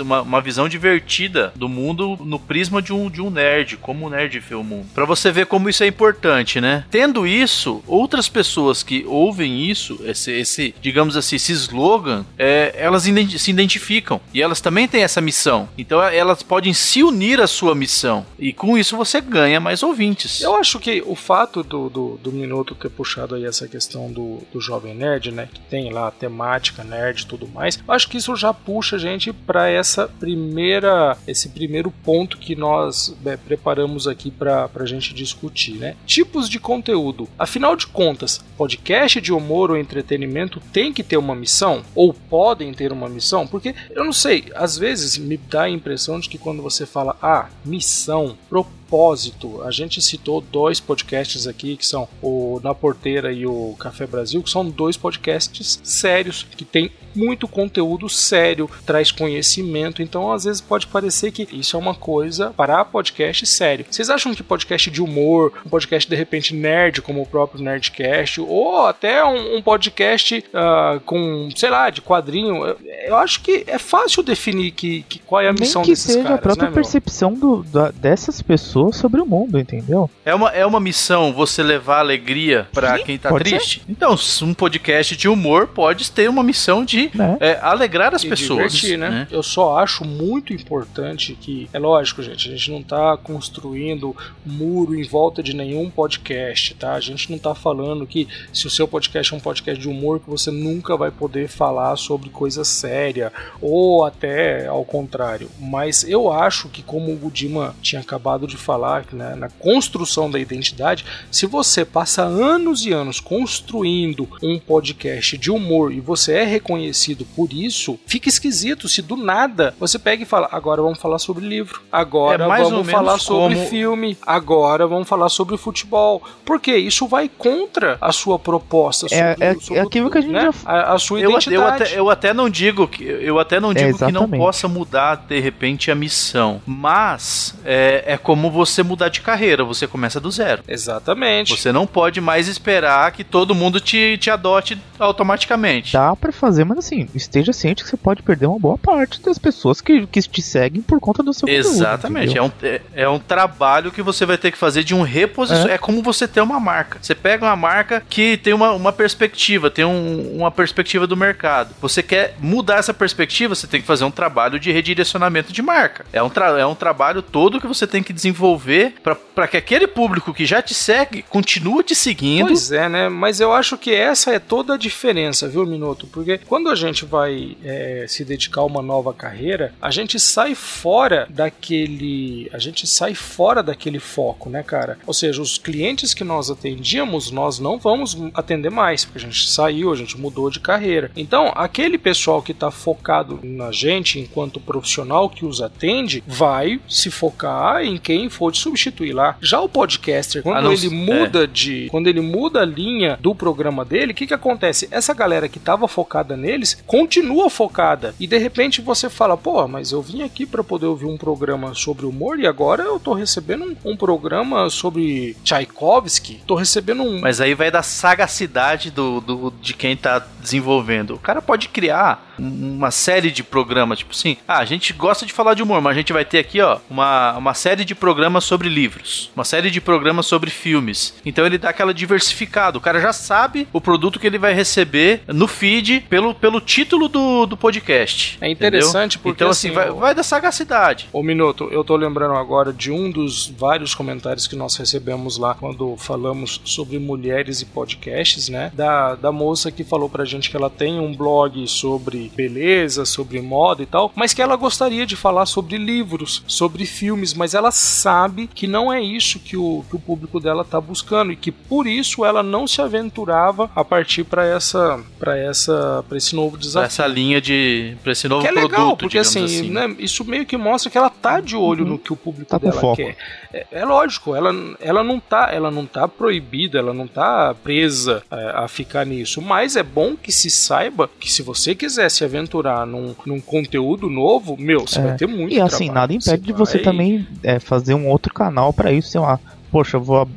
Uma, 0.00 0.22
uma 0.22 0.40
visão 0.40 0.68
divertida 0.68 1.52
do 1.56 1.68
mundo 1.68 2.18
no 2.24 2.38
prisma 2.38 2.80
de 2.82 2.92
um, 2.92 3.10
de 3.10 3.20
um 3.20 3.30
nerd, 3.30 3.76
como 3.76 4.06
o 4.06 4.10
nerd 4.10 4.38
vê 4.40 4.54
o 4.54 4.64
mundo. 4.64 4.86
Pra 4.94 5.04
você 5.04 5.30
ver 5.30 5.46
como 5.46 5.68
isso 5.68 5.82
é 5.82 5.86
importante, 5.86 6.60
né? 6.60 6.84
Tendo 6.90 7.17
isso, 7.26 7.82
outras 7.86 8.28
pessoas 8.28 8.82
que 8.82 9.04
ouvem 9.06 9.64
isso, 9.64 9.98
esse, 10.04 10.30
esse 10.32 10.74
digamos 10.80 11.16
assim, 11.16 11.36
esse 11.36 11.52
slogan, 11.52 12.24
é, 12.38 12.74
elas 12.76 13.06
identi- 13.06 13.38
se 13.38 13.50
identificam. 13.50 14.20
E 14.34 14.42
elas 14.42 14.60
também 14.60 14.88
têm 14.88 15.02
essa 15.02 15.20
missão. 15.20 15.68
Então 15.76 16.02
elas 16.02 16.42
podem 16.42 16.72
se 16.72 17.02
unir 17.02 17.40
à 17.40 17.46
sua 17.46 17.74
missão. 17.74 18.26
E 18.38 18.52
com 18.52 18.76
isso 18.76 18.96
você 18.96 19.20
ganha 19.20 19.60
mais 19.60 19.82
ouvintes. 19.82 20.40
Eu 20.40 20.56
acho 20.56 20.78
que 20.78 21.02
o 21.06 21.14
fato 21.14 21.62
do, 21.62 21.88
do, 21.88 22.20
do 22.22 22.32
Minuto 22.32 22.74
ter 22.74 22.88
puxado 22.88 23.34
aí 23.34 23.44
essa 23.44 23.68
questão 23.68 24.10
do, 24.10 24.38
do 24.52 24.60
Jovem 24.60 24.94
Nerd, 24.94 25.30
né? 25.30 25.48
Que 25.52 25.60
tem 25.60 25.92
lá 25.92 26.08
a 26.08 26.10
temática 26.10 26.82
nerd 26.84 27.22
e 27.22 27.26
tudo 27.26 27.46
mais, 27.48 27.78
eu 27.86 27.94
acho 27.94 28.08
que 28.08 28.16
isso 28.16 28.34
já 28.36 28.52
puxa 28.52 28.96
a 28.96 28.98
gente 28.98 29.32
para 29.32 29.68
essa 29.68 30.08
primeira, 30.08 31.16
esse 31.26 31.48
primeiro 31.48 31.90
ponto 31.90 32.38
que 32.38 32.54
nós 32.56 33.14
é, 33.24 33.36
preparamos 33.36 34.06
aqui 34.06 34.30
para 34.30 34.70
a 34.74 34.86
gente 34.86 35.12
discutir, 35.12 35.74
né? 35.74 35.96
Tipos 36.06 36.48
de 36.48 36.58
conteúdo. 36.58 37.07
Afinal 37.38 37.76
de 37.76 37.86
contas, 37.86 38.44
podcast 38.56 39.20
de 39.20 39.32
humor 39.32 39.70
ou 39.70 39.76
entretenimento 39.76 40.60
tem 40.72 40.92
que 40.92 41.02
ter 41.02 41.16
uma 41.16 41.34
missão? 41.34 41.82
Ou 41.94 42.12
podem 42.12 42.72
ter 42.72 42.92
uma 42.92 43.08
missão? 43.08 43.46
Porque 43.46 43.74
eu 43.90 44.04
não 44.04 44.12
sei, 44.12 44.46
às 44.54 44.76
vezes 44.78 45.18
me 45.18 45.36
dá 45.36 45.62
a 45.62 45.70
impressão 45.70 46.18
de 46.20 46.28
que 46.28 46.38
quando 46.38 46.62
você 46.62 46.86
fala, 46.86 47.16
ah, 47.22 47.48
missão, 47.64 48.36
propósito, 48.48 49.62
a 49.62 49.70
gente 49.70 50.00
citou 50.00 50.40
dois 50.40 50.80
podcasts 50.80 51.46
aqui 51.46 51.76
que 51.76 51.86
são 51.86 52.08
o 52.22 52.60
Na 52.62 52.74
Porteira 52.74 53.32
e 53.32 53.46
o 53.46 53.74
Café 53.78 54.06
Brasil, 54.06 54.42
que 54.42 54.50
são 54.50 54.68
dois 54.68 54.96
podcasts 54.96 55.80
sérios 55.82 56.46
que 56.56 56.64
tem 56.64 56.90
muito 57.18 57.48
conteúdo 57.48 58.08
sério, 58.08 58.70
traz 58.86 59.10
conhecimento, 59.10 60.00
então 60.02 60.32
às 60.32 60.44
vezes 60.44 60.60
pode 60.60 60.86
parecer 60.86 61.32
que 61.32 61.46
isso 61.52 61.76
é 61.76 61.78
uma 61.78 61.94
coisa 61.94 62.50
para 62.56 62.84
podcast 62.84 63.44
sério. 63.46 63.84
Vocês 63.90 64.08
acham 64.08 64.34
que 64.34 64.42
podcast 64.42 64.90
de 64.90 65.02
humor, 65.02 65.52
um 65.66 65.68
podcast 65.68 66.08
de 66.08 66.14
repente 66.16 66.54
nerd, 66.54 67.02
como 67.02 67.22
o 67.22 67.26
próprio 67.26 67.62
Nerdcast, 67.62 68.40
ou 68.40 68.86
até 68.86 69.24
um, 69.24 69.56
um 69.56 69.62
podcast 69.62 70.44
ah, 70.54 71.00
com, 71.04 71.48
sei 71.56 71.70
lá, 71.70 71.90
de 71.90 72.00
quadrinho, 72.00 72.64
eu, 72.64 72.78
eu 73.06 73.16
acho 73.16 73.40
que 73.40 73.64
é 73.66 73.78
fácil 73.78 74.22
definir 74.22 74.70
que, 74.70 75.02
que 75.08 75.18
qual 75.18 75.40
é 75.40 75.48
a 75.48 75.52
Nem 75.52 75.62
missão 75.62 75.82
que 75.82 75.90
desses 75.90 76.12
seja 76.12 76.22
caras, 76.22 76.38
a 76.38 76.42
própria 76.42 76.68
né, 76.68 76.74
percepção 76.74 77.34
do, 77.34 77.62
da- 77.64 77.90
dessas 77.90 78.40
pessoas 78.40 78.96
sobre 78.96 79.20
o 79.20 79.26
mundo, 79.26 79.58
entendeu? 79.58 80.08
É 80.24 80.34
uma, 80.34 80.50
é 80.50 80.64
uma 80.64 80.80
missão 80.80 81.32
você 81.32 81.62
levar 81.62 81.98
alegria 81.98 82.68
pra 82.72 82.96
Sim, 82.98 83.04
quem 83.04 83.18
tá 83.18 83.28
pode 83.28 83.44
triste? 83.44 83.82
Então, 83.88 84.16
um 84.42 84.54
podcast 84.54 85.16
de 85.16 85.28
humor 85.28 85.68
pode 85.68 86.10
ter 86.10 86.28
uma 86.28 86.42
missão 86.42 86.84
de 86.84 87.07
Né? 87.14 87.36
é, 87.40 87.58
alegrar 87.60 88.14
as 88.14 88.22
e 88.22 88.28
pessoas. 88.28 88.72
divertir, 88.72 88.98
né? 88.98 89.26
Eu 89.30 89.42
só 89.42 89.78
acho 89.78 90.04
muito 90.04 90.52
importante 90.52 91.36
que, 91.40 91.68
é 91.72 91.78
lógico, 91.78 92.22
gente, 92.22 92.48
a 92.48 92.52
gente 92.52 92.70
não 92.70 92.82
tá 92.82 93.16
construindo 93.16 94.16
muro 94.44 94.94
em 94.94 95.04
volta 95.04 95.42
de 95.42 95.54
nenhum 95.54 95.90
podcast, 95.90 96.74
tá? 96.74 96.94
A 96.94 97.00
gente 97.00 97.30
não 97.30 97.38
tá 97.38 97.54
falando 97.54 98.06
que 98.06 98.28
se 98.52 98.66
o 98.66 98.70
seu 98.70 98.88
podcast 98.88 99.32
é 99.32 99.36
um 99.36 99.40
podcast 99.40 99.80
de 99.80 99.88
humor, 99.88 100.20
que 100.20 100.28
você 100.28 100.50
nunca 100.50 100.96
vai 100.96 101.10
poder 101.10 101.48
falar 101.48 101.96
sobre 101.96 102.28
coisa 102.28 102.64
séria, 102.64 103.32
ou 103.60 104.04
até 104.04 104.66
ao 104.66 104.84
contrário. 104.84 105.50
Mas 105.58 106.04
eu 106.04 106.32
acho 106.32 106.68
que, 106.68 106.82
como 106.82 107.12
o 107.12 107.16
Budima 107.16 107.74
tinha 107.80 108.00
acabado 108.00 108.46
de 108.46 108.56
falar, 108.56 109.04
que, 109.04 109.14
né, 109.14 109.34
na 109.34 109.48
construção 109.48 110.30
da 110.30 110.38
identidade, 110.38 111.04
se 111.30 111.46
você 111.46 111.84
passa 111.84 112.22
anos 112.22 112.84
e 112.84 112.92
anos 112.92 113.20
construindo 113.20 114.28
um 114.42 114.58
podcast 114.58 115.36
de 115.36 115.50
humor 115.50 115.92
e 115.92 116.00
você 116.00 116.34
é 116.34 116.44
reconhecido 116.44 116.87
por 117.34 117.52
isso, 117.52 117.98
fica 118.06 118.28
esquisito 118.28 118.88
se 118.88 119.02
do 119.02 119.16
nada 119.16 119.74
você 119.78 119.98
pega 119.98 120.22
e 120.22 120.26
fala: 120.26 120.48
agora 120.52 120.82
vamos 120.82 120.98
falar 120.98 121.18
sobre 121.18 121.46
livro, 121.46 121.80
agora 121.90 122.44
É 122.44 122.62
vamos 122.62 122.90
falar 122.90 123.18
sobre 123.18 123.54
como- 123.56 123.66
filme, 123.68 124.16
agora 124.26 124.86
vamos 124.86 125.08
falar 125.08 125.28
sobre 125.28 125.56
futebol. 125.56 126.22
Porque 126.44 126.76
isso 126.76 127.06
vai 127.06 127.28
contra 127.28 127.96
a 128.00 128.12
sua 128.12 128.38
proposta. 128.38 129.06
É- 129.06 129.08
sobre- 129.32 129.44
é- 129.44 129.54
sobre 129.54 129.78
é 129.78 129.82
aquilo 129.82 130.10
que 130.10 130.18
a 130.18 130.20
gente 130.20 130.32
né, 130.32 130.50
já- 130.52 130.70
a, 130.70 130.94
a 130.94 130.98
sua 130.98 131.20
Eu, 131.20 131.30
identidade. 131.30 131.54
eu, 131.54 131.66
até, 131.66 131.98
eu 132.00 132.10
até 132.10 132.34
não 132.34 132.48
digo 132.50 132.86
que 132.88 133.04
eu 133.04 133.38
até 133.38 133.60
não 133.60 133.70
É, 133.72 133.74
digo 133.74 133.98
que 133.98 134.12
não 134.12 134.28
possa 134.28 134.68
mudar 134.68 135.16
de 135.28 135.38
repente 135.40 135.90
a 135.90 135.94
missão, 135.94 136.60
mas 136.66 137.54
é, 137.64 138.04
é 138.06 138.16
como 138.16 138.50
você 138.50 138.82
mudar 138.82 139.08
de 139.08 139.20
carreira, 139.20 139.64
você 139.64 139.86
começa 139.86 140.20
do 140.20 140.30
zero. 140.30 140.62
Exatamente. 140.68 141.56
Você 141.56 141.72
não 141.72 141.86
pode 141.86 142.20
mais 142.20 142.48
esperar 142.48 143.10
que 143.12 143.24
todo 143.24 143.54
mundo 143.54 143.80
te, 143.80 144.16
te 144.18 144.30
adote 144.30 144.78
automaticamente. 144.98 145.92
Dá 145.92 146.14
pra 146.14 146.32
fazer, 146.32 146.64
mas 146.64 146.77
assim, 146.78 147.08
esteja 147.14 147.52
ciente 147.52 147.82
que 147.82 147.90
você 147.90 147.96
pode 147.96 148.22
perder 148.22 148.46
uma 148.46 148.58
boa 148.58 148.78
parte 148.78 149.20
das 149.22 149.38
pessoas 149.38 149.80
que, 149.80 150.06
que 150.06 150.20
te 150.22 150.42
seguem 150.42 150.80
por 150.82 151.00
conta 151.00 151.22
do 151.22 151.32
seu 151.32 151.46
conteúdo. 151.48 151.66
Exatamente, 151.68 152.24
entendeu? 152.38 152.44
é 152.44 152.46
um, 152.46 152.52
é, 152.66 152.80
é 153.04 153.08
um 153.08 153.18
trabalho 153.18 153.90
que 153.92 154.02
você 154.02 154.24
vai 154.26 154.38
ter 154.38 154.50
que 154.50 154.58
fazer 154.58 154.82
de 154.84 154.94
um 154.94 155.02
reposicionamento. 155.02 155.74
É. 155.74 155.78
como 155.78 156.02
você 156.02 156.26
ter 156.28 156.40
uma 156.40 156.60
marca. 156.60 156.98
Você 157.00 157.14
pega 157.14 157.44
uma 157.46 157.56
marca 157.56 158.02
que 158.08 158.36
tem 158.36 158.52
uma, 158.52 158.72
uma 158.72 158.92
perspectiva, 158.92 159.70
tem 159.70 159.84
um- 159.84 160.36
uma 160.36 160.50
perspectiva 160.50 161.06
do 161.06 161.16
mercado. 161.16 161.74
Você 161.80 162.02
quer 162.02 162.34
mudar 162.40 162.76
essa 162.78 162.94
perspectiva, 162.94 163.54
você 163.54 163.66
tem 163.66 163.80
que 163.80 163.86
fazer 163.86 164.04
um 164.04 164.10
trabalho 164.10 164.58
de 164.58 164.70
redirecionamento 164.70 165.52
de 165.52 165.62
marca. 165.62 166.04
É 166.12 166.22
um, 166.22 166.30
tra- 166.30 166.58
é 166.58 166.66
um 166.66 166.74
trabalho 166.74 167.22
todo 167.22 167.60
que 167.60 167.66
você 167.66 167.86
tem 167.86 168.02
que 168.02 168.12
desenvolver 168.12 168.94
para 169.34 169.48
que 169.48 169.56
aquele 169.56 169.86
público 169.86 170.32
que 170.34 170.44
já 170.46 170.60
te 170.62 170.74
segue 170.74 171.22
continue 171.22 171.82
te 171.82 171.94
seguindo. 171.94 172.46
Pois 172.48 172.70
é, 172.72 172.88
né? 172.88 173.08
Mas 173.08 173.40
eu 173.40 173.52
acho 173.52 173.76
que 173.76 173.92
essa 173.94 174.32
é 174.32 174.38
toda 174.38 174.74
a 174.74 174.76
diferença, 174.76 175.48
viu, 175.48 175.64
Minuto? 175.66 176.06
Porque 176.12 176.38
quando 176.46 176.67
a 176.70 176.74
gente 176.74 177.04
vai 177.04 177.56
é, 177.64 178.06
se 178.08 178.24
dedicar 178.24 178.62
a 178.62 178.64
uma 178.64 178.82
nova 178.82 179.12
carreira, 179.12 179.72
a 179.80 179.90
gente 179.90 180.18
sai 180.18 180.54
fora 180.54 181.26
daquele. 181.30 182.48
A 182.52 182.58
gente 182.58 182.86
sai 182.86 183.14
fora 183.14 183.62
daquele 183.62 183.98
foco, 183.98 184.48
né, 184.48 184.62
cara? 184.62 184.98
Ou 185.06 185.14
seja, 185.14 185.40
os 185.40 185.58
clientes 185.58 186.14
que 186.14 186.24
nós 186.24 186.50
atendíamos, 186.50 187.30
nós 187.30 187.58
não 187.58 187.78
vamos 187.78 188.16
atender 188.34 188.70
mais, 188.70 189.04
porque 189.04 189.18
a 189.18 189.22
gente 189.22 189.48
saiu, 189.48 189.92
a 189.92 189.96
gente 189.96 190.18
mudou 190.18 190.50
de 190.50 190.60
carreira. 190.60 191.10
Então, 191.16 191.52
aquele 191.54 191.98
pessoal 191.98 192.42
que 192.42 192.52
está 192.52 192.70
focado 192.70 193.40
na 193.42 193.72
gente 193.72 194.18
enquanto 194.18 194.60
profissional 194.60 195.28
que 195.28 195.44
os 195.44 195.60
atende, 195.60 196.22
vai 196.26 196.80
se 196.88 197.10
focar 197.10 197.82
em 197.82 197.96
quem 197.96 198.28
for 198.28 198.52
te 198.52 198.58
substituir 198.58 199.12
lá. 199.12 199.36
Já 199.40 199.60
o 199.60 199.68
podcaster, 199.68 200.42
quando 200.42 200.64
não 200.64 200.72
ele 200.72 200.88
muda 200.88 201.46
de. 201.46 201.88
Quando 201.90 202.06
ele 202.06 202.20
muda 202.20 202.62
a 202.62 202.64
linha 202.64 203.18
do 203.20 203.34
programa 203.34 203.84
dele, 203.84 204.12
o 204.12 204.14
que, 204.14 204.26
que 204.26 204.34
acontece? 204.34 204.88
Essa 204.90 205.14
galera 205.14 205.48
que 205.48 205.58
estava 205.58 205.88
focada 205.88 206.36
neles 206.58 206.76
continua 206.86 207.48
focada. 207.48 208.14
E 208.18 208.26
de 208.26 208.36
repente 208.38 208.80
você 208.80 209.08
fala, 209.08 209.36
pô, 209.36 209.66
mas 209.68 209.92
eu 209.92 210.02
vim 210.02 210.22
aqui 210.22 210.44
para 210.44 210.64
poder 210.64 210.86
ouvir 210.86 211.06
um 211.06 211.16
programa 211.16 211.74
sobre 211.74 212.04
humor 212.04 212.38
e 212.38 212.46
agora 212.46 212.82
eu 212.82 212.98
tô 212.98 213.14
recebendo 213.14 213.64
um, 213.84 213.92
um 213.92 213.96
programa 213.96 214.68
sobre 214.68 215.36
Tchaikovsky, 215.44 216.42
tô 216.46 216.54
recebendo 216.54 217.02
um. 217.02 217.20
Mas 217.20 217.40
aí 217.40 217.54
vai 217.54 217.70
da 217.70 217.82
sagacidade 217.82 218.90
do, 218.90 219.20
do- 219.20 219.52
de 219.62 219.72
quem 219.74 219.96
tá 219.96 220.24
desenvolvendo. 220.40 221.14
O 221.14 221.18
cara 221.18 221.40
pode 221.40 221.68
criar 221.68 222.27
uma 222.38 222.90
série 222.90 223.30
de 223.30 223.42
programas, 223.42 223.98
tipo 223.98 224.12
assim, 224.12 224.36
ah, 224.46 224.58
a 224.58 224.64
gente 224.64 224.92
gosta 224.92 225.26
de 225.26 225.32
falar 225.32 225.54
de 225.54 225.62
humor, 225.62 225.80
mas 225.80 225.92
a 225.92 225.98
gente 225.98 226.12
vai 226.12 226.24
ter 226.24 226.38
aqui, 226.38 226.60
ó, 226.60 226.78
uma, 226.88 227.36
uma 227.36 227.54
série 227.54 227.84
de 227.84 227.94
programas 227.94 228.44
sobre 228.44 228.68
livros, 228.68 229.30
uma 229.34 229.44
série 229.44 229.70
de 229.70 229.80
programas 229.80 230.26
sobre 230.26 230.50
filmes. 230.50 231.14
Então 231.24 231.44
ele 231.46 231.58
dá 231.58 231.70
aquela 231.70 231.94
diversificada. 231.94 232.78
O 232.78 232.80
cara 232.80 233.00
já 233.00 233.12
sabe 233.12 233.68
o 233.72 233.80
produto 233.80 234.18
que 234.18 234.26
ele 234.26 234.38
vai 234.38 234.54
receber 234.54 235.22
no 235.26 235.46
feed 235.46 236.04
pelo, 236.08 236.34
pelo 236.34 236.60
título 236.60 237.08
do, 237.08 237.46
do 237.46 237.56
podcast. 237.56 238.38
É 238.40 238.50
interessante 238.50 239.16
entendeu? 239.16 239.22
porque, 239.22 239.42
Então, 239.42 239.50
assim, 239.50 239.68
assim, 239.68 239.74
vai, 239.74 239.90
vai 239.90 240.14
da 240.14 240.22
sagacidade. 240.22 241.08
Ô 241.12 241.22
Minuto, 241.22 241.68
eu 241.70 241.82
tô 241.84 241.96
lembrando 241.96 242.34
agora 242.34 242.72
de 242.72 242.90
um 242.90 243.10
dos 243.10 243.48
vários 243.48 243.94
comentários 243.94 244.46
que 244.46 244.56
nós 244.56 244.76
recebemos 244.76 245.38
lá 245.38 245.54
quando 245.54 245.96
falamos 245.96 246.60
sobre 246.64 246.98
mulheres 246.98 247.60
e 247.60 247.66
podcasts, 247.66 248.48
né? 248.48 248.70
Da, 248.74 249.14
da 249.14 249.32
moça 249.32 249.70
que 249.70 249.84
falou 249.84 250.08
pra 250.08 250.24
gente 250.24 250.50
que 250.50 250.56
ela 250.56 250.70
tem 250.70 250.98
um 250.98 251.14
blog 251.14 251.66
sobre 251.66 252.27
beleza, 252.34 253.04
sobre 253.04 253.40
moda 253.40 253.82
e 253.82 253.86
tal, 253.86 254.12
mas 254.14 254.32
que 254.34 254.42
ela 254.42 254.56
gostaria 254.56 255.06
de 255.06 255.16
falar 255.16 255.46
sobre 255.46 255.76
livros, 255.76 256.42
sobre 256.46 256.84
filmes, 256.84 257.34
mas 257.34 257.54
ela 257.54 257.70
sabe 257.70 258.48
que 258.52 258.66
não 258.66 258.92
é 258.92 259.00
isso 259.00 259.38
que 259.38 259.56
o, 259.56 259.84
que 259.88 259.96
o 259.96 259.98
público 259.98 260.38
dela 260.40 260.64
tá 260.64 260.80
buscando 260.80 261.32
e 261.32 261.36
que 261.36 261.50
por 261.52 261.86
isso 261.86 262.24
ela 262.24 262.42
não 262.42 262.66
se 262.66 262.80
aventurava 262.80 263.70
a 263.74 263.84
partir 263.84 264.24
para 264.24 264.46
essa 264.46 265.00
para 265.18 265.36
essa 265.36 266.04
para 266.08 266.16
esse 266.18 266.34
novo 266.34 266.48
Pra 266.58 266.60
desafio. 266.60 266.86
essa 266.86 267.06
linha 267.06 267.40
de. 267.40 267.96
pra 268.02 268.12
esse 268.12 268.26
novo 268.28 268.42
Que 268.42 268.48
é 268.48 268.52
produto. 268.52 268.70
legal, 268.72 268.96
porque 268.96 269.18
assim, 269.18 269.44
assim. 269.44 269.70
né, 269.70 269.94
isso 269.98 270.24
meio 270.24 270.44
que 270.46 270.56
mostra 270.56 270.90
que 270.90 270.98
ela 270.98 271.10
tá 271.10 271.40
de 271.40 271.54
olho 271.56 271.84
uhum. 271.84 271.90
no 271.90 271.98
que 271.98 272.12
o 272.12 272.16
público 272.16 272.50
tá 272.50 272.58
dela 272.58 272.96
quer. 272.96 273.16
É, 273.52 273.66
é, 273.70 273.84
lógico, 273.84 274.34
ela, 274.34 274.52
ela 274.80 275.02
não 275.02 275.18
tá, 275.20 275.50
ela 275.52 275.70
não 275.70 275.86
tá 275.86 276.06
proibida, 276.08 276.78
ela 276.78 276.92
não 276.92 277.06
tá 277.06 277.54
presa 277.54 278.22
é, 278.30 278.52
a 278.54 278.68
ficar 278.68 279.04
nisso, 279.06 279.40
mas 279.40 279.76
é 279.76 279.82
bom 279.82 280.16
que 280.16 280.30
se 280.32 280.50
saiba 280.50 281.08
que 281.18 281.30
se 281.30 281.42
você 281.42 281.74
quiser 281.74 282.10
se 282.18 282.24
aventurar 282.24 282.84
num, 282.86 283.14
num 283.24 283.40
conteúdo 283.40 284.10
novo, 284.10 284.56
meu, 284.58 284.80
você 284.80 284.98
é. 284.98 285.02
vai 285.02 285.16
ter 285.16 285.26
muito 285.26 285.54
E 285.54 285.60
assim, 285.60 285.88
nada 285.88 286.12
impede 286.12 286.42
de 286.42 286.52
você 286.52 286.78
vai... 286.78 286.84
também 286.84 287.26
é, 287.42 287.60
fazer 287.60 287.94
um 287.94 288.08
outro 288.08 288.34
canal 288.34 288.72
para 288.72 288.92
isso, 288.92 289.10
sei 289.10 289.20
lá, 289.20 289.38
poxa, 289.70 289.98
vou 289.98 290.28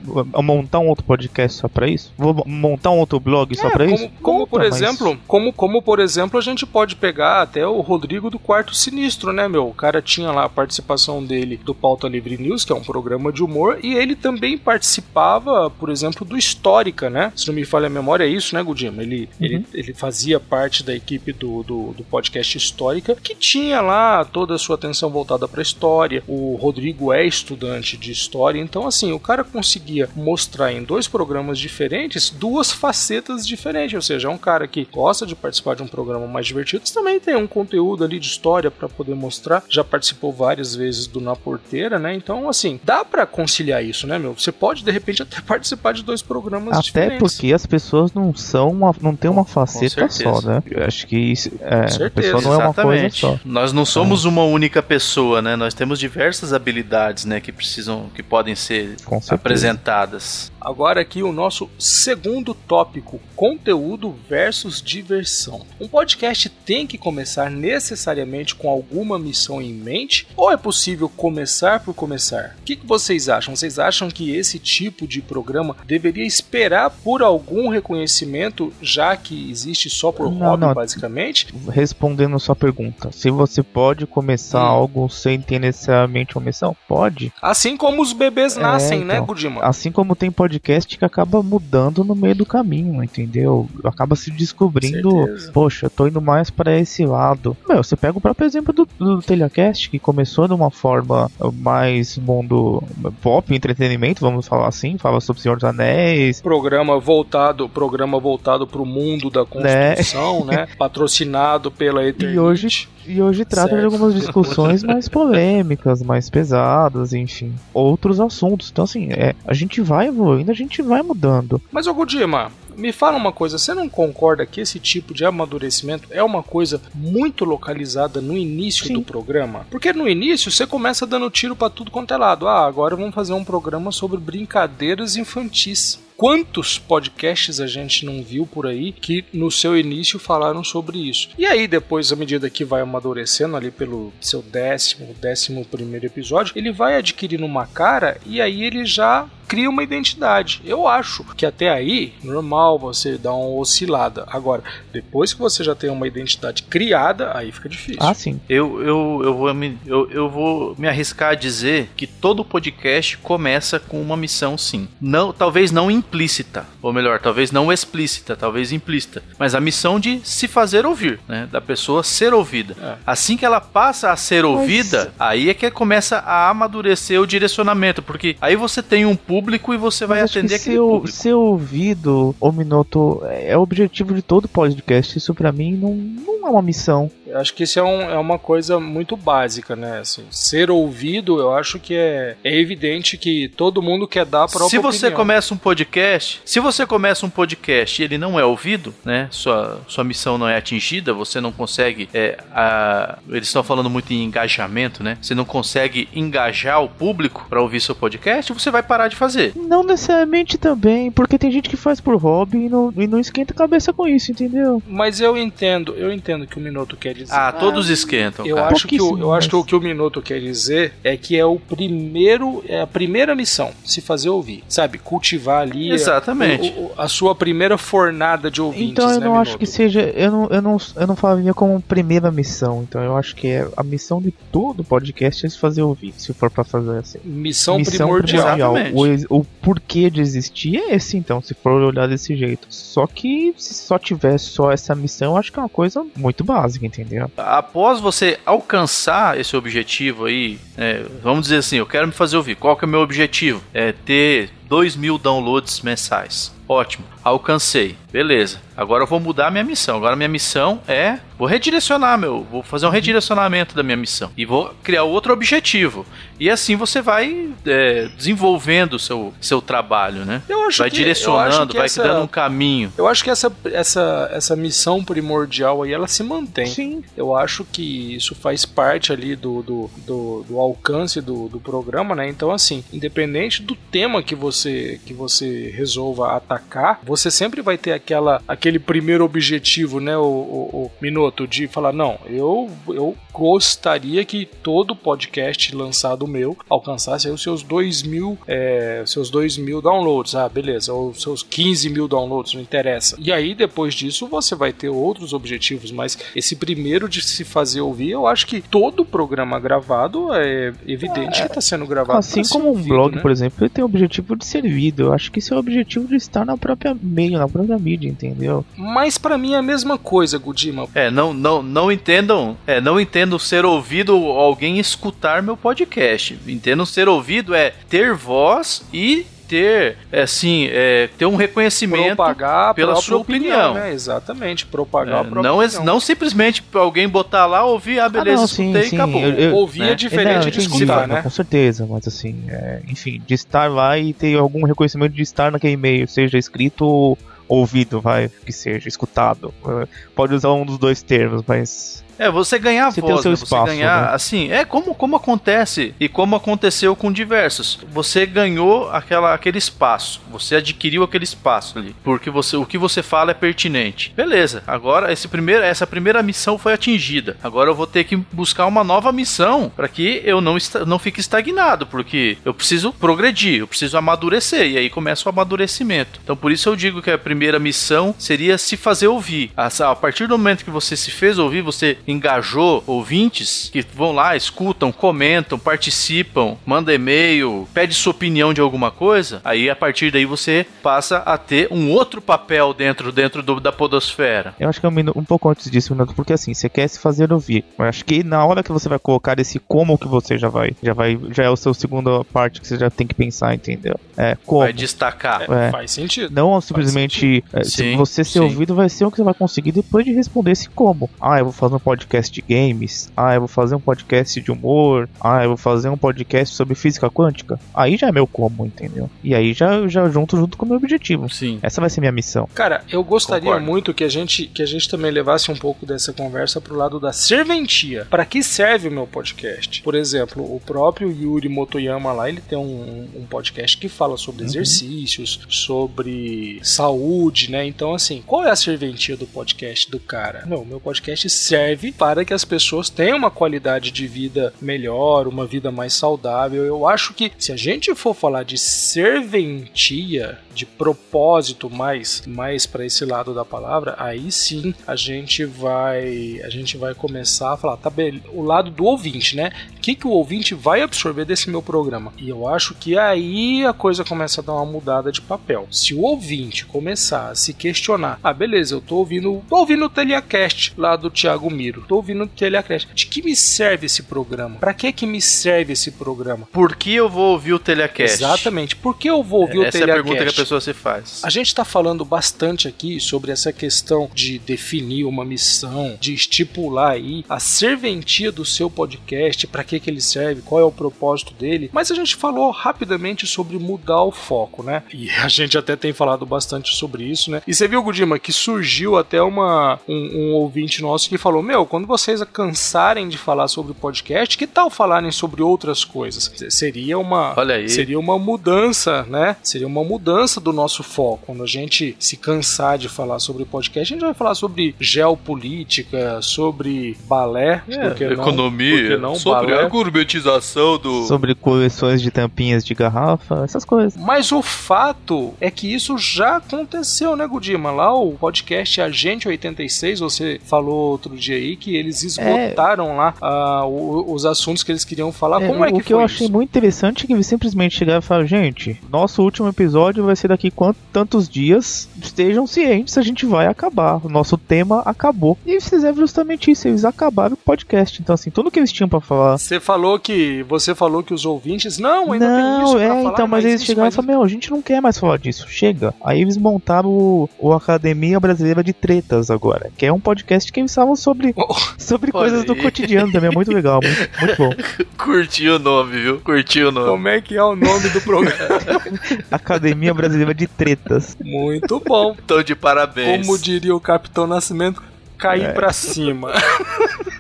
montar 0.42 0.80
um 0.80 0.88
outro 0.88 1.04
podcast 1.06 1.60
só 1.60 1.68
para 1.68 1.88
isso? 1.88 2.14
Vou 2.18 2.44
montar 2.46 2.92
um 2.92 3.00
outro 3.00 3.20
blog 3.20 3.56
só 3.56 3.68
é, 3.68 3.72
para 3.72 3.86
isso? 3.86 4.10
Como 4.22 4.40
Monta, 4.40 4.50
por 4.50 4.64
exemplo, 4.64 5.10
mas... 5.12 5.20
como, 5.28 5.54
como 5.54 5.82
por 5.82 6.00
exemplo, 6.00 6.38
a 6.38 6.42
gente 6.42 6.66
pode 6.66 6.96
pegar 6.96 7.42
até 7.42 7.66
o 7.66 7.82
Rodrigo 7.82 8.30
do 8.30 8.40
Quarto 8.40 8.76
Sinistro, 8.76 9.32
né, 9.32 9.48
meu? 9.48 9.68
O 9.68 9.74
cara 9.74 10.02
tinha 10.02 10.32
lá 10.32 10.46
a 10.46 10.50
participação 10.50 11.24
dele 11.24 11.58
do 11.64 11.74
Pauta 11.74 12.08
Livre 12.08 12.38
News, 12.38 12.66
que 12.66 12.72
é 12.72 12.76
um 12.76 12.84
programa 12.84 13.32
de 13.32 13.44
humor, 13.44 13.80
e 13.82 13.94
ele 13.94 14.16
também 14.16 14.58
participava, 14.58 15.70
por 15.70 15.90
exemplo, 15.90 16.26
do 16.26 16.38
Histórica, 16.38 17.10
né? 17.10 17.32
Se 17.36 17.48
não 17.48 17.54
me 17.54 17.66
falha 17.66 17.88
a 17.88 17.90
memória, 17.90 18.24
é 18.24 18.28
isso, 18.28 18.56
né, 18.56 18.64
Gudima? 18.64 19.02
Ele, 19.02 19.30
uhum. 19.40 19.46
ele, 19.46 19.66
ele 19.74 19.94
fazia 19.94 20.40
parte 20.40 20.84
da 20.84 20.96
equipe 20.96 21.32
do, 21.34 21.64
do, 21.64 21.94
do 21.94 22.04
podcast 22.04 22.58
Histórica, 22.58 23.16
que 23.16 23.36
tinha 23.36 23.82
lá 23.82 24.26
toda 24.26 24.56
a 24.56 24.60
sua 24.60 24.76
atenção 24.76 25.10
voltada 25.10 25.48
para 25.48 25.62
história. 25.62 26.24
O 26.28 26.56
Rodrigo 26.56 27.14
é 27.14 27.26
estudante 27.26 27.98
de 27.98 28.12
história, 28.12 28.60
então 28.60 28.88
assim, 28.88 29.12
o 29.12 29.20
cara 29.22 29.44
conseguia 29.44 30.10
mostrar 30.16 30.72
em 30.72 30.84
dois 30.84 31.08
programas 31.08 31.60
diferentes 31.60 32.30
duas 32.30 32.72
facetas 32.72 33.46
diferentes. 33.46 33.96
Ou 33.96 34.02
seja, 34.02 34.28
é 34.28 34.32
um 34.32 34.38
cara 34.38 34.68
que 34.68 34.88
gosta 34.92 35.26
de 35.26 35.36
participar 35.36 35.76
de 35.76 35.84
um 35.84 35.88
programa 35.88 36.28
mais 36.28 36.48
divertido, 36.48 36.82
mas 36.82 36.92
também 36.92 37.20
tem 37.20 37.36
um 37.36 37.48
conteúdo 37.48 38.04
ali 38.04 38.20
de 38.20 38.28
história 38.28 38.72
para 38.72 38.90
poder 38.90 39.16
mostrar. 39.16 39.64
Já 39.70 39.84
participou 39.84 40.32
várias 40.32 40.76
vezes 40.76 41.08
do 41.08 41.22
Na 41.22 41.36
Porteira, 41.36 42.00
né? 42.00 42.14
Então, 42.14 42.50
assim, 42.50 42.80
dá 42.84 43.06
para 43.06 43.26
conciliar 43.26 43.84
isso, 43.84 44.08
né, 44.08 44.18
meu? 44.18 44.34
Você 44.34 44.52
pode 44.52 44.84
de 44.84 44.92
repente 44.92 45.22
até 45.22 45.40
participar 45.46 45.94
de 45.94 46.04
dois 46.04 46.22
programas 46.22 46.74
até 46.74 46.82
diferentes. 46.82 47.16
Até 47.16 47.20
porque 47.20 47.54
as 47.54 47.66
pessoas 47.66 48.14
não 48.14 48.34
são 48.34 48.70
uma, 48.70 48.96
não 49.02 49.16
tem 49.16 49.30
uma 49.30 49.46
faceta 49.46 50.10
só, 50.10 50.42
né? 50.42 50.64
Eu 50.70 50.84
acho 50.84 51.06
que 51.08 51.18
isso, 51.18 51.52
é, 51.62 52.06
a 52.06 52.10
pessoa 52.10 52.42
não 52.42 52.54
Exatamente. 52.54 52.56
é 52.56 52.64
uma 52.64 52.74
coisa 52.74 53.10
só. 53.10 53.40
Nós 53.46 53.74
não 53.74 53.86
somos 53.86 54.26
é. 54.26 54.28
uma 54.28 54.44
única 54.44 54.82
pessoa, 54.82 55.42
né? 55.42 55.56
Nós 55.56 55.74
temos 55.74 56.00
diversas 56.00 56.54
habilidades, 56.54 57.26
né, 57.26 57.40
que 57.40 57.52
precisam 57.52 58.10
que 58.14 58.24
podem 58.24 58.56
ser 58.56 58.96
apresentadas. 59.30 60.51
Agora 60.62 61.02
aqui 61.02 61.24
o 61.24 61.32
nosso 61.32 61.68
segundo 61.80 62.54
tópico, 62.54 63.20
conteúdo 63.36 64.16
versus 64.30 64.80
diversão. 64.80 65.66
Um 65.80 65.88
podcast 65.88 66.48
tem 66.50 66.86
que 66.86 67.00
começar 67.00 67.50
necessariamente 67.50 68.54
com 68.54 68.70
alguma 68.70 69.18
missão 69.18 69.60
em 69.60 69.74
mente 69.74 70.28
ou 70.38 70.52
é 70.52 70.58
possível 70.58 71.10
começar 71.10 71.80
por 71.80 71.96
começar? 71.96 72.56
O 72.60 72.64
que, 72.64 72.76
que 72.76 72.86
vocês 72.86 73.28
acham? 73.28 73.56
Vocês 73.56 73.80
acham 73.80 74.08
que 74.10 74.36
esse 74.36 74.60
tipo 74.60 75.08
de 75.08 75.20
programa 75.20 75.76
deveria 75.88 76.26
esperar 76.26 76.92
por 76.92 77.24
algum 77.24 77.68
reconhecimento, 77.68 78.72
já 78.80 79.18
que 79.18 79.50
existe 79.50 79.90
só 79.90 80.12
por 80.12 80.32
não, 80.32 80.48
hobby, 80.48 80.66
não. 80.68 80.74
basicamente? 80.76 81.48
Respondendo 81.70 82.36
a 82.36 82.40
sua 82.40 82.56
pergunta, 82.56 83.12
se 83.12 83.32
você 83.32 83.64
pode 83.64 84.06
começar 84.06 84.64
hum. 84.64 84.68
algo 84.68 85.10
sem 85.10 85.42
ter 85.42 85.58
necessariamente 85.58 86.38
uma 86.38 86.46
missão? 86.46 86.78
Pode. 86.88 87.34
Assim 87.42 87.76
como 87.76 88.04
os 88.04 88.14
bebês 88.14 88.56
é, 88.58 88.62
nascem, 88.62 89.00
né, 89.00 89.16
então, 89.16 89.22
né, 89.22 89.26
Gudima? 89.26 89.64
Assim 89.64 89.92
como 89.92 90.16
tem 90.16 90.30
podcast 90.30 90.51
podcast 90.52 90.98
que 90.98 91.06
acaba 91.06 91.42
mudando 91.42 92.04
no 92.04 92.14
meio 92.14 92.36
do 92.36 92.46
caminho, 92.46 93.02
entendeu? 93.02 93.70
Acaba 93.84 94.16
se 94.16 94.30
descobrindo, 94.32 95.10
poxa, 95.54 95.86
eu 95.86 95.90
tô 95.90 96.08
indo 96.08 96.22
mais 96.22 96.50
para 96.50 96.78
esse 96.78 97.06
lado. 97.06 97.56
Meu, 97.68 97.84
você 97.84 97.96
pega 97.96 98.18
o 98.18 98.22
próprio 98.22 98.46
exemplo 98.46 98.74
do, 98.74 98.88
do 98.98 99.22
Telecast, 99.22 99.90
que 99.90 100.00
começou 100.00 100.48
de 100.48 100.54
uma 100.54 100.70
forma 100.70 101.32
mais 101.54 102.18
mundo 102.18 102.84
pop, 103.22 103.54
entretenimento, 103.54 104.22
vamos 104.22 104.48
falar 104.48 104.68
assim, 104.68 104.98
fala 104.98 105.22
sobre 105.22 105.40
o 105.40 105.44
Senhor 105.44 105.56
dos 105.56 105.64
Anéis. 105.64 106.42
Programa 106.42 107.00
voltado, 107.00 107.70
programa 107.70 108.20
voltado 108.20 108.68
pro 108.68 108.86
mundo 108.86 109.30
da 109.30 109.42
né? 109.42 109.96
construção, 109.96 110.46
né? 110.46 110.58
né? 110.58 110.68
Patrocinado 110.78 111.72
pela 111.72 112.06
Eternity. 112.06 112.36
E 112.36 112.40
hoje 112.40 112.90
e 113.06 113.22
hoje 113.22 113.46
trata 113.46 113.70
certo. 113.70 113.80
de 113.80 113.86
algumas 113.86 114.14
discussões 114.14 114.84
mais 114.84 115.08
polêmicas, 115.10 116.02
mais 116.02 116.30
pesadas, 116.30 117.14
enfim, 117.14 117.54
outros 117.74 118.20
assuntos. 118.20 118.70
Então, 118.72 118.84
assim, 118.84 119.10
é, 119.12 119.36
a 119.46 119.54
gente 119.54 119.82
vai 119.82 120.08
evoluindo, 120.08 120.52
a 120.52 120.56
gente 120.56 120.82
vai 120.82 121.02
mudando. 121.02 121.62
Mas, 121.72 121.88
ô 121.88 121.94
Godima, 121.94 122.52
me 122.76 122.92
fala 122.92 123.18
uma 123.18 123.32
coisa, 123.32 123.58
você 123.58 123.74
não 123.74 123.90
concorda 123.90 124.46
que 124.46 124.62
esse 124.62 124.80
tipo 124.80 125.14
de 125.14 125.26
amadurecimento 125.26 126.08
é 126.12 126.24
uma 126.24 126.44
coisa 126.44 126.82
muito 126.94 127.46
localizada 127.46 128.22
no 128.22 128.38
início 128.38 128.86
Sim. 128.86 128.94
do 128.94 129.02
programa? 129.02 129.66
Porque 129.70 129.94
no 129.94 130.08
início 130.08 130.52
você 130.52 130.66
começa 130.66 131.06
dando 131.06 131.30
tiro 131.30 131.56
para 131.56 131.70
tudo 131.70 131.92
quanto 131.92 132.14
é 132.14 132.18
lado. 132.18 132.48
Ah, 132.48 132.66
agora 132.66 132.96
vamos 132.96 133.14
fazer 133.14 133.34
um 133.34 133.44
programa 133.44 133.92
sobre 133.92 134.18
brincadeiras 134.18 135.16
infantis. 135.16 136.00
Quantos 136.22 136.78
podcasts 136.78 137.60
a 137.60 137.66
gente 137.66 138.06
não 138.06 138.22
viu 138.22 138.46
por 138.46 138.68
aí 138.68 138.92
que 138.92 139.26
no 139.34 139.50
seu 139.50 139.76
início 139.76 140.20
falaram 140.20 140.64
sobre 140.64 141.00
isso? 141.10 141.30
E 141.36 141.48
aí, 141.48 141.68
depois, 141.68 142.12
à 142.12 142.16
medida 142.16 142.48
que 142.48 142.64
vai 142.64 142.82
amadurecendo 142.82 143.58
ali 143.58 143.72
pelo 143.72 144.14
seu 144.22 144.44
décimo, 144.44 145.16
décimo 145.20 145.66
primeiro 145.66 146.06
episódio, 146.06 146.54
ele 146.56 146.72
vai 146.72 146.96
adquirindo 146.96 147.44
uma 147.44 147.66
cara 147.66 148.22
e 148.24 148.40
aí 148.40 148.64
ele 148.64 148.86
já 148.86 149.28
cria 149.52 149.70
uma 149.70 149.84
identidade. 149.84 150.62
Eu 150.64 150.88
acho 150.88 151.26
que 151.36 151.46
até 151.46 151.70
aí, 151.70 152.14
normal 152.24 152.80
você 152.80 153.18
dar 153.18 153.34
uma 153.34 153.60
oscilada. 153.60 154.24
Agora, 154.28 154.64
depois 154.94 155.34
que 155.34 155.42
você 155.42 155.62
já 155.62 155.76
tem 155.76 155.90
uma 155.90 156.08
identidade 156.08 156.64
criada, 156.64 157.36
aí 157.36 157.52
fica 157.52 157.68
difícil. 157.68 158.00
Ah, 158.02 158.14
sim. 158.14 158.40
Eu, 158.48 158.82
eu, 158.82 159.22
eu, 159.26 159.36
vou, 159.36 159.54
me, 159.54 159.78
eu, 159.86 160.10
eu 160.10 160.30
vou 160.30 160.74
me 160.78 160.88
arriscar 160.88 161.32
a 161.32 161.36
dizer 161.36 161.90
que 161.98 162.08
todo 162.08 162.46
podcast 162.46 163.18
começa 163.18 163.78
com 163.78 164.02
uma 164.02 164.16
missão, 164.16 164.58
sim. 164.58 164.88
Não, 165.02 165.34
talvez 165.34 165.70
não 165.70 165.92
implícita, 166.12 166.66
ou 166.82 166.92
melhor, 166.92 167.20
talvez 167.20 167.52
não 167.52 167.72
explícita, 167.72 168.36
talvez 168.36 168.74
implícita, 168.74 169.24
mas 169.40 169.56
a 169.56 169.62
missão 169.62 169.98
de 169.98 170.20
se 170.26 170.48
fazer 170.48 170.86
ouvir, 170.86 171.20
né? 171.28 171.48
Da 171.50 171.62
pessoa 171.62 172.04
ser 172.04 172.34
ouvida. 172.34 172.76
É. 172.82 172.96
Assim 173.08 173.38
que 173.38 173.46
ela 173.46 173.62
passa 173.62 174.12
a 174.12 174.18
ser 174.18 174.44
mas... 174.44 174.52
ouvida, 174.52 175.14
aí 175.18 175.50
é 175.50 175.54
que 175.54 175.72
começa 175.72 176.18
a 176.18 176.50
amadurecer 176.50 177.20
o 177.22 177.26
direcionamento, 177.26 178.02
porque 178.02 178.36
aí 178.42 178.58
você 178.58 178.84
tem 178.84 179.06
um 179.06 179.16
público 179.16 179.74
e 179.74 179.78
você 179.78 180.06
vai 180.06 180.20
atender 180.22 180.56
aquele 180.56 180.76
ser, 180.76 180.82
público. 180.82 181.18
Ser 181.18 181.34
ouvido, 181.34 182.36
ô 182.40 182.52
Minoto, 182.52 183.22
é 183.30 183.58
o 183.58 183.62
objetivo 183.62 184.14
de 184.14 184.22
todo 184.22 184.50
podcast. 184.50 185.18
Isso 185.18 185.34
para 185.34 185.52
mim 185.52 185.74
não, 185.74 185.96
não 185.96 186.48
é 186.48 186.52
uma 186.52 186.62
missão. 186.62 187.10
Eu 187.32 187.40
acho 187.40 187.54
que 187.54 187.64
isso 187.64 187.80
é, 187.80 187.84
um, 187.84 188.02
é 188.02 188.18
uma 188.18 188.38
coisa 188.38 188.80
muito 188.80 189.16
básica, 189.16 189.76
né? 189.76 190.00
Assim, 190.00 190.26
ser 190.30 190.70
ouvido, 190.70 191.40
eu 191.40 191.54
acho 191.54 191.80
que 191.80 191.94
é, 191.96 192.36
é 192.44 192.60
evidente 192.60 193.18
que 193.18 193.50
todo 193.56 193.82
mundo 193.82 194.08
quer 194.08 194.26
dar 194.26 194.44
a 194.44 194.48
própria 194.48 194.70
Se 194.70 194.78
você 194.78 195.08
opinião. 195.08 195.18
começa 195.18 195.54
um 195.54 195.58
podcast, 195.58 196.42
se 196.46 196.60
você 196.60 196.86
começa 196.86 197.26
um 197.26 197.30
podcast 197.30 198.02
e 198.02 198.06
ele 198.06 198.18
não 198.18 198.40
é 198.40 198.44
ouvido, 198.44 198.94
né? 199.06 199.28
Sua, 199.32 199.82
sua 199.88 200.04
missão 200.04 200.38
não 200.38 200.48
é 200.48 200.58
atingida, 200.58 201.14
você 201.14 201.40
não 201.40 201.52
consegue. 201.52 202.10
É, 202.14 202.38
a, 202.54 203.18
eles 203.30 203.48
estão 203.48 203.64
falando 203.64 203.90
muito 203.90 204.12
em 204.12 204.24
engajamento, 204.24 205.04
né? 205.04 205.18
Você 205.22 205.34
não 205.34 205.46
consegue 205.46 206.10
engajar 206.14 206.84
o 206.84 206.90
público 206.90 207.46
para 207.50 207.62
ouvir 207.62 207.80
seu 207.80 207.96
podcast, 207.96 208.52
você 208.52 208.70
vai 208.70 208.84
parar 208.84 209.08
de 209.08 209.16
fazer. 209.16 209.54
Não 209.56 209.84
necessariamente 209.84 210.58
também, 210.58 211.12
porque 211.12 211.38
tem 211.38 211.52
gente 211.52 211.70
que 211.70 211.78
faz 211.78 212.02
por 212.02 212.16
hobby 212.16 212.66
e 212.66 212.70
não, 212.70 212.94
e 212.98 213.08
não 213.08 213.20
esquenta 213.20 213.54
a 213.54 213.56
cabeça 213.56 213.94
com 213.94 214.08
isso, 214.08 214.32
entendeu? 214.32 214.82
Mas 214.88 215.22
eu 215.22 215.38
entendo, 215.38 215.94
eu 215.96 216.12
entendo 216.12 216.46
que 216.46 216.58
o 216.58 216.62
Minuto 216.62 216.98
quer 216.98 217.14
dizer. 217.24 217.36
Ah, 217.36 217.52
todos 217.52 217.90
esquentam. 217.90 218.46
Eu 218.46 218.58
acho 218.58 218.88
que 218.88 219.02
o, 219.02 219.18
eu 219.18 219.34
acho 219.34 219.50
que 219.50 219.56
o 219.56 219.64
que 219.64 219.76
o 219.76 219.82
Minuto 219.82 220.22
quer 220.22 220.40
dizer 220.40 220.94
é 221.04 221.18
que 221.18 221.38
é 221.38 221.46
o 221.46 221.58
primeiro, 221.58 222.64
é 222.68 222.82
a 222.82 222.88
primeira 222.88 223.36
missão, 223.36 223.72
se 223.84 224.02
fazer 224.02 224.30
ouvir, 224.30 224.64
sabe? 224.68 224.98
Cultivar 224.98 225.62
ali 225.62 225.92
Exatamente. 225.92 226.74
A, 226.96 227.02
a, 227.02 227.06
a 227.06 227.08
sua 227.08 227.34
primeira 227.36 227.78
fornada 227.78 228.50
de 228.50 228.62
ouvintes. 228.62 228.92
Então 228.92 229.10
eu 229.10 229.20
né, 229.20 229.26
não 229.26 229.32
Minuto? 229.34 229.48
acho 229.48 229.58
que 229.58 229.66
seja, 229.66 230.02
eu 230.02 230.32
não, 230.32 230.48
eu 230.48 230.62
não, 230.62 230.78
eu 230.96 231.08
não 231.08 231.16
falaria 231.16 231.54
como 231.54 231.82
primeira 231.82 232.32
missão. 232.32 232.84
Então 232.84 233.02
eu 233.02 233.18
acho 233.18 233.36
que 233.36 233.48
é 233.48 233.68
a 233.76 233.84
missão 233.84 234.22
de 234.22 234.32
todo 234.52 234.84
podcast 234.84 235.46
é 235.46 235.50
se 235.50 235.58
fazer 235.58 235.82
ouvir, 235.82 236.14
se 236.18 236.34
for 236.34 236.50
para 236.50 236.64
fazer 236.64 236.98
assim. 236.98 237.20
Missão, 237.24 237.78
missão 237.78 238.08
primordial. 238.08 238.74
primordial. 238.74 239.26
O, 239.30 239.40
o 239.40 239.46
porquê 239.62 240.10
de 240.10 240.22
existir 240.22 240.78
é 240.78 240.96
esse, 240.96 241.18
então, 241.18 241.42
se 241.42 241.54
for 241.54 241.82
olhar 241.82 242.08
desse 242.08 242.36
jeito. 242.36 242.68
Só 242.70 243.08
que 243.08 243.54
se 243.58 243.74
só 243.74 243.98
tivesse 243.98 244.46
só 244.46 244.72
essa 244.72 244.96
missão, 244.96 245.34
eu 245.34 245.38
acho 245.38 245.52
que 245.52 245.60
é 245.60 245.62
uma 245.62 245.70
coisa 245.70 246.06
muito 246.16 246.44
básica, 246.44 246.86
entendeu? 246.86 247.11
Após 247.38 248.00
você 248.00 248.40
alcançar 248.46 249.40
esse 249.40 249.56
objetivo 249.56 250.26
aí, 250.26 250.60
é, 250.78 251.06
vamos 251.22 251.44
dizer 251.44 251.58
assim, 251.58 251.78
eu 251.78 251.86
quero 251.86 252.08
me 252.08 252.14
fazer 252.14 252.38
ouvir. 252.38 252.56
Qual 252.56 252.76
que 252.76 252.86
é 252.86 252.88
o 252.88 252.90
meu 252.90 253.02
objetivo? 253.02 253.62
É 253.74 253.92
ter 253.92 254.50
2 254.68 254.96
mil 254.96 255.18
downloads 255.18 255.82
mensais. 255.82 256.54
Ótimo, 256.72 257.04
alcancei. 257.22 257.98
Beleza. 258.12 258.62
Agora 258.76 259.04
eu 259.04 259.08
vou 259.08 259.20
mudar 259.20 259.48
a 259.48 259.52
minha 259.52 259.64
missão. 259.64 259.98
Agora 259.98 260.14
a 260.14 260.16
minha 260.16 260.30
missão 260.30 260.82
é. 260.88 261.20
Vou 261.38 261.48
redirecionar, 261.48 262.18
meu. 262.18 262.44
Vou 262.44 262.62
fazer 262.62 262.86
um 262.86 262.90
redirecionamento 262.90 263.76
da 263.76 263.82
minha 263.82 263.98
missão. 263.98 264.32
E 264.38 264.46
vou 264.46 264.74
criar 264.84 265.04
outro 265.04 265.34
objetivo. 265.34 266.06
E 266.40 266.50
assim 266.50 266.76
você 266.76 267.02
vai 267.02 267.50
é, 267.66 268.10
desenvolvendo 268.16 268.94
o 268.94 269.00
seu, 269.00 269.34
seu 269.42 269.62
trabalho, 269.62 270.26
né? 270.26 270.42
Eu 270.48 270.64
acho 270.68 270.80
vai 270.80 270.90
que, 270.90 270.98
direcionando, 270.98 271.72
que 271.72 271.78
vai 271.78 271.86
essa, 271.86 272.04
dando 272.04 272.24
um 272.24 272.28
caminho. 272.28 272.92
Eu 272.98 273.08
acho 273.08 273.24
que 273.24 273.30
essa, 273.30 273.52
essa, 273.66 274.30
essa 274.32 274.56
missão 274.56 275.04
primordial 275.04 275.84
aí, 275.84 275.92
ela 275.94 276.08
se 276.08 276.24
mantém. 276.24 276.68
Sim. 276.68 277.04
Eu 277.16 277.36
acho 277.36 277.66
que 277.66 278.16
isso 278.16 278.36
faz 278.36 278.66
parte 278.66 279.12
ali 279.12 279.36
do, 279.36 279.62
do, 279.62 279.92
do, 280.06 280.46
do 280.48 280.60
alcance 280.60 281.22
do, 281.22 281.48
do 281.48 281.60
programa, 281.60 282.16
né? 282.16 282.28
Então, 282.28 282.52
assim, 282.52 282.84
independente 282.94 283.62
do 283.62 283.76
tema 283.76 284.22
que 284.22 284.36
você, 284.36 285.00
que 285.06 285.14
você 285.14 285.74
resolva 285.76 286.36
atacar, 286.36 286.61
você 287.04 287.30
sempre 287.30 287.62
vai 287.62 287.78
ter 287.78 287.94
aquela, 287.94 288.42
aquele 288.48 288.80
primeiro 288.80 289.24
objetivo, 289.24 290.00
né, 290.00 290.18
o, 290.18 290.22
o, 290.22 290.84
o 290.86 290.92
Minuto, 291.02 291.48
de 291.48 291.68
falar, 291.68 291.92
não, 291.92 292.20
eu, 292.28 292.70
eu 292.88 293.16
gostaria 293.34 294.24
que 294.26 294.46
todo 294.46 294.96
podcast 294.96 295.76
lançado 295.76 296.28
meu 296.28 296.58
alcançasse 296.70 297.30
os 297.30 297.42
seus 297.42 297.64
2 297.64 298.04
mil, 298.04 298.38
é, 298.48 299.04
seus 299.06 299.30
2 299.30 299.58
mil 299.58 299.82
downloads, 299.82 300.36
ah, 300.36 300.48
beleza, 300.48 300.94
ou 300.94 301.14
seus 301.14 301.42
15 301.42 301.90
mil 301.90 302.08
downloads, 302.08 302.54
não 302.54 302.62
interessa. 302.62 303.16
E 303.20 303.32
aí, 303.32 303.56
depois 303.56 303.94
disso, 303.94 304.28
você 304.28 304.56
vai 304.56 304.72
ter 304.72 304.90
outros 304.90 305.34
objetivos, 305.34 305.92
mas 305.92 306.18
esse 306.36 306.56
primeiro 306.56 307.08
de 307.10 307.22
se 307.22 307.44
fazer 307.44 307.82
ouvir, 307.82 308.12
eu 308.12 308.28
acho 308.28 308.46
que 308.46 308.62
todo 308.62 309.06
programa 309.06 309.60
gravado 309.60 310.34
é 310.34 310.74
evidente 310.88 311.40
É, 311.40 311.44
que 311.44 311.48
está 311.48 311.62
sendo 311.62 311.86
gravado. 311.86 312.20
Assim 312.20 312.44
como 312.44 312.66
um 312.66 312.70
ouvido, 312.70 312.90
blog, 312.90 313.16
né? 313.16 313.22
por 313.22 313.32
exemplo, 313.32 313.64
ele 313.64 313.70
tem 313.70 313.84
o 313.84 313.88
objetivo 313.88 314.36
de 314.36 314.46
ser 314.46 314.64
lido. 314.64 315.04
Eu 315.04 315.14
acho 315.14 315.32
que 315.32 315.40
esse 315.40 315.52
é 315.52 315.56
o 315.56 315.60
objetivo 315.60 316.08
de 316.08 316.16
estar 316.16 316.46
na 316.52 316.58
própria 316.58 316.96
meio, 317.02 317.38
na 317.38 317.48
própria 317.48 317.80
mídia, 317.80 318.10
entendeu? 318.10 318.66
Mas 318.76 319.18
para 319.18 319.38
mim 319.38 319.54
é 319.54 319.58
a 319.58 319.62
mesma 319.62 319.98
coisa, 319.98 320.38
Gudima. 320.38 320.88
É, 320.94 321.10
não, 321.10 321.34
não, 321.34 321.64
não 321.64 321.92
entendam, 321.92 322.58
é, 322.68 322.82
não 322.82 323.00
entendo 323.00 323.40
ser 323.40 323.66
ouvido 323.66 324.14
alguém 324.14 324.80
escutar 324.80 325.42
meu 325.42 325.56
podcast. 325.56 326.38
Entendo 326.48 326.86
ser 326.86 327.08
ouvido 327.08 327.54
é 327.54 327.74
ter 327.90 328.14
voz 328.14 328.84
e 328.94 329.26
ter, 329.52 329.98
é, 330.10 330.22
assim, 330.22 330.70
é, 330.72 331.10
ter 331.18 331.26
um 331.26 331.36
reconhecimento 331.36 332.16
propagar 332.16 332.70
a 332.70 332.74
pela 332.74 332.96
sua 332.96 333.18
opinião. 333.18 333.74
né? 333.74 333.92
Exatamente, 333.92 334.66
propagar 334.66 335.16
a 335.16 335.20
É, 335.20 335.24
própria 335.24 335.42
não, 335.44 335.62
é- 335.62 335.66
opinião. 335.66 335.84
não 335.84 336.00
simplesmente 336.00 336.64
alguém 336.74 337.06
botar 337.10 337.46
lá, 337.46 337.66
ouvir, 337.66 338.00
ah, 338.00 338.08
beleza, 338.08 338.38
não, 338.40 338.48
sim, 338.48 338.70
escutei 338.70 338.90
sim, 338.90 338.96
e 338.96 339.00
acabou. 339.00 339.22
eu- 339.22 339.34
eu- 339.34 339.56
Ouvir 339.56 339.84
é 339.84 339.86
né? 339.88 339.96
diferente 339.96 340.34
Não, 340.36 340.40
de 340.40 340.48
entendi, 340.62 340.84
escutar, 340.84 341.06
não, 341.06 341.16
né? 341.16 341.22
Com 341.22 341.30
certeza, 341.30 341.86
mas 341.90 342.08
assim, 342.08 342.46
é, 342.48 342.80
enfim, 342.88 343.22
de 343.28 343.34
estar 343.34 343.70
lá 343.70 344.00
e 344.00 344.14
ter 344.14 344.38
algum 344.40 344.64
reconhecimento 344.66 345.14
de 345.14 345.22
estar 345.22 345.52
naquele 345.52 345.74
e-mail, 345.74 346.08
seja 346.08 346.38
escrito 346.38 346.86
ou 346.86 347.18
ouvido, 347.50 348.00
vai, 348.00 348.30
que 348.46 348.54
seja, 348.54 348.88
escutado. 348.88 349.54
É, 349.68 349.88
Pode 350.16 350.34
usar 350.34 350.54
um 350.54 350.66
dos 350.66 350.78
dois 350.78 351.04
termos, 351.04 351.44
mas. 351.46 352.06
É, 352.22 352.30
você 352.30 352.60
ganhar 352.60 352.92
Você 352.92 353.02
tem 353.02 353.10
o 353.10 353.14
voz, 353.14 353.24
seu 353.24 353.32
né? 353.32 353.34
espaço, 353.34 353.66
você 353.66 353.76
ganhar, 353.78 354.02
né? 354.04 354.14
assim, 354.14 354.52
é 354.52 354.64
como, 354.64 354.94
como 354.94 355.16
acontece 355.16 355.96
e 356.00 356.08
como 356.08 356.36
aconteceu 356.36 356.96
com 356.96 357.12
diversos. 357.12 357.80
Você 357.92 358.28
ganhou 358.28 358.92
aquela, 358.92 359.34
aquele 359.34 359.58
espaço, 359.58 360.22
você 360.32 360.58
adquiriu 360.58 361.02
aquele 361.02 361.24
espaço 361.24 361.80
ali, 361.80 361.96
porque 362.04 362.30
você, 362.30 362.56
o 362.56 362.64
que 362.64 362.78
você 362.78 363.02
fala 363.02 363.32
é 363.32 363.34
pertinente. 363.34 364.14
Beleza, 364.16 364.62
agora 364.68 365.12
esse 365.12 365.28
primeiro, 365.28 365.64
essa 365.64 365.88
primeira 365.88 366.22
missão 366.22 366.60
foi 366.60 366.74
atingida. 366.74 367.38
Agora 367.42 367.72
eu 367.72 367.76
vou 367.76 367.88
ter 367.88 368.04
que 368.04 368.16
buscar 368.16 368.68
uma 368.68 368.84
nova 368.84 369.12
missão 369.12 369.72
para 369.76 369.88
que 369.88 370.22
eu 370.24 370.40
não, 370.40 370.58
não 370.86 371.00
fique 371.00 371.20
estagnado, 371.20 371.88
porque 371.88 372.38
eu 372.46 372.54
preciso 372.54 372.94
progredir, 372.94 373.62
eu 373.62 373.68
preciso 373.68 373.98
amadurecer, 373.98 374.68
e 374.68 374.78
aí 374.78 374.92
começa 374.92 375.28
o 375.28 375.32
amadurecimento. 375.32 376.20
Então 376.24 376.38
por 376.38 376.52
isso 376.52 376.70
eu 376.70 376.76
digo 376.76 377.02
que 377.02 377.10
a 377.10 377.18
primeira 377.18 377.58
missão 377.58 378.14
seria 378.20 378.60
se 378.60 378.78
fazer 378.78 379.08
ouvir. 379.08 379.52
A, 379.58 379.72
a 379.90 379.96
partir 379.96 380.28
do 380.28 380.38
momento 380.38 380.64
que 380.64 380.70
você 380.70 380.96
se 380.96 381.10
fez 381.10 381.40
ouvir, 381.40 381.64
você 381.64 381.98
engajou 382.12 382.84
ouvintes 382.88 383.70
que 383.72 383.86
vão 383.94 384.12
lá, 384.12 384.36
escutam, 384.36 384.92
comentam, 384.92 385.58
participam, 385.58 386.56
manda 386.66 386.94
e-mail, 386.94 387.68
pede 387.74 387.94
sua 387.94 388.12
opinião 388.12 388.54
de 388.54 388.62
alguma 388.62 388.92
coisa, 388.92 389.42
aí 389.44 389.70
a 389.70 389.76
partir 389.76 390.12
daí 390.12 390.26
você 390.26 390.66
passa 390.84 391.18
a 391.18 391.38
ter 391.38 391.68
um 391.72 391.90
outro 391.92 392.22
papel 392.22 392.74
dentro, 392.74 393.12
dentro 393.12 393.42
do- 393.44 393.60
da 393.60 393.72
podosfera. 393.72 394.54
Eu 394.60 394.70
acho 394.70 394.80
que 394.80 394.86
é 394.86 394.90
um, 394.90 394.94
um 395.16 395.24
pouco 395.24 395.50
antes 395.50 395.70
disso, 395.70 395.94
Minuto, 395.94 396.14
porque 396.16 396.34
assim, 396.34 396.54
você 396.54 396.70
quer 396.70 396.88
se 396.88 397.00
fazer 397.00 397.32
ouvir. 397.34 397.64
Eu 397.78 397.86
acho 397.86 398.06
que 398.06 398.24
na 398.24 398.46
hora 398.46 398.64
que 398.64 398.72
você 398.72 398.88
vai 398.88 399.00
colocar 399.00 399.40
esse 399.40 399.60
como 399.60 399.98
que 399.98 400.08
você 400.08 400.38
já 400.38 400.50
vai, 400.50 400.72
já 400.82 400.94
vai, 400.94 401.20
já 401.32 401.44
é 401.44 401.50
o 401.50 401.56
seu 401.56 401.74
segunda 401.74 402.24
parte 402.26 402.62
que 402.62 402.68
você 402.68 402.78
já 402.78 402.90
tem 402.90 403.06
que 403.08 403.14
pensar, 403.16 403.54
entendeu? 403.54 404.00
É, 404.18 404.38
como. 404.46 404.62
Vai 404.62 404.74
destacar. 404.74 405.44
É. 405.52 405.72
Faz 405.72 405.92
sentido. 405.92 406.32
Não 406.34 406.60
simplesmente 406.62 407.44
é, 407.54 407.64
se 407.64 407.72
Sim, 407.72 407.98
você 407.98 408.24
ser 408.24 408.34
sim. 408.34 408.40
ouvido 408.40 408.76
vai 408.76 408.90
ser 408.90 409.06
o 409.06 409.12
que 409.12 409.18
você 409.18 409.24
vai 409.24 409.34
conseguir 409.34 409.72
depois 409.72 410.06
de 410.06 410.12
responder 410.14 410.52
esse 410.52 410.70
como. 410.70 411.10
Ah, 411.20 411.40
eu 411.40 411.46
vou 411.46 411.54
fazer 411.54 411.76
um 411.76 411.80
podcast 411.80 412.01
de 412.32 412.42
games. 412.42 413.12
Ah, 413.16 413.34
eu 413.36 413.42
vou 413.42 413.48
fazer 413.48 413.76
um 413.76 413.80
podcast 413.80 414.40
de 414.40 414.52
humor. 414.52 415.10
Ah, 415.20 415.44
eu 415.44 415.50
vou 415.50 415.58
fazer 415.58 415.90
um 415.90 415.98
podcast 415.98 416.56
sobre 416.56 416.76
física 416.76 417.10
quântica. 417.10 417.60
Aí 417.74 417.98
já 417.98 418.08
é 418.08 418.12
meu 418.12 418.28
como, 418.28 418.66
entendeu? 418.66 419.10
E 419.24 419.34
aí 419.34 419.54
já 419.54 419.88
já 419.88 420.10
junto 420.10 420.38
junto 420.38 420.58
com 420.58 420.66
o 420.66 420.68
meu 420.68 420.78
objetivo. 420.78 421.30
Sim. 421.30 421.60
Essa 421.62 421.82
vai 421.82 421.90
ser 421.90 422.02
minha 422.02 422.12
missão. 422.12 422.48
Cara, 422.54 422.84
eu 422.90 423.04
gostaria 423.04 423.50
Concordo. 423.50 423.66
muito 423.66 423.94
que 423.94 424.04
a 424.04 424.10
gente 424.10 424.46
que 424.48 424.62
a 424.62 424.66
gente 424.66 424.90
também 424.90 425.12
levasse 425.12 425.52
um 425.52 425.56
pouco 425.56 425.86
dessa 425.86 426.14
conversa 426.14 426.60
pro 426.60 426.76
lado 426.76 427.00
da 427.00 427.14
serventia. 427.14 428.06
Para 428.10 428.26
que 428.26 428.44
serve 428.44 428.88
o 428.88 428.92
meu 428.92 429.08
podcast? 429.08 429.82
Por 429.82 429.96
exemplo, 429.96 430.44
o 430.44 430.60
próprio 430.60 431.12
Yuri 431.12 431.50
Motoyama 431.50 432.12
lá, 432.12 432.30
ele 432.30 432.42
tem 432.42 432.58
um, 432.58 433.08
um 433.16 433.26
podcast 433.26 433.78
que 433.78 433.90
fala 433.90 434.18
sobre 434.18 434.44
exercícios, 434.44 435.40
sobre 435.50 436.60
saúde, 436.64 437.52
né? 437.52 437.66
Então, 437.66 437.94
assim, 437.94 438.22
qual 438.26 438.46
é 438.46 438.52
a 438.52 438.56
serventia 438.56 439.16
do 439.16 439.28
podcast 439.28 439.90
do 439.90 440.00
cara? 440.00 440.44
Não, 440.46 440.62
o 440.62 440.66
meu 440.66 440.80
podcast 440.80 441.30
serve 441.30 441.81
para 441.90 442.26
que 442.26 442.34
as 442.34 442.44
pessoas 442.44 442.90
tenham 442.90 443.18
uma 443.18 443.32
qualidade 443.32 443.92
de 443.92 444.06
vida 444.06 444.54
melhor, 444.62 445.26
uma 445.26 445.46
vida 445.46 445.72
mais 445.72 445.94
saudável. 445.94 446.66
Eu 446.66 446.86
acho 446.86 447.14
que 447.14 447.32
se 447.40 447.54
a 447.54 447.56
gente 447.56 447.96
for 447.96 448.14
falar 448.14 448.44
de 448.44 448.58
serventia, 448.58 450.38
de 450.54 450.66
propósito 450.66 451.70
mais 451.70 452.24
mais 452.26 452.66
para 452.66 452.86
esse 452.86 453.06
lado 453.06 453.34
da 453.34 453.46
palavra, 453.46 453.96
aí 453.98 454.32
sim 454.32 454.74
a 454.86 454.96
gente 454.96 455.46
vai 455.46 456.42
a 456.44 456.50
gente 456.50 456.78
vai 456.78 456.94
começar 456.94 457.54
a 457.54 457.58
falar, 457.58 457.78
tá 457.78 457.90
bem, 457.90 458.22
o 458.34 458.42
lado 458.42 458.70
do 458.70 458.86
ouvinte, 458.86 459.36
né? 459.36 459.52
O 459.76 459.82
que 459.82 459.96
que 459.96 460.08
o 460.08 460.12
ouvinte 460.12 460.54
vai 460.54 460.82
absorver 460.82 461.26
desse 461.26 461.50
meu 461.50 461.62
programa? 461.62 462.14
E 462.18 462.30
eu 462.30 462.48
acho 462.48 462.76
que 462.76 462.98
aí 462.98 463.66
a 463.66 463.74
coisa 463.74 464.04
começa 464.04 464.42
a 464.42 464.44
dar 464.44 464.54
uma 464.54 464.66
mudada 464.66 465.12
de 465.12 465.22
papel. 465.22 465.68
Se 465.72 465.94
o 465.94 466.02
ouvinte 466.02 466.66
começar 466.66 467.30
a 467.30 467.36
se 467.36 467.54
questionar, 467.54 468.20
ah, 468.24 468.34
beleza, 468.34 468.76
eu 468.76 468.82
tô 468.82 468.98
ouvindo, 468.98 469.44
tô 469.50 469.58
ouvindo 469.58 469.86
o 469.86 469.90
Telecast 469.90 470.74
lá 470.78 470.96
do 470.96 471.10
Thiago 471.10 471.50
Miro. 471.50 471.84
Tô 471.88 471.96
ouvindo 471.96 472.24
o 472.24 472.28
Telecast. 472.28 472.88
De 472.94 473.08
que 473.08 473.22
me 473.22 473.36
serve 473.36 473.86
esse 473.86 474.04
programa? 474.04 474.58
Para 474.58 474.74
que 474.74 474.92
que 474.92 475.06
me 475.06 475.22
serve 475.22 475.74
esse 475.74 475.92
programa? 475.92 476.48
Por 476.52 476.76
que 476.76 476.94
eu 476.94 477.10
vou 477.10 477.32
ouvir 477.32 477.54
o 477.54 477.60
Telecast? 477.60 478.16
Exatamente. 478.16 478.76
Por 478.76 478.98
que 478.98 479.10
eu 479.10 479.24
vou 479.24 479.42
ouvir 479.42 479.60
o 479.60 479.64
é 479.64 479.68
a 479.68 479.72
Telecast? 479.72 480.41
a 480.41 480.41
pessoa 480.42 480.62
se 480.62 480.74
faz. 480.74 481.22
A 481.24 481.30
gente 481.30 481.48
está 481.48 481.64
falando 481.64 482.04
bastante 482.04 482.68
aqui 482.68 483.00
sobre 483.00 483.32
essa 483.32 483.52
questão 483.54 484.10
de 484.14 484.40
definir 484.40 485.06
uma 485.06 485.24
missão, 485.24 485.98
de 486.00 486.14
estipular 486.14 486.92
aí 486.92 487.24
a 487.30 487.40
serventia 487.40 488.32
do 488.32 488.46
seu 488.46 488.70
podcast, 488.70 489.48
para 489.48 489.64
que, 489.64 489.80
que 489.80 489.90
ele 489.90 490.02
serve, 490.02 490.42
qual 490.42 490.62
é 490.62 490.64
o 490.64 490.72
propósito 490.72 491.34
dele. 491.34 491.70
Mas 491.74 491.92
a 491.92 491.96
gente 491.96 492.16
falou 492.16 492.52
rapidamente 492.52 493.28
sobre 493.28 493.58
mudar 493.58 494.04
o 494.04 494.12
foco, 494.12 494.64
né? 494.64 494.84
E 494.94 495.10
a 495.10 495.28
gente 495.28 495.58
até 495.58 495.76
tem 495.76 495.94
falado 495.94 496.26
bastante 496.26 496.76
sobre 496.76 497.04
isso, 497.04 497.30
né? 497.32 497.42
E 497.48 497.54
você 497.54 497.68
viu, 497.68 497.84
Gudima, 497.84 498.20
que 498.20 498.32
surgiu 498.32 498.98
até 498.98 499.22
uma, 499.22 499.80
um, 499.88 500.10
um 500.14 500.34
ouvinte 500.34 500.82
nosso 500.82 501.10
que 501.10 501.18
falou: 501.18 501.42
Meu, 501.42 501.66
quando 501.66 501.88
vocês 501.88 502.22
cansarem 502.32 503.08
de 503.10 503.18
falar 503.18 503.48
sobre 503.48 503.74
podcast, 503.74 504.38
que 504.38 504.48
tal 504.48 504.70
falarem 504.70 505.12
sobre 505.12 505.42
outras 505.42 505.84
coisas? 505.84 506.32
Seria 506.50 506.98
uma, 506.98 507.34
Olha 507.38 507.56
aí. 507.56 507.70
seria 507.70 508.00
uma 508.00 508.18
mudança, 508.18 509.04
né? 509.04 509.36
Seria 509.44 509.68
uma 509.68 509.84
mudança 509.84 510.31
do 510.40 510.54
nosso 510.54 510.84
foco. 510.84 511.24
Quando 511.26 511.44
a 511.44 511.48
gente 511.48 511.96
se 512.00 512.18
cansar 512.18 512.78
de 512.78 512.88
falar 512.88 513.20
sobre 513.20 513.46
podcast, 513.46 513.94
a 513.94 513.98
gente 513.98 514.06
vai 514.06 514.14
falar 514.14 514.36
sobre 514.36 514.76
geopolítica, 514.80 516.22
sobre 516.22 516.98
balé, 517.08 517.64
não? 517.68 518.12
economia, 518.12 518.90
que 518.90 518.98
não 518.98 519.16
sobre 519.16 519.52
balé? 519.52 519.66
a 519.66 519.70
gourmetização 519.70 520.78
do. 520.78 521.04
Sobre 521.06 521.36
coleções 521.36 522.02
de 522.02 522.12
tampinhas 522.12 522.64
de 522.64 522.74
garrafa, 522.74 523.44
essas 523.44 523.66
coisas. 523.66 523.98
Mas 523.98 524.32
o 524.32 524.42
fato 524.42 525.34
é 525.40 525.50
que 525.50 525.74
isso 525.74 525.98
já 525.98 526.38
aconteceu, 526.38 527.16
né, 527.16 527.28
Gudima? 527.28 527.72
Lá 527.72 527.94
o 527.94 528.14
podcast 528.14 528.82
Agente 528.82 529.28
86, 529.28 530.00
você 530.00 530.40
falou 530.46 530.92
outro 530.92 531.16
dia 531.16 531.36
aí 531.36 531.56
que 531.56 531.76
eles 531.76 532.04
esgotaram 532.04 532.92
é... 532.92 532.96
lá 532.96 533.66
uh, 533.66 534.14
os 534.14 534.26
assuntos 534.26 534.64
que 534.64 534.72
eles 534.72 534.86
queriam 534.86 535.12
falar. 535.12 535.42
É, 535.42 535.48
Como 535.48 535.66
é 535.66 535.72
que 535.72 535.78
O 535.78 535.84
que 535.84 535.94
eu 535.94 536.00
achei 536.00 536.28
muito 536.28 536.50
interessante 536.50 537.04
é 537.04 537.08
que 537.08 537.14
eles 537.14 537.28
simplesmente 537.28 537.78
chegaram 537.78 538.00
e 538.00 538.04
falaram, 538.04 538.28
gente, 538.28 538.80
nosso 538.90 539.24
último 539.24 539.48
episódio 539.48 540.04
vai 540.04 540.16
ser 540.16 540.21
daqui 540.28 540.52
quanto, 540.52 540.78
tantos 540.92 541.28
dias, 541.28 541.90
estejam 542.02 542.46
cientes, 542.48 542.98
a 542.98 543.02
gente 543.02 543.26
vai 543.26 543.48
acabar. 543.48 544.06
O 544.06 544.10
nosso 544.10 544.38
tema 544.38 544.82
acabou. 544.86 545.38
E 545.46 545.52
eles 545.52 545.68
fizeram 545.68 545.96
justamente 545.98 546.52
isso, 546.52 546.68
eles 546.68 546.86
acabaram 546.86 547.34
o 547.34 547.38
podcast. 547.38 548.02
Então, 548.02 548.14
assim, 548.14 548.30
tudo 548.30 548.52
que 548.52 548.60
eles 548.60 548.72
tinham 548.72 548.90
para 548.90 549.02
falar. 549.02 549.38
Você 549.38 549.60
falou 549.60 550.00
que. 550.00 550.44
Você 550.44 550.76
falou 550.76 551.04
que 551.04 551.14
os 551.14 551.26
ouvintes. 551.26 551.78
Não, 551.78 552.12
ainda 552.12 552.28
não, 552.28 552.36
tem 552.36 552.66
isso. 552.66 552.78
É, 552.78 552.88
falar, 552.88 553.12
então, 553.12 553.28
mas 553.28 553.46
eles 553.46 553.64
chegaram 553.64 553.86
mas... 553.86 553.94
e 553.94 553.96
falaram, 553.96 554.14
meu, 554.14 554.24
a 554.24 554.28
gente 554.28 554.52
não 554.52 554.62
quer 554.62 554.82
mais 554.82 554.98
falar 554.98 555.18
disso. 555.18 555.46
Chega. 555.50 555.94
Aí 556.04 556.22
eles 556.22 556.38
montaram 556.38 556.90
o, 556.90 557.30
o 557.40 557.54
Academia 557.54 558.20
Brasileira 558.20 558.64
de 558.64 558.74
Tretas 558.74 559.30
agora. 559.30 559.72
Que 559.78 559.86
é 559.86 559.94
um 559.94 560.00
podcast 560.00 560.52
que 560.52 560.60
eles 560.60 560.74
falam 560.74 560.96
sobre, 560.96 561.34
oh, 561.36 561.56
sobre 561.78 562.12
coisas 562.12 562.44
do 562.44 562.56
cotidiano 562.56 563.12
também. 563.12 563.30
É 563.30 563.34
muito 563.34 563.52
legal, 563.52 563.80
muito, 563.82 564.20
muito 564.20 564.38
bom. 564.38 564.52
Curti 564.98 565.48
o 565.48 565.60
nome, 565.60 566.00
viu? 566.00 566.20
Curti 566.20 566.64
o 566.64 566.72
nome. 566.72 566.88
Como 566.88 567.08
é 567.08 567.22
que 567.22 567.36
é 567.36 567.44
o 567.44 567.56
nome 567.56 567.90
do 567.90 568.02
programa? 568.02 568.60
Academia 569.32 569.94
Brasileira 569.94 570.11
de 570.34 570.48
Tretas. 570.48 571.18
Muito 571.22 571.80
bom. 571.80 572.16
Tô 572.28 572.42
de 572.44 572.56
parabéns. 572.56 573.26
Como 573.26 573.38
diria 573.38 573.76
o 573.76 573.80
Capitão 573.80 574.28
Nascimento, 574.28 574.82
cair 575.22 575.46
é. 575.46 575.54
pra 575.54 575.72
cima. 575.72 576.32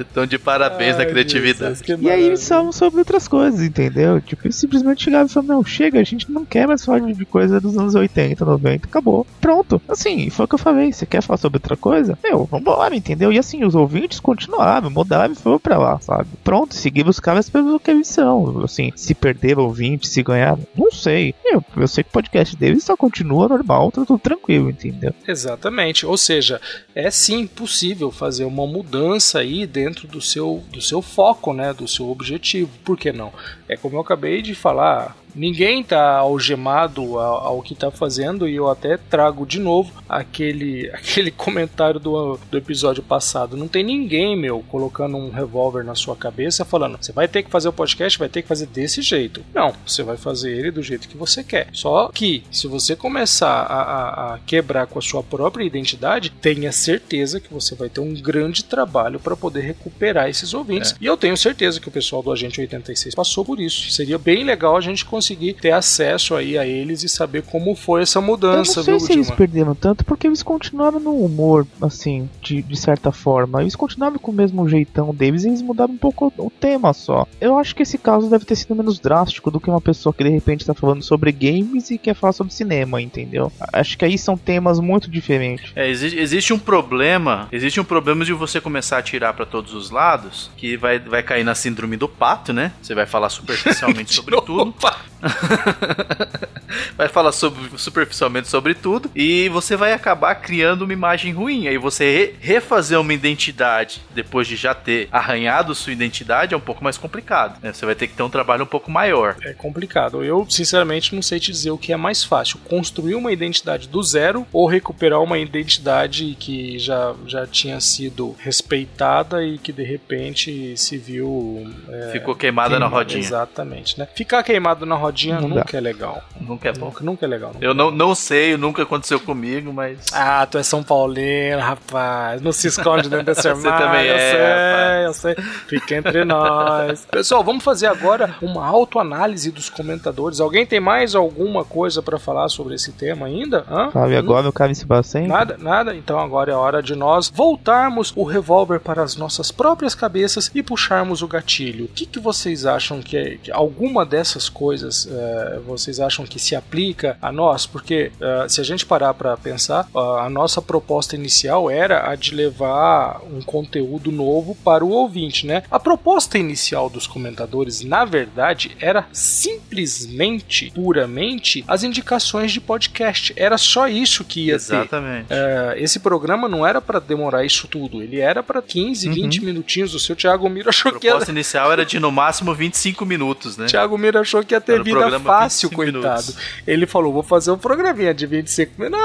Então, 0.00 0.26
de 0.26 0.38
parabéns 0.38 0.96
Ai, 0.96 1.04
na 1.04 1.10
criatividade. 1.10 1.80
Jesus, 1.84 2.02
e 2.02 2.10
aí 2.10 2.22
eles 2.22 2.46
falam 2.46 2.70
sobre 2.72 3.00
outras 3.00 3.26
coisas, 3.26 3.60
entendeu? 3.60 4.20
Tipo, 4.20 4.46
eles 4.46 4.56
simplesmente 4.56 5.04
chegaram 5.04 5.26
e 5.26 5.28
falaram: 5.28 5.56
Não, 5.56 5.64
chega, 5.64 6.00
a 6.00 6.04
gente 6.04 6.30
não 6.30 6.44
quer 6.44 6.66
mais 6.66 6.84
falar 6.84 7.00
de 7.00 7.24
coisa 7.24 7.60
dos 7.60 7.76
anos 7.76 7.94
80, 7.94 8.44
90, 8.44 8.86
acabou. 8.86 9.26
Pronto. 9.40 9.80
Assim, 9.88 10.30
foi 10.30 10.44
o 10.44 10.48
que 10.48 10.54
eu 10.54 10.58
falei. 10.58 10.92
Você 10.92 11.06
quer 11.06 11.22
falar 11.22 11.38
sobre 11.38 11.56
outra 11.56 11.76
coisa? 11.76 12.18
Meu, 12.22 12.44
vambora, 12.44 12.94
entendeu? 12.94 13.32
E 13.32 13.38
assim, 13.38 13.64
os 13.64 13.74
ouvintes 13.74 14.20
continuaram, 14.20 14.90
mudaram 14.90 15.32
e 15.32 15.36
foram 15.36 15.58
pra 15.58 15.78
lá, 15.78 15.98
sabe? 16.00 16.28
Pronto, 16.44 16.74
seguiram 16.74 17.10
os 17.10 17.20
caras 17.20 17.48
pelo 17.50 17.80
que 17.80 17.90
eles 17.90 18.08
são. 18.08 18.62
Assim, 18.64 18.92
se 18.94 19.14
perderam 19.14 19.64
ouvintes, 19.64 20.10
se 20.10 20.22
ganharam, 20.22 20.66
não 20.76 20.90
sei. 20.90 21.34
Eu, 21.44 21.64
eu 21.76 21.88
sei 21.88 22.04
que 22.04 22.10
o 22.10 22.12
podcast 22.12 22.56
deles 22.56 22.84
só 22.84 22.96
continua 22.96 23.48
normal, 23.48 23.90
tá 23.90 24.04
tudo 24.04 24.18
tranquilo, 24.18 24.70
entendeu? 24.70 25.14
Exatamente. 25.26 26.06
Ou 26.06 26.16
seja, 26.16 26.60
é 26.94 27.10
sim 27.10 27.46
possível 27.46 28.10
fazer 28.10 28.44
uma 28.44 28.66
mudança 28.66 29.40
aí 29.40 29.66
dentro 29.66 30.06
do 30.06 30.20
seu, 30.20 30.62
do 30.72 30.80
seu 30.80 31.02
foco, 31.02 31.52
né, 31.52 31.72
do 31.72 31.86
seu 31.86 32.08
objetivo. 32.10 32.70
Por 32.84 32.96
que 32.96 33.12
não? 33.12 33.32
É 33.68 33.76
como 33.76 33.96
eu 33.96 34.00
acabei 34.00 34.42
de 34.42 34.54
falar, 34.54 35.16
ninguém 35.34 35.80
está 35.80 36.16
algemado 36.18 37.18
ao, 37.18 37.46
ao 37.46 37.62
que 37.62 37.72
está 37.72 37.90
fazendo 37.90 38.48
e 38.48 38.56
eu 38.56 38.68
até 38.68 38.96
trago 38.96 39.46
de 39.46 39.58
novo 39.58 39.92
aquele, 40.08 40.90
aquele 40.94 41.30
comentário 41.30 42.00
do, 42.00 42.38
do 42.50 42.58
episódio 42.58 43.02
passado. 43.02 43.56
Não 43.56 43.68
tem 43.68 43.82
ninguém, 43.82 44.36
meu, 44.36 44.64
colocando 44.68 45.16
um 45.16 45.30
revólver 45.30 45.84
na 45.84 45.94
sua 45.94 46.16
cabeça 46.16 46.64
falando: 46.64 46.98
você 47.00 47.12
vai 47.12 47.28
ter 47.28 47.42
que 47.42 47.50
fazer 47.50 47.68
o 47.68 47.72
podcast, 47.72 48.18
vai 48.18 48.28
ter 48.28 48.42
que 48.42 48.48
fazer 48.48 48.66
desse 48.66 49.02
jeito. 49.02 49.44
Não, 49.54 49.74
você 49.86 50.02
vai 50.02 50.16
fazer 50.16 50.56
ele 50.56 50.70
do 50.70 50.82
jeito 50.82 51.08
que 51.08 51.16
você 51.16 51.44
quer. 51.44 51.68
Só 51.72 52.10
que 52.12 52.42
se 52.50 52.66
você 52.66 52.96
começar 52.96 53.62
a, 53.62 53.82
a, 53.82 54.34
a 54.34 54.38
quebrar 54.40 54.86
com 54.86 54.98
a 54.98 55.02
sua 55.02 55.22
própria 55.22 55.64
identidade, 55.64 56.30
tenha 56.30 56.72
certeza 56.72 57.40
que 57.40 57.52
você 57.52 57.74
vai 57.74 57.88
ter 57.88 58.00
um 58.00 58.14
grande 58.14 58.64
trabalho 58.64 59.20
para 59.20 59.36
poder 59.36 59.60
recuperar 59.60 60.28
esses 60.28 60.54
ouvintes. 60.54 60.92
É. 60.92 60.96
E 61.00 61.06
eu 61.06 61.16
tenho 61.16 61.36
certeza 61.36 61.80
que 61.80 61.88
o 61.88 61.92
pessoal 61.92 62.22
do 62.22 62.32
Agente 62.32 62.60
86 62.60 63.14
passou 63.14 63.44
por 63.44 63.60
isso. 63.60 63.90
Seria 63.90 64.18
bem 64.18 64.44
legal 64.44 64.76
a 64.76 64.80
gente 64.80 65.04
conseguir 65.04 65.17
ter 65.60 65.72
acesso 65.72 66.34
aí 66.34 66.58
a 66.58 66.66
eles 66.66 67.02
e 67.02 67.08
saber 67.08 67.42
como 67.42 67.74
foi 67.74 68.02
essa 68.02 68.20
mudança, 68.20 68.80
eu 68.80 68.84
não 68.84 68.84
sei 68.84 68.96
viu, 68.96 69.00
se 69.00 69.12
eles 69.12 69.30
perderam 69.30 69.74
tanto 69.74 70.04
porque 70.04 70.26
eles 70.26 70.42
continuaram 70.42 71.00
no 71.00 71.24
humor, 71.24 71.66
assim, 71.80 72.28
de, 72.42 72.62
de 72.62 72.76
certa 72.76 73.12
forma. 73.12 73.60
Eles 73.60 73.76
continuavam 73.76 74.18
com 74.18 74.30
o 74.30 74.34
mesmo 74.34 74.68
jeitão 74.68 75.14
deles 75.14 75.44
e 75.44 75.48
eles 75.48 75.62
mudaram 75.62 75.94
um 75.94 75.98
pouco 75.98 76.32
o 76.36 76.50
tema 76.50 76.92
só. 76.92 77.26
Eu 77.40 77.58
acho 77.58 77.74
que 77.74 77.82
esse 77.82 77.98
caso 77.98 78.28
deve 78.28 78.44
ter 78.44 78.56
sido 78.56 78.74
menos 78.74 78.98
drástico 78.98 79.50
do 79.50 79.60
que 79.60 79.70
uma 79.70 79.80
pessoa 79.80 80.12
que 80.12 80.24
de 80.24 80.30
repente 80.30 80.60
está 80.60 80.74
falando 80.74 81.02
sobre 81.02 81.32
games 81.32 81.90
e 81.90 81.98
quer 81.98 82.14
falar 82.14 82.32
sobre 82.32 82.52
cinema, 82.52 83.00
entendeu? 83.00 83.52
Acho 83.72 83.96
que 83.96 84.04
aí 84.04 84.18
são 84.18 84.36
temas 84.36 84.80
muito 84.80 85.10
diferentes. 85.10 85.72
É, 85.74 85.88
existe, 85.88 86.18
existe 86.18 86.52
um 86.52 86.58
problema, 86.58 87.48
existe 87.52 87.80
um 87.80 87.84
problema 87.84 88.24
de 88.24 88.32
você 88.32 88.60
começar 88.60 88.98
a 88.98 89.02
tirar 89.02 89.32
para 89.34 89.46
todos 89.46 89.74
os 89.74 89.90
lados, 89.90 90.50
que 90.56 90.76
vai, 90.76 90.98
vai 90.98 91.22
cair 91.22 91.44
na 91.44 91.54
síndrome 91.54 91.96
do 91.96 92.08
pato, 92.08 92.52
né? 92.52 92.72
Você 92.80 92.94
vai 92.94 93.06
falar 93.06 93.28
superficialmente 93.28 94.12
sobre 94.14 94.40
tudo. 94.42 94.74
vai 96.96 97.08
falar 97.08 97.32
sobre, 97.32 97.78
superficialmente 97.78 98.48
sobre 98.48 98.74
tudo 98.74 99.10
e 99.14 99.48
você 99.48 99.76
vai 99.76 99.92
acabar 99.92 100.34
criando 100.36 100.82
uma 100.82 100.92
imagem 100.92 101.32
ruim. 101.32 101.68
Aí 101.68 101.78
você 101.78 102.34
re 102.40 102.58
refazer 102.58 103.00
uma 103.00 103.12
identidade 103.12 104.02
depois 104.14 104.46
de 104.46 104.56
já 104.56 104.74
ter 104.74 105.08
arranhado 105.12 105.74
sua 105.74 105.92
identidade 105.92 106.54
é 106.54 106.56
um 106.56 106.60
pouco 106.60 106.82
mais 106.82 106.96
complicado. 106.96 107.58
Né? 107.62 107.72
Você 107.72 107.84
vai 107.84 107.94
ter 107.94 108.08
que 108.08 108.14
ter 108.14 108.22
um 108.22 108.30
trabalho 108.30 108.64
um 108.64 108.66
pouco 108.66 108.90
maior. 108.90 109.36
É 109.42 109.52
complicado. 109.52 110.24
Eu, 110.24 110.46
sinceramente, 110.48 111.14
não 111.14 111.22
sei 111.22 111.38
te 111.38 111.52
dizer 111.52 111.70
o 111.70 111.78
que 111.78 111.92
é 111.92 111.96
mais 111.96 112.24
fácil: 112.24 112.58
construir 112.68 113.14
uma 113.14 113.32
identidade 113.32 113.88
do 113.88 114.02
zero 114.02 114.46
ou 114.52 114.66
recuperar 114.66 115.22
uma 115.22 115.38
identidade 115.38 116.36
que 116.38 116.78
já, 116.78 117.14
já 117.26 117.46
tinha 117.46 117.80
sido 117.80 118.34
respeitada 118.38 119.44
e 119.44 119.58
que 119.58 119.72
de 119.72 119.82
repente 119.82 120.76
se 120.76 120.96
viu. 120.96 121.70
É, 121.88 122.10
Ficou 122.12 122.34
queimada 122.34 122.70
queima, 122.70 122.80
na 122.80 122.86
rodinha. 122.86 123.20
Exatamente, 123.20 123.98
né? 123.98 124.08
Ficar 124.14 124.42
queimado 124.42 124.84
na 124.86 124.94
rodinha 124.94 125.07
não 125.40 125.48
nunca 125.48 125.72
dá. 125.72 125.78
é 125.78 125.80
legal. 125.80 126.22
Nunca 126.40 126.68
é 126.68 126.72
bom. 126.72 126.86
Nunca, 126.86 127.04
nunca 127.04 127.26
é 127.26 127.28
legal. 127.28 127.52
Nunca 127.54 127.64
eu 127.64 127.74
não, 127.74 127.90
não 127.90 128.14
sei, 128.14 128.56
nunca 128.56 128.82
aconteceu 128.82 129.20
comigo, 129.20 129.72
mas. 129.72 129.98
Ah, 130.12 130.46
tu 130.46 130.58
é 130.58 130.62
São 130.62 130.82
Paulino, 130.82 131.60
rapaz. 131.60 132.40
Não 132.40 132.52
se 132.52 132.68
esconde 132.68 133.08
dentro 133.08 133.26
desse 133.26 133.46
armário. 133.48 133.78
Você 133.78 133.84
também 133.84 134.06
eu 134.06 134.14
é. 134.14 134.30
Sei, 134.30 134.40
rapaz. 134.40 135.04
eu 135.04 135.12
sei. 135.14 135.34
Fica 135.66 135.94
entre 135.96 136.24
nós. 136.24 137.06
Pessoal, 137.10 137.42
vamos 137.44 137.64
fazer 137.64 137.86
agora 137.86 138.34
uma 138.40 138.66
autoanálise 138.66 139.50
dos 139.50 139.68
comentadores. 139.68 140.40
Alguém 140.40 140.66
tem 140.66 140.80
mais 140.80 141.14
alguma 141.14 141.64
coisa 141.64 142.02
para 142.02 142.18
falar 142.18 142.48
sobre 142.48 142.74
esse 142.74 142.92
tema 142.92 143.26
ainda? 143.26 143.64
Hã? 143.70 143.90
Fábio, 143.90 144.16
hum? 144.16 144.18
agora 144.18 144.48
o 144.48 144.52
cara 144.52 144.74
se 144.74 144.86
sempre? 145.04 145.28
Nada, 145.28 145.56
nada. 145.58 145.94
Então 145.94 146.18
agora 146.18 146.52
é 146.52 146.54
hora 146.54 146.82
de 146.82 146.94
nós 146.94 147.30
voltarmos 147.34 148.12
o 148.16 148.24
revólver 148.24 148.80
para 148.80 149.02
as 149.02 149.16
nossas 149.16 149.50
próprias 149.50 149.94
cabeças 149.94 150.50
e 150.54 150.62
puxarmos 150.62 151.22
o 151.22 151.28
gatilho. 151.28 151.86
O 151.86 151.88
que, 151.88 152.06
que 152.06 152.18
vocês 152.18 152.66
acham 152.66 153.00
que, 153.00 153.16
é, 153.16 153.36
que 153.36 153.50
alguma 153.50 154.04
dessas 154.04 154.48
coisas 154.48 154.97
uh, 155.06 155.60
vocês 155.66 156.00
acham 156.00 156.26
que 156.26 156.38
se 156.38 156.54
aplica 156.54 157.16
a 157.20 157.32
nós? 157.32 157.66
Porque 157.66 158.10
uh, 158.16 158.48
se 158.48 158.60
a 158.60 158.64
gente 158.64 158.86
parar 158.86 159.14
para 159.14 159.36
pensar, 159.36 159.88
uh, 159.94 160.16
a 160.16 160.30
nossa 160.30 160.60
proposta 160.60 161.14
inicial 161.14 161.70
era 161.70 162.10
a 162.10 162.14
de 162.14 162.34
levar 162.34 163.20
um 163.30 163.40
conteúdo 163.42 164.10
novo 164.10 164.54
para 164.64 164.84
o 164.84 164.90
ouvinte, 164.90 165.46
né? 165.46 165.62
A 165.70 165.78
proposta 165.78 166.38
inicial 166.38 166.88
dos 166.90 167.06
comentadores, 167.06 167.82
na 167.82 168.04
verdade, 168.04 168.76
era 168.80 169.06
simplesmente, 169.12 170.72
puramente, 170.74 171.64
as 171.66 171.82
indicações 171.82 172.52
de 172.52 172.60
podcast. 172.60 173.32
Era 173.36 173.58
só 173.58 173.88
isso 173.88 174.24
que 174.24 174.46
ia 174.46 174.54
Exatamente. 174.54 175.28
ter. 175.28 175.34
Uh, 175.34 175.72
esse 175.76 176.00
programa 176.00 176.48
não 176.48 176.66
era 176.66 176.80
para 176.80 176.98
demorar 176.98 177.44
isso 177.44 177.68
tudo, 177.68 178.02
ele 178.02 178.20
era 178.20 178.42
para 178.42 178.60
15, 178.60 179.08
uhum. 179.08 179.14
20 179.14 179.44
minutinhos. 179.44 179.94
O 179.94 179.98
seu 179.98 180.16
Thiago 180.16 180.48
Miro 180.48 180.68
achou 180.68 180.92
que 180.92 181.08
A 181.08 181.10
proposta 181.10 181.30
inicial 181.30 181.72
era 181.72 181.84
de 181.84 181.98
no 182.00 182.10
máximo 182.10 182.54
25 182.54 183.04
minutos, 183.04 183.56
né? 183.56 183.66
Thiago 183.66 183.96
Miro 183.96 184.18
achou 184.18 184.44
que 184.44 184.54
ia 184.54 184.60
ter 184.60 184.82
vida 184.94 185.20
fácil, 185.20 185.70
coitado. 185.70 185.98
Minutos. 185.98 186.36
Ele 186.66 186.86
falou: 186.86 187.12
vou 187.12 187.22
fazer 187.22 187.50
um 187.50 187.58
programinha 187.58 188.14
de 188.14 188.26
25 188.26 188.72
minutos. 188.80 188.98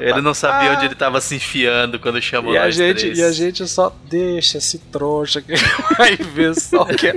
Ele 0.00 0.20
não 0.20 0.34
sabia 0.34 0.72
onde 0.72 0.86
ele 0.86 0.94
tava 0.94 1.20
se 1.20 1.36
enfiando 1.36 1.98
quando 1.98 2.20
chamou 2.20 2.52
e 2.52 2.58
a 2.58 2.70
gente 2.70 3.00
três. 3.00 3.18
E 3.18 3.22
a 3.22 3.32
gente 3.32 3.66
só 3.66 3.94
deixa 4.08 4.58
esse 4.58 4.78
trouxa 4.78 5.40
que 5.40 5.54
vai 5.96 6.16
ver 6.16 6.54
só 6.54 6.82
o 6.82 6.86
que 6.86 7.08
é. 7.08 7.14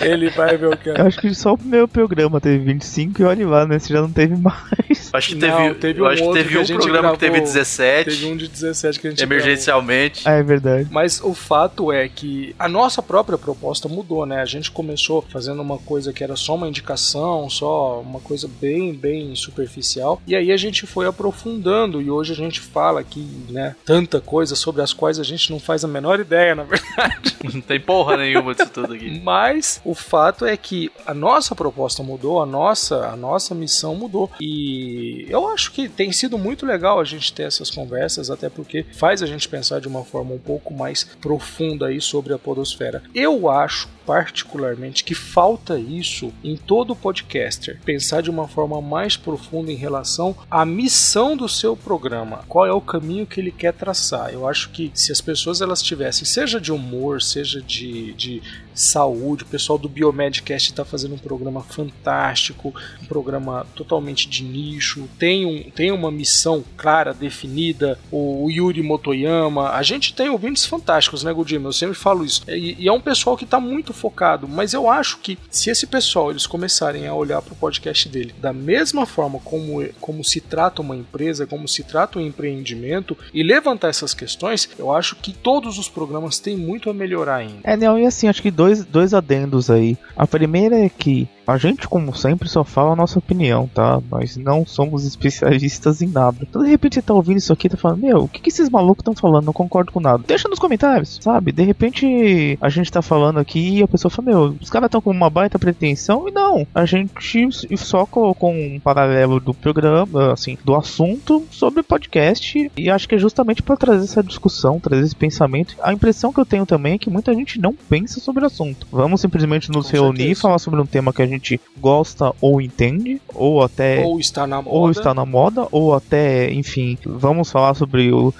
Ele 0.00 0.30
vai 0.30 0.56
ver 0.56 0.68
o 0.68 0.76
que 0.76 0.90
é. 0.90 1.00
Eu 1.00 1.06
acho 1.06 1.20
que 1.20 1.34
só 1.34 1.54
o 1.54 1.58
meu 1.62 1.86
programa 1.86 2.40
teve 2.40 2.58
25 2.64 3.22
e 3.22 3.24
olha 3.24 3.48
lá, 3.48 3.66
né? 3.66 3.78
Você 3.78 3.92
já 3.92 4.00
não 4.00 4.10
teve 4.10 4.36
mais. 4.36 5.10
Acho 5.12 5.28
que 5.30 5.36
teve, 5.36 5.52
não, 5.52 5.74
teve 5.74 6.02
um, 6.02 6.06
acho 6.06 6.22
que 6.22 6.32
teve 6.32 6.58
um 6.58 6.66
programa 6.66 7.00
gravou, 7.00 7.18
que 7.18 7.26
teve 7.26 7.40
17. 7.40 8.10
Teve 8.10 8.26
um 8.26 8.36
de 8.36 8.48
17 8.48 9.00
que 9.00 9.06
a 9.06 9.10
gente 9.10 9.22
Emergencialmente. 9.22 10.28
Ah, 10.28 10.32
é 10.32 10.42
verdade. 10.42 10.88
Mas 10.90 11.20
o 11.22 11.34
fato 11.34 11.92
é 11.92 12.08
que 12.08 12.54
a 12.58 12.68
nossa 12.68 13.02
própria 13.02 13.38
proposta 13.38 13.88
mudou, 13.88 14.26
né? 14.26 14.40
A 14.40 14.44
gente 14.44 14.70
começou 14.70 15.24
fazendo 15.30 15.60
uma 15.62 15.78
coisa 15.78 16.12
que 16.12 16.22
era 16.22 16.36
só 16.36 16.54
uma 16.54 16.68
indicação, 16.68 17.39
só 17.48 18.00
uma 18.00 18.20
coisa 18.20 18.48
bem, 18.60 18.92
bem 18.92 19.34
superficial. 19.34 20.20
E 20.26 20.34
aí 20.34 20.52
a 20.52 20.56
gente 20.56 20.86
foi 20.86 21.06
aprofundando 21.06 22.02
e 22.02 22.10
hoje 22.10 22.32
a 22.32 22.36
gente 22.36 22.60
fala 22.60 23.00
aqui, 23.00 23.26
né, 23.48 23.76
tanta 23.84 24.20
coisa 24.20 24.54
sobre 24.54 24.82
as 24.82 24.92
quais 24.92 25.18
a 25.18 25.24
gente 25.24 25.50
não 25.50 25.60
faz 25.60 25.84
a 25.84 25.88
menor 25.88 26.20
ideia, 26.20 26.54
na 26.54 26.64
verdade. 26.64 27.36
Não 27.52 27.60
tem 27.60 27.80
porra 27.80 28.16
nenhuma 28.16 28.54
disso 28.54 28.70
tudo 28.70 28.94
aqui. 28.94 29.20
Mas 29.20 29.80
o 29.84 29.94
fato 29.94 30.44
é 30.44 30.56
que 30.56 30.90
a 31.06 31.14
nossa 31.14 31.54
proposta 31.54 32.02
mudou, 32.02 32.42
a 32.42 32.46
nossa, 32.46 33.06
a 33.06 33.16
nossa 33.16 33.54
missão 33.54 33.94
mudou. 33.94 34.30
E 34.40 35.26
eu 35.28 35.48
acho 35.48 35.72
que 35.72 35.88
tem 35.88 36.12
sido 36.12 36.36
muito 36.38 36.66
legal 36.66 37.00
a 37.00 37.04
gente 37.04 37.32
ter 37.32 37.44
essas 37.44 37.70
conversas, 37.70 38.30
até 38.30 38.48
porque 38.48 38.84
faz 38.92 39.22
a 39.22 39.26
gente 39.26 39.48
pensar 39.48 39.80
de 39.80 39.88
uma 39.88 40.04
forma 40.04 40.34
um 40.34 40.38
pouco 40.38 40.74
mais 40.74 41.04
profunda 41.20 41.86
aí 41.86 42.00
sobre 42.00 42.32
a 42.32 42.38
podosfera. 42.38 43.02
Eu 43.14 43.48
acho 43.48 43.88
particularmente 44.06 45.04
que 45.04 45.14
falta 45.14 45.78
isso 45.78 46.32
em 46.42 46.56
todo 46.56 46.96
podcaster, 47.30 47.78
pensar 47.84 48.20
de 48.20 48.30
uma 48.30 48.48
forma 48.48 48.80
mais 48.80 49.16
profunda 49.16 49.70
em 49.70 49.76
relação 49.76 50.36
à 50.50 50.64
missão 50.64 51.36
do 51.36 51.48
seu 51.48 51.76
programa. 51.76 52.44
Qual 52.48 52.66
é 52.66 52.72
o 52.72 52.80
caminho 52.80 53.26
que 53.26 53.40
ele 53.40 53.52
quer 53.52 53.72
traçar? 53.72 54.32
Eu 54.32 54.48
acho 54.48 54.70
que 54.70 54.90
se 54.92 55.12
as 55.12 55.20
pessoas 55.20 55.60
elas 55.60 55.80
tivessem, 55.80 56.24
seja 56.24 56.60
de 56.60 56.72
humor, 56.72 57.22
seja 57.22 57.62
de, 57.62 58.12
de 58.14 58.42
saúde, 58.74 59.44
o 59.44 59.46
pessoal 59.46 59.78
do 59.78 59.88
Biomedcast 59.88 60.70
está 60.70 60.84
fazendo 60.84 61.14
um 61.14 61.18
programa 61.18 61.62
fantástico, 61.62 62.74
um 63.02 63.06
programa 63.06 63.66
totalmente 63.74 64.28
de 64.28 64.42
nicho, 64.42 65.08
tem, 65.18 65.44
um, 65.46 65.70
tem 65.70 65.92
uma 65.92 66.10
missão 66.10 66.64
clara, 66.76 67.12
definida, 67.12 67.98
o, 68.10 68.48
Yuri 68.50 68.82
Motoyama, 68.82 69.70
a 69.70 69.82
gente 69.82 70.14
tem 70.14 70.28
ouvintes 70.28 70.64
fantásticos, 70.64 71.22
né, 71.22 71.32
Godima? 71.32 71.68
Eu 71.68 71.72
sempre 71.72 71.94
falo 71.94 72.24
isso. 72.24 72.42
E, 72.48 72.76
e 72.78 72.88
é 72.88 72.92
um 72.92 73.00
pessoal 73.00 73.36
que 73.36 73.44
está 73.44 73.60
muito 73.60 73.92
focado, 73.92 74.48
mas 74.48 74.72
eu 74.72 74.88
acho 74.88 75.18
que 75.18 75.38
se 75.50 75.70
esse 75.70 75.86
pessoal 75.86 76.30
eles 76.30 76.46
começarem 76.46 77.06
a 77.06 77.14
olhar 77.20 77.40
para 77.42 77.52
o 77.52 77.56
podcast 77.56 78.08
dele 78.08 78.34
da 78.40 78.52
mesma 78.52 79.06
forma 79.06 79.38
como, 79.40 79.84
como 80.00 80.24
se 80.24 80.40
trata 80.40 80.82
uma 80.82 80.96
empresa, 80.96 81.46
como 81.46 81.68
se 81.68 81.82
trata 81.82 82.18
um 82.18 82.22
empreendimento 82.22 83.16
e 83.32 83.42
levantar 83.42 83.88
essas 83.88 84.14
questões, 84.14 84.68
eu 84.78 84.92
acho 84.92 85.16
que 85.16 85.32
todos 85.32 85.78
os 85.78 85.88
programas 85.88 86.38
têm 86.38 86.56
muito 86.56 86.90
a 86.90 86.94
melhorar 86.94 87.36
ainda. 87.36 87.60
É, 87.64 87.76
não, 87.76 87.98
e 87.98 88.06
assim, 88.06 88.28
acho 88.28 88.42
que 88.42 88.50
dois, 88.50 88.84
dois 88.84 89.14
adendos 89.14 89.70
aí. 89.70 89.96
A 90.16 90.26
primeira 90.26 90.76
é 90.76 90.88
que 90.88 91.28
a 91.50 91.56
gente, 91.56 91.88
como 91.88 92.14
sempre, 92.14 92.48
só 92.48 92.62
fala 92.62 92.92
a 92.92 92.96
nossa 92.96 93.18
opinião, 93.18 93.68
tá? 93.74 94.00
Nós 94.08 94.36
não 94.36 94.64
somos 94.64 95.04
especialistas 95.04 96.00
em 96.00 96.06
nada. 96.06 96.38
Então, 96.42 96.62
de 96.62 96.70
repente, 96.70 96.94
você 96.94 97.02
tá 97.02 97.12
ouvindo 97.12 97.38
isso 97.38 97.52
aqui 97.52 97.66
e 97.66 97.70
tá 97.70 97.76
falando, 97.76 98.02
meu, 98.02 98.18
o 98.18 98.28
que, 98.28 98.40
que 98.40 98.50
esses 98.50 98.70
malucos 98.70 99.02
estão 99.02 99.14
falando? 99.14 99.46
Não 99.46 99.52
concordo 99.52 99.90
com 99.90 99.98
nada. 99.98 100.22
Deixa 100.26 100.48
nos 100.48 100.60
comentários, 100.60 101.18
sabe? 101.20 101.50
De 101.50 101.64
repente, 101.64 102.56
a 102.60 102.68
gente 102.68 102.90
tá 102.92 103.02
falando 103.02 103.38
aqui 103.38 103.78
e 103.78 103.82
a 103.82 103.88
pessoa 103.88 104.10
fala, 104.10 104.30
meu, 104.30 104.56
os 104.60 104.70
caras 104.70 104.86
estão 104.86 105.00
com 105.00 105.10
uma 105.10 105.28
baita 105.28 105.58
pretensão 105.58 106.28
e 106.28 106.30
não. 106.30 106.64
A 106.72 106.84
gente 106.84 107.48
só 107.76 108.06
colocou 108.06 108.50
um 108.50 108.78
paralelo 108.78 109.40
do 109.40 109.52
programa, 109.52 110.32
assim, 110.32 110.56
do 110.64 110.76
assunto 110.76 111.44
sobre 111.50 111.82
podcast 111.82 112.70
e 112.76 112.90
acho 112.90 113.08
que 113.08 113.16
é 113.16 113.18
justamente 113.18 113.62
para 113.62 113.76
trazer 113.76 114.04
essa 114.04 114.22
discussão, 114.22 114.78
trazer 114.78 115.02
esse 115.02 115.16
pensamento. 115.16 115.74
A 115.82 115.92
impressão 115.92 116.32
que 116.32 116.38
eu 116.38 116.46
tenho 116.46 116.64
também 116.64 116.94
é 116.94 116.98
que 116.98 117.10
muita 117.10 117.34
gente 117.34 117.60
não 117.60 117.74
pensa 117.74 118.20
sobre 118.20 118.44
o 118.44 118.46
assunto. 118.46 118.86
Vamos 118.92 119.20
simplesmente 119.20 119.70
nos 119.70 119.90
com 119.90 119.96
reunir 119.96 120.18
certeza. 120.18 120.38
e 120.38 120.42
falar 120.42 120.58
sobre 120.58 120.80
um 120.80 120.86
tema 120.86 121.12
que 121.12 121.22
a 121.22 121.26
gente 121.26 121.39
gente 121.40 121.60
gosta 121.78 122.32
ou 122.40 122.60
entende, 122.60 123.20
ou 123.34 123.62
até. 123.62 124.04
Ou 124.04 124.20
está 124.20 124.46
na 124.46 124.62
moda. 124.62 124.76
Ou 124.76 124.90
está 124.90 125.14
na 125.14 125.24
moda, 125.24 125.66
ou 125.70 125.94
até, 125.94 126.52
enfim, 126.52 126.98
vamos 127.04 127.50
falar 127.50 127.74
sobre 127.74 128.12
o, 128.12 128.32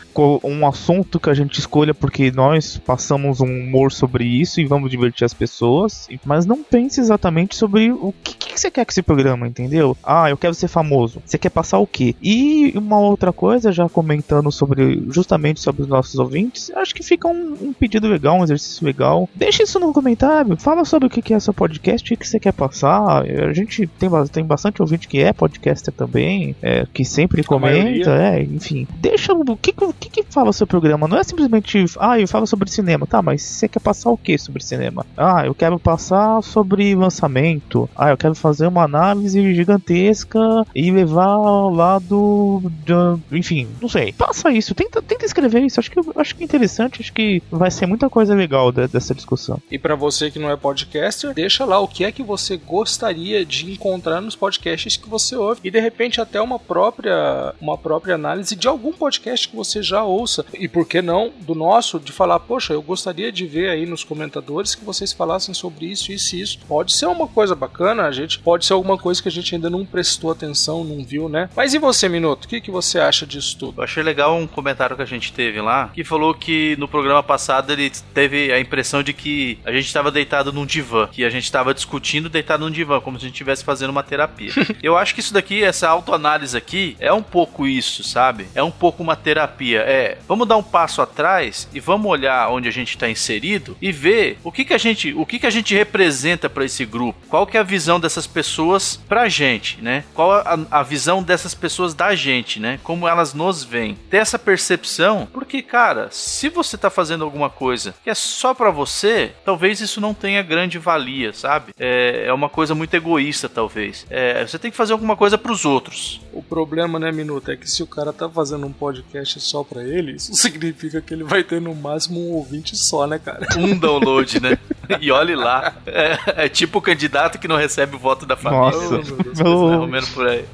um 0.45 0.67
assunto 0.67 1.19
que 1.19 1.31
a 1.31 1.35
gente 1.35 1.59
escolha 1.59 1.95
porque 1.95 2.31
nós 2.31 2.77
passamos 2.79 3.41
um 3.41 3.47
humor 3.47 3.91
sobre 3.91 4.25
isso 4.25 4.61
e 4.61 4.67
vamos 4.67 4.91
divertir 4.91 5.25
as 5.25 5.35
pessoas. 5.35 6.09
Mas 6.25 6.47
não 6.47 6.63
pense 6.63 7.01
exatamente 7.01 7.57
sobre 7.57 7.91
o 7.91 8.15
que, 8.23 8.35
que 8.35 8.61
você 8.61 8.71
quer 8.71 8.85
com 8.85 8.91
esse 8.91 9.03
programa, 9.03 9.49
entendeu? 9.49 9.97
Ah, 10.05 10.29
eu 10.29 10.37
quero 10.37 10.55
ser 10.55 10.69
famoso. 10.69 11.23
Você 11.25 11.39
quer 11.39 11.51
passar 11.51 11.79
o 11.79 11.87
quê? 11.87 12.15
E 12.23 12.73
uma 12.77 12.99
outra 12.99 13.33
coisa, 13.33 13.73
já 13.73 13.89
comentando 13.89 14.51
sobre 14.53 15.03
justamente 15.09 15.61
sobre 15.61 15.83
os 15.83 15.89
nossos 15.89 16.17
ouvintes, 16.17 16.71
acho 16.75 16.95
que 16.95 17.03
fica 17.03 17.29
um, 17.29 17.57
um 17.61 17.73
pedido 17.73 18.09
legal, 18.09 18.39
um 18.39 18.45
exercício 18.45 18.85
legal. 18.85 19.29
Deixa 19.35 19.63
isso 19.63 19.79
no 19.79 19.93
comentário, 19.93 20.57
fala 20.57 20.85
sobre 20.85 21.07
o 21.07 21.11
que 21.11 21.33
é 21.33 21.37
essa 21.37 21.53
podcast, 21.53 22.13
o 22.13 22.17
que 22.17 22.27
você 22.27 22.41
quer 22.41 22.53
passar 22.53 22.90
a 22.99 23.53
gente 23.53 23.87
tem, 23.87 24.09
tem 24.33 24.45
bastante 24.45 24.81
ouvinte 24.81 25.09
que 25.09 25.21
é 25.21 25.33
podcaster 25.33 25.93
também, 25.93 26.55
é, 26.63 26.87
que 26.93 27.05
sempre 27.05 27.43
comenta, 27.43 28.11
é, 28.11 28.43
enfim. 28.43 28.87
Deixa 28.97 29.33
o 29.33 29.57
que, 29.57 29.75
o 29.79 29.93
que, 29.93 30.11
que 30.11 30.25
fala 30.29 30.51
o 30.51 30.53
seu 30.53 30.67
programa? 30.67 31.09
Não 31.09 31.19
é 31.19 31.23
simplesmente, 31.23 31.85
ah, 31.99 32.19
eu 32.19 32.29
falo 32.29 32.47
sobre 32.47 32.71
cinema, 32.71 33.07
tá, 33.07 33.23
mas 33.23 33.43
você 33.43 33.69
quer 33.69 33.81
passar 33.81 34.11
o 34.11 34.17
que 34.17 34.37
sobre 34.37 34.63
cinema? 34.63 35.07
Ah, 35.17 35.47
eu 35.47 35.55
quero 35.55 35.79
passar 35.79 36.43
sobre 36.43 36.95
lançamento. 36.95 37.89
Ah, 37.97 38.11
eu 38.11 38.17
quero 38.17 38.35
fazer 38.35 38.67
uma 38.67 38.85
análise 38.85 39.55
gigantesca 39.55 40.41
e 40.75 40.91
levar 40.91 41.27
ao 41.27 41.71
lado, 41.71 42.63
de, 42.85 43.37
enfim, 43.37 43.69
não 43.81 43.89
sei. 43.89 44.13
Passa 44.13 44.51
isso, 44.51 44.75
tenta, 44.75 45.01
tenta 45.01 45.25
escrever 45.25 45.63
isso. 45.63 45.81
Acho 45.81 45.91
que 45.91 46.01
acho 46.17 46.35
que 46.35 46.43
é 46.43 46.45
interessante, 46.45 47.01
acho 47.01 47.13
que 47.13 47.43
vai 47.51 47.71
ser 47.71 47.87
muita 47.87 48.09
coisa 48.09 48.35
legal 48.35 48.73
de, 48.73 48.87
dessa 48.89 49.15
discussão. 49.15 49.61
E 49.71 49.79
para 49.79 49.95
você 49.95 50.31
que 50.31 50.39
não 50.39 50.51
é 50.51 50.57
podcaster, 50.57 51.35
deixa 51.35 51.65
lá 51.65 51.79
o 51.79 51.89
que 51.89 52.05
é 52.05 52.13
que 52.13 52.23
você 52.23 52.57
gosta 52.57 52.80
gostaria 52.81 53.45
de 53.45 53.71
encontrar 53.71 54.23
nos 54.23 54.35
podcasts 54.35 54.97
que 54.97 55.07
você 55.09 55.37
ouve. 55.37 55.61
E 55.63 55.71
de 55.71 55.79
repente 55.79 56.19
até 56.19 56.41
uma 56.41 56.59
própria 56.59 57.55
uma 57.61 57.77
própria 57.77 58.15
análise 58.15 58.57
de 58.57 58.67
algum 58.67 58.91
podcast 58.91 59.47
que 59.47 59.55
você 59.55 59.83
já 59.83 60.03
ouça. 60.03 60.47
E 60.59 60.67
por 60.67 60.87
que 60.87 61.03
não 61.03 61.31
do 61.41 61.55
nosso 61.55 62.01
de 62.01 62.11
falar 62.11 62.41
poxa 62.41 62.73
eu 62.73 62.81
gostaria 62.81 63.31
de 63.31 63.47
ver 63.47 63.69
aí 63.69 63.85
nos 63.85 64.03
comentadores 64.03 64.75
que 64.75 64.85
vocês 64.85 65.13
falassem 65.13 65.53
sobre 65.53 65.87
isso 65.87 66.11
isso 66.11 66.37
e 66.37 66.41
isso. 66.41 66.59
Pode 66.67 66.95
ser 66.95 67.07
uma 67.07 67.29
coisa 67.29 67.55
bacana 67.55 68.05
a 68.05 68.13
gente 68.13 68.39
pode 68.39 68.65
ser 68.65 68.73
alguma 68.73 68.97
coisa 68.97 69.21
que 69.21 69.29
a 69.29 69.33
gente 69.33 69.55
ainda 69.55 69.69
não 69.69 69.85
prestou 69.85 70.31
atenção 70.31 70.83
não 70.83 71.05
viu 71.05 71.29
né? 71.29 71.51
Mas 71.55 71.75
e 71.75 71.79
você 71.79 72.09
minuto? 72.09 72.45
O 72.47 72.49
que 72.49 72.63
que 72.63 72.71
você 72.71 72.99
acha 72.99 73.27
disso 73.27 73.59
tudo? 73.59 73.81
Eu 73.81 73.85
achei 73.85 74.03
legal 74.03 74.37
um 74.37 74.47
comentário 74.47 74.97
que 74.97 75.03
a 75.03 75.07
gente 75.07 75.33
teve 75.33 75.61
lá 75.61 75.89
que 75.89 76.03
falou 76.03 76.33
que 76.33 76.77
no 76.79 76.89
programa 76.89 77.23
passado 77.23 77.73
ele 77.73 77.91
teve 78.15 78.51
a 78.53 78.59
impressão 78.59 79.03
de 79.03 79.13
que 79.13 79.59
a 79.67 79.71
gente 79.71 79.87
estava 79.87 80.11
deitado 80.11 80.51
num 80.51 80.65
divã 80.65 81.09
que 81.13 81.25
a 81.25 81.31
gente 81.31 81.45
estava 81.45 81.75
discutindo 81.75 82.31
deitado 82.31 82.60
num 82.61 82.71
num 82.71 82.73
divã, 82.73 83.01
como 83.01 83.19
se 83.19 83.25
a 83.25 83.27
gente 83.27 83.35
estivesse 83.35 83.65
fazendo 83.65 83.91
uma 83.91 84.03
terapia. 84.03 84.53
Eu 84.83 84.97
acho 84.97 85.13
que 85.13 85.21
isso 85.21 85.35
daqui, 85.35 85.63
essa 85.63 85.89
autoanálise 85.89 86.57
aqui, 86.57 86.97
é 87.01 87.13
um 87.13 87.23
pouco 87.23 87.67
isso, 87.67 88.05
sabe? 88.05 88.47
É 88.55 88.63
um 88.63 88.71
pouco 88.71 89.03
uma 89.03 89.17
terapia. 89.17 89.81
É, 89.81 90.19
vamos 90.27 90.47
dar 90.47 90.57
um 90.57 90.63
passo 90.63 91.03
atrás 91.03 91.69
e 91.75 91.81
vamos 91.81 92.11
olhar 92.11 92.49
onde 92.49 92.69
a 92.69 92.73
gente 92.73 92.91
está 92.91 93.09
inserido 93.09 93.77
e 93.83 93.91
ver 93.91 94.39
o 94.45 94.53
que 94.53 94.65
que 94.65 94.73
a 94.73 94.79
gente, 94.79 95.13
o 95.13 95.27
que 95.27 95.39
que 95.39 95.47
a 95.47 95.51
gente 95.51 95.75
representa 95.75 96.49
para 96.49 96.65
esse 96.65 96.87
grupo. 96.87 97.19
Qual 97.29 97.47
que 97.47 97.57
é 97.57 97.61
a 97.61 97.65
visão 97.65 97.99
dessas 97.99 98.27
pessoas 98.27 98.97
pra 99.09 99.29
gente, 99.29 99.83
né? 99.83 100.05
Qual 100.15 100.33
a, 100.33 100.59
a 100.71 100.83
visão 100.83 101.23
dessas 101.23 101.55
pessoas 101.55 101.93
da 101.93 102.15
gente, 102.15 102.61
né? 102.61 102.79
Como 102.83 103.09
elas 103.09 103.35
nos 103.35 103.65
veem. 103.65 103.97
Ter 104.09 104.19
essa 104.19 104.39
percepção, 104.39 105.29
porque 105.33 105.63
cara, 105.63 106.09
se 106.11 106.49
você 106.49 106.79
tá 106.79 106.89
fazendo 106.89 107.25
alguma 107.25 107.51
coisa 107.51 107.95
que 108.05 108.11
é 108.11 108.15
só 108.15 108.55
para 108.55 108.71
você, 108.71 109.33
talvez 109.45 109.81
isso 109.81 110.01
não 110.01 110.15
tenha 110.15 110.43
grande 110.43 110.79
valia, 110.79 111.33
sabe? 111.33 111.73
É, 111.79 112.25
é 112.27 112.33
uma 112.33 112.49
coisa 112.51 112.75
muito 112.75 112.93
egoísta, 112.95 113.49
talvez. 113.49 114.07
É, 114.11 114.47
você 114.47 114.59
tem 114.59 114.71
que 114.71 114.77
fazer 114.77 114.93
alguma 114.93 115.17
coisa 115.17 115.39
para 115.39 115.53
os 115.53 115.65
outros. 115.65 116.21
O 116.33 116.43
problema, 116.43 116.99
né, 116.99 117.11
Minuto, 117.11 117.51
é 117.51 117.57
que 117.57 117.71
se 117.71 117.83
o 117.83 117.87
cara 117.87 118.13
tá 118.13 118.29
fazendo 118.29 118.67
um 118.67 118.73
podcast 118.73 119.41
só 119.41 119.65
para 119.65 119.83
ele, 119.83 120.13
isso 120.13 120.35
significa 120.37 121.01
que 121.01 121.15
ele 121.15 121.25
vai 121.25 121.43
ter 121.43 121.61
no 121.61 121.75
máximo 121.75 122.21
um 122.21 122.33
ouvinte 122.33 122.77
só, 122.77 123.07
né, 123.07 123.19
cara? 123.19 123.47
Um 123.57 123.77
download, 123.79 124.41
né? 124.41 124.59
E 125.01 125.11
olhe 125.11 125.35
lá. 125.35 125.75
É, 125.87 126.45
é, 126.45 126.49
tipo 126.49 126.79
o 126.79 126.83
candidato 126.83 127.39
que 127.39 127.47
não 127.47 127.57
recebe 127.57 127.95
o 127.95 127.99
voto 127.99 128.27
da 128.27 128.37
família. 128.37 128.71
Nossa. 128.71 129.45
Oh, 129.45 129.87
menos 129.87 130.09
por 130.09 130.27
aí. 130.27 130.45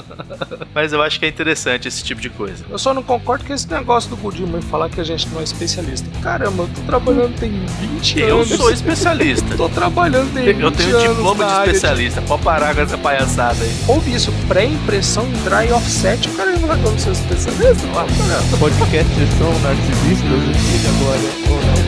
Mas 0.74 0.92
eu 0.92 1.02
acho 1.02 1.18
que 1.18 1.24
é 1.24 1.28
interessante 1.28 1.88
esse 1.88 2.04
tipo 2.04 2.20
de 2.20 2.28
coisa. 2.28 2.64
Eu 2.68 2.78
só 2.78 2.92
não 2.92 3.02
concordo 3.02 3.44
com 3.44 3.52
esse 3.52 3.70
negócio 3.70 4.10
do 4.10 4.16
Godinho 4.16 4.60
falar 4.62 4.90
que 4.90 5.00
a 5.00 5.04
gente 5.04 5.28
não 5.28 5.40
é 5.40 5.44
especialista. 5.44 6.06
Caramba, 6.20 6.64
eu 6.64 6.68
tô 6.68 6.80
trabalhando 6.82 7.38
tem 7.38 7.50
20 7.50 8.20
eu 8.20 8.36
anos. 8.36 8.50
Eu 8.50 8.56
sou 8.58 8.70
especialista. 8.70 9.56
tô 9.56 9.68
trabalhando 9.68 10.32
tem 10.34 10.44
20 10.52 10.62
Eu 10.62 10.70
tenho 10.70 10.98
anos 10.98 11.21
diploma 11.22 11.44
de 11.44 11.52
especialista. 11.70 12.20
De... 12.20 12.26
Pode 12.26 12.42
parar 12.42 12.74
com 12.74 12.80
essa 12.82 12.98
palhaçada 12.98 13.64
aí. 13.64 13.74
Ouve 13.86 14.14
isso, 14.14 14.32
pré-impressão 14.48 15.26
em 15.26 15.32
dry 15.44 15.72
offset. 15.72 16.28
O 16.28 16.32
cara 16.32 16.50
vai 16.50 16.60
falar 16.60 16.78
que 16.78 16.84
eu 16.84 16.98
sou 16.98 17.12
especialista. 17.12 17.86
Podcast 18.58 19.12
são 19.38 19.58
narcisistas, 19.60 20.28
agora. 21.00 21.81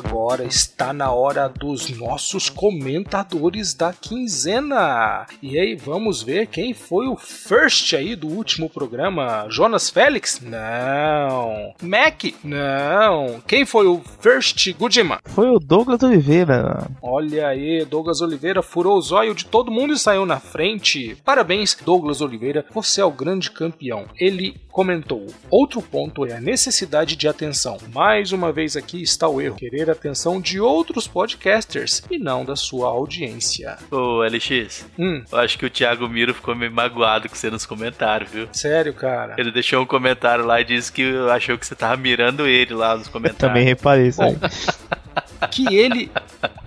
Agora 0.00 0.44
está 0.44 0.92
na 0.92 1.12
hora 1.12 1.48
dos 1.48 1.90
nossos 1.90 2.48
comentadores 2.48 3.74
da 3.74 3.92
quinzena. 3.92 5.26
E 5.42 5.58
aí, 5.58 5.76
vamos 5.76 6.22
ver 6.22 6.46
quem 6.46 6.72
foi 6.72 7.06
o 7.06 7.16
first 7.16 7.92
aí 7.94 8.16
do 8.16 8.28
último 8.28 8.68
programa? 8.68 9.46
Jonas 9.50 9.90
Félix? 9.90 10.40
Não. 10.40 11.74
Mac? 11.82 12.24
Não. 12.42 13.40
Quem 13.46 13.66
foi 13.66 13.86
o 13.86 14.00
first, 14.20 14.72
Gudima? 14.72 15.20
Foi 15.26 15.48
o 15.48 15.58
Douglas 15.58 16.02
Oliveira. 16.02 16.88
Olha 17.02 17.48
aí, 17.48 17.84
Douglas 17.84 18.20
Oliveira 18.22 18.62
furou 18.62 18.96
o 18.96 19.02
zóio 19.02 19.34
de 19.34 19.44
todo 19.44 19.70
mundo 19.70 19.92
e 19.92 19.98
saiu 19.98 20.24
na 20.24 20.40
frente. 20.40 21.16
Parabéns, 21.24 21.76
Douglas 21.84 22.20
Oliveira, 22.20 22.64
você 22.72 23.00
é 23.00 23.04
o 23.04 23.10
grande 23.10 23.50
campeão. 23.50 24.06
Ele 24.18 24.56
comentou: 24.70 25.26
Outro 25.50 25.82
ponto 25.82 26.24
é 26.24 26.32
a 26.32 26.40
necessidade 26.40 27.16
de 27.16 27.28
atenção. 27.28 27.76
Mais 27.92 28.32
uma 28.32 28.52
vez 28.52 28.76
aqui 28.76 29.02
está 29.02 29.28
o 29.28 29.40
erro: 29.40 29.56
querer 29.56 29.89
atenção 29.90 30.40
de 30.40 30.60
outros 30.60 31.06
podcasters 31.06 32.02
e 32.10 32.18
não 32.18 32.44
da 32.44 32.56
sua 32.56 32.88
audiência. 32.88 33.78
Ô, 33.90 34.22
LX, 34.22 34.86
hum. 34.98 35.22
eu 35.30 35.38
acho 35.38 35.58
que 35.58 35.66
o 35.66 35.70
Thiago 35.70 36.08
Miro 36.08 36.34
ficou 36.34 36.54
meio 36.54 36.72
magoado 36.72 37.28
com 37.28 37.34
você 37.34 37.50
nos 37.50 37.66
comentários, 37.66 38.30
viu? 38.30 38.48
Sério, 38.52 38.94
cara? 38.94 39.34
Ele 39.38 39.50
deixou 39.50 39.82
um 39.82 39.86
comentário 39.86 40.44
lá 40.44 40.60
e 40.60 40.64
disse 40.64 40.92
que 40.92 41.02
achou 41.30 41.56
que 41.58 41.66
você 41.66 41.74
tava 41.74 41.96
mirando 41.96 42.46
ele 42.46 42.74
lá 42.74 42.96
nos 42.96 43.08
comentários. 43.08 43.42
Eu 43.42 43.48
também 43.48 43.64
reparei 43.64 44.08
isso 44.08 44.20
Bom, 44.20 44.36
que 45.48 45.74
ele 45.74 46.10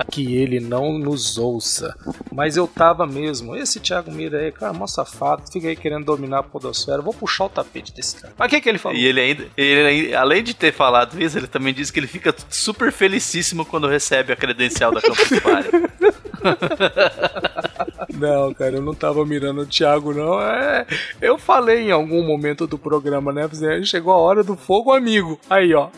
que 0.10 0.36
ele 0.36 0.60
não 0.60 0.98
nos 0.98 1.38
ouça. 1.38 1.96
Mas 2.32 2.58
eu 2.58 2.68
tava 2.68 3.06
mesmo. 3.06 3.56
Esse 3.56 3.80
Thiago 3.80 4.12
Mira 4.12 4.40
aí, 4.40 4.52
cara, 4.52 4.74
mó 4.74 4.86
safado, 4.86 5.44
fica 5.52 5.68
aí 5.68 5.76
querendo 5.76 6.06
dominar 6.06 6.40
a 6.40 6.44
podosfera. 6.44 7.02
Vou 7.02 7.14
puxar 7.14 7.46
o 7.46 7.50
tapete 7.50 7.94
desse 7.94 8.18
cara. 8.18 8.34
Mas 8.38 8.48
o 8.48 8.50
que, 8.50 8.62
que 8.62 8.70
ele 8.70 8.78
falou? 8.78 8.98
E 8.98 9.06
ele 9.06 9.20
ainda, 9.20 9.48
ele, 9.58 10.14
além 10.14 10.44
de 10.44 10.54
ter 10.54 10.72
falado 10.72 11.22
isso, 11.22 11.38
ele 11.38 11.48
também 11.48 11.74
disse 11.74 11.92
que 11.92 12.00
ele 12.00 12.08
fica 12.08 12.34
super 12.50 12.92
felicíssimo 12.92 13.66
quando 13.66 13.88
recebe 13.88 14.34
a 14.34 14.36
credencial 14.36 14.92
da 14.92 15.02
Campus 15.02 15.40
Party. 15.40 15.70
Não, 18.18 18.54
cara, 18.54 18.76
eu 18.76 18.82
não 18.82 18.94
tava 18.94 19.26
mirando 19.26 19.62
o 19.62 19.66
Thiago, 19.66 20.14
não. 20.14 20.40
É, 20.40 20.86
eu 21.22 21.38
falei 21.38 21.88
em 21.88 21.92
algum 21.92 22.26
momento 22.26 22.68
do 22.68 22.78
programa, 22.78 23.34
né? 23.34 23.50
Chegou 23.84 24.14
a 24.14 24.18
hora 24.18 24.44
do 24.44 24.56
fogo 24.56 24.92
amigo. 24.92 25.40
Aí, 25.50 25.74
ó. 25.74 25.90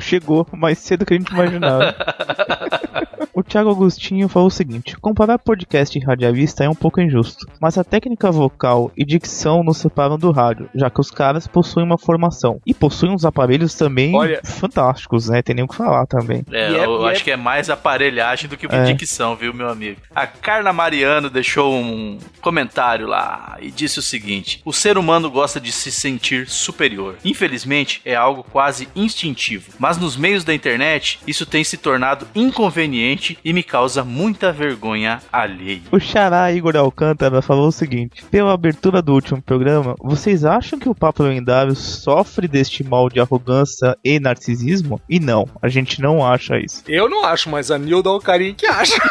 Chegou 0.00 0.46
mais 0.52 0.78
cedo 0.78 1.00
do 1.00 1.06
que 1.06 1.14
a 1.14 1.18
gente 1.18 1.32
imaginava. 1.32 1.94
O 3.34 3.42
Thiago 3.42 3.70
Agostinho 3.70 4.28
falou 4.28 4.48
o 4.48 4.50
seguinte: 4.50 4.94
comparar 4.98 5.38
podcast 5.38 5.96
e 5.98 6.02
radialista 6.04 6.64
é 6.64 6.68
um 6.68 6.74
pouco 6.74 7.00
injusto, 7.00 7.46
mas 7.58 7.78
a 7.78 7.84
técnica 7.84 8.30
vocal 8.30 8.92
e 8.96 9.04
dicção 9.06 9.62
nos 9.64 9.78
separam 9.78 10.18
do 10.18 10.30
rádio, 10.30 10.68
já 10.74 10.90
que 10.90 11.00
os 11.00 11.10
caras 11.10 11.46
possuem 11.46 11.86
uma 11.86 11.96
formação 11.96 12.60
e 12.66 12.74
possuem 12.74 13.12
uns 13.12 13.24
aparelhos 13.24 13.74
também 13.74 14.14
Olha- 14.14 14.40
fantásticos, 14.44 15.28
né? 15.30 15.40
Tem 15.40 15.54
nem 15.54 15.64
o 15.64 15.68
que 15.68 15.74
falar 15.74 16.04
também. 16.06 16.44
É, 16.52 16.72
é- 16.74 16.84
eu 16.84 17.06
é- 17.08 17.12
acho 17.12 17.24
que 17.24 17.30
é 17.30 17.36
mais 17.36 17.70
aparelhagem 17.70 18.50
do 18.50 18.56
que 18.56 18.66
É. 18.66 18.84
dicção, 18.92 19.34
viu, 19.34 19.54
meu 19.54 19.68
amigo? 19.70 20.00
A 20.14 20.26
Carla 20.26 20.72
Mariano 20.72 21.30
deixou 21.30 21.74
um 21.74 22.18
comentário 22.42 23.06
lá 23.06 23.56
e 23.62 23.70
disse 23.70 23.98
o 23.98 24.02
seguinte: 24.02 24.60
O 24.64 24.72
ser 24.74 24.98
humano 24.98 25.30
gosta 25.30 25.58
de 25.58 25.72
se 25.72 25.90
sentir 25.90 26.46
superior. 26.48 27.16
Infelizmente, 27.24 28.02
é 28.04 28.14
algo 28.14 28.44
quase 28.44 28.88
instintivo. 28.94 29.72
Mas 29.78 29.96
nos 29.96 30.16
meios 30.18 30.44
da 30.44 30.52
internet, 30.54 31.18
isso 31.26 31.46
tem 31.46 31.64
se 31.64 31.78
tornado 31.78 32.26
inconveniente 32.34 33.21
e 33.44 33.52
me 33.52 33.62
causa 33.62 34.04
muita 34.04 34.52
vergonha 34.52 35.20
alheia. 35.32 35.82
O 35.90 35.98
Xará 35.98 36.52
Igor 36.52 36.76
Alcântara 36.76 37.40
falou 37.42 37.68
o 37.68 37.72
seguinte: 37.72 38.24
pela 38.30 38.52
abertura 38.52 39.00
do 39.00 39.12
último 39.12 39.40
programa, 39.40 39.94
vocês 40.00 40.44
acham 40.44 40.78
que 40.78 40.88
o 40.88 40.94
Papo 40.94 41.22
Lendário 41.22 41.74
sofre 41.74 42.48
deste 42.48 42.82
mal 42.84 43.08
de 43.08 43.20
arrogância 43.20 43.96
e 44.04 44.18
narcisismo? 44.18 45.00
E 45.08 45.20
não, 45.20 45.48
a 45.60 45.68
gente 45.68 46.00
não 46.00 46.24
acha 46.24 46.58
isso. 46.58 46.82
Eu 46.88 47.08
não 47.08 47.24
acho, 47.24 47.48
mas 47.48 47.70
a 47.70 47.78
Nilda 47.78 48.08
Alcarim 48.08 48.54
que 48.54 48.66
acha. 48.66 48.96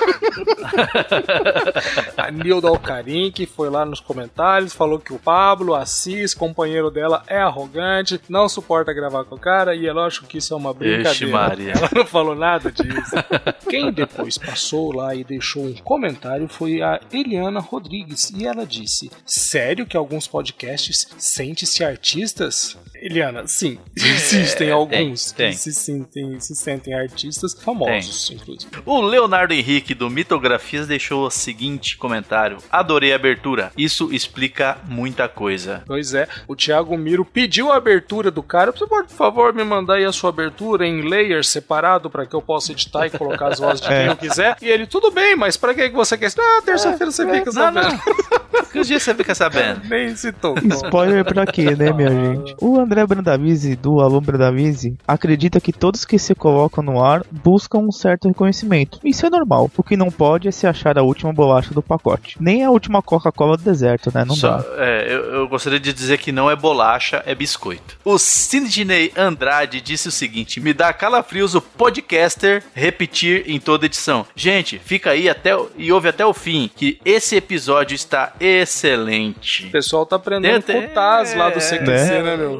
a 2.27 2.31
Nilda 2.31 2.67
Alcarim 2.67 3.31
que 3.31 3.45
foi 3.45 3.69
lá 3.69 3.85
nos 3.85 3.99
comentários, 3.99 4.73
falou 4.73 4.99
que 4.99 5.13
o 5.13 5.19
Pablo 5.19 5.75
Assis, 5.75 6.33
companheiro 6.33 6.89
dela, 6.89 7.23
é 7.27 7.37
arrogante, 7.37 8.19
não 8.29 8.47
suporta 8.47 8.93
gravar 8.93 9.23
com 9.25 9.35
o 9.35 9.39
cara 9.39 9.75
e 9.75 9.87
é 9.87 9.93
lógico 9.93 10.27
que 10.27 10.37
isso 10.37 10.53
é 10.53 10.57
uma 10.57 10.73
brincadeira. 10.73 11.31
Maria. 11.31 11.73
Ela 11.73 11.89
não 11.93 12.05
falou 12.05 12.35
nada 12.35 12.71
disso. 12.71 13.15
Quem 13.69 13.91
depois 13.91 14.37
passou 14.37 14.93
lá 14.93 15.15
e 15.15 15.23
deixou 15.23 15.63
um 15.63 15.73
comentário 15.75 16.47
foi 16.47 16.81
a 16.81 16.99
Eliana 17.11 17.59
Rodrigues 17.59 18.29
e 18.31 18.45
ela 18.45 18.65
disse: 18.65 19.11
Sério 19.25 19.85
que 19.85 19.97
alguns 19.97 20.27
podcasts 20.27 21.07
sentem-se 21.17 21.83
artistas? 21.83 22.77
Eliana, 23.01 23.47
sim, 23.47 23.79
existem 23.95 24.69
alguns 24.69 25.31
tem. 25.31 25.49
que 25.49 25.57
se 25.57 25.73
sentem, 25.73 26.39
se 26.39 26.55
sentem 26.55 26.93
artistas 26.93 27.53
famosos, 27.59 28.29
inclusive. 28.29 28.71
O 28.85 29.01
Leonardo 29.01 29.53
Henrique 29.55 29.95
do 29.95 30.07
Mitografias 30.07 30.85
deixou 30.85 31.25
o 31.25 31.31
seguinte 31.31 31.97
comentário: 31.97 32.10
Adorei 32.71 33.13
a 33.13 33.15
abertura. 33.15 33.71
Isso 33.77 34.13
explica 34.13 34.77
muita 34.87 35.27
coisa. 35.27 35.83
Pois 35.85 36.13
é, 36.13 36.27
o 36.47 36.55
Thiago 36.55 36.97
Miro 36.97 37.23
pediu 37.25 37.71
a 37.71 37.77
abertura 37.77 38.29
do 38.31 38.43
cara. 38.43 38.71
Você 38.71 38.85
pode, 38.87 39.07
por 39.09 39.15
favor, 39.15 39.53
me 39.53 39.63
mandar 39.63 39.95
aí 39.95 40.05
a 40.05 40.11
sua 40.11 40.29
abertura 40.29 40.85
em 40.85 41.01
layers 41.01 41.47
separado 41.49 42.09
para 42.09 42.25
que 42.25 42.35
eu 42.35 42.41
possa 42.41 42.71
editar 42.71 43.05
e 43.07 43.09
colocar 43.09 43.47
as 43.49 43.59
vozes 43.59 43.81
de 43.81 43.87
quem 43.89 43.97
É. 43.97 44.09
eu 44.09 44.15
quiser? 44.15 44.55
E 44.61 44.67
ele, 44.67 44.85
tudo 44.87 45.11
bem, 45.11 45.35
mas 45.35 45.57
para 45.57 45.73
que 45.73 45.89
você 45.89 46.17
quer? 46.17 46.31
Ah, 46.39 46.61
terça-feira 46.65 47.11
você 47.11 47.25
fica 47.29 47.45
Não, 47.45 47.51
sabendo. 47.53 48.01
Que 48.71 48.81
dia 48.83 48.99
você 49.01 49.13
fica 49.13 49.35
sabendo? 49.35 49.81
Nem 49.89 50.15
citou. 50.15 50.55
Spoiler 50.57 51.25
pra 51.25 51.45
quê, 51.45 51.75
né, 51.75 51.91
minha 51.91 52.09
gente? 52.09 52.55
O 52.61 52.79
André 52.79 53.05
Brandavise, 53.05 53.75
do 53.75 53.99
Alô 53.99 54.21
Brandavise, 54.21 54.95
acredita 55.05 55.59
que 55.59 55.73
todos 55.73 56.05
que 56.05 56.17
se 56.17 56.33
colocam 56.33 56.81
no 56.81 57.03
ar 57.03 57.21
buscam 57.29 57.79
um 57.79 57.91
certo 57.91 58.29
reconhecimento. 58.29 58.97
Isso 59.03 59.25
é 59.25 59.29
normal. 59.29 59.69
O 59.75 59.83
que 59.83 59.97
não 59.97 60.09
pode 60.09 60.47
é 60.47 60.51
se 60.51 60.65
achar 60.67 60.97
a 60.97 61.03
última 61.03 61.33
bolacha 61.33 61.73
do 61.73 61.81
pacote. 61.81 62.00
Nem 62.39 62.63
a 62.65 62.69
última 62.71 63.01
Coca-Cola 63.01 63.57
do 63.57 63.63
deserto, 63.63 64.11
né? 64.13 64.25
Não 64.25 64.35
Só, 64.35 64.57
dá. 64.57 64.65
é, 64.77 65.07
eu, 65.09 65.19
eu 65.35 65.47
gostaria 65.47 65.79
de 65.79 65.93
dizer 65.93 66.17
que 66.17 66.31
não 66.31 66.49
é 66.49 66.55
bolacha, 66.55 67.21
é 67.25 67.33
biscoito. 67.35 67.97
O 68.03 68.17
Sidney 68.17 69.11
Andrade 69.15 69.79
disse 69.81 70.07
o 70.07 70.11
seguinte: 70.11 70.59
me 70.59 70.73
dá 70.73 70.91
calafrios 70.93 71.55
o 71.55 71.61
podcaster 71.61 72.63
repetir 72.73 73.43
em 73.49 73.59
toda 73.59 73.85
edição. 73.85 74.25
Gente, 74.35 74.79
fica 74.79 75.11
aí 75.11 75.29
até 75.29 75.51
e 75.77 75.91
ouve 75.91 76.09
até 76.09 76.25
o 76.25 76.33
fim, 76.33 76.69
que 76.75 76.99
esse 77.05 77.35
episódio 77.35 77.95
está 77.95 78.33
excelente. 78.39 79.67
O 79.67 79.71
pessoal 79.71 80.05
tá 80.05 80.15
aprendendo 80.15 80.63
com 80.63 80.79
o 80.79 80.87
Taz 80.89 81.33
lá 81.35 81.49
do 81.49 81.59
CQC, 81.59 82.21
né, 82.23 82.37
meu? 82.37 82.59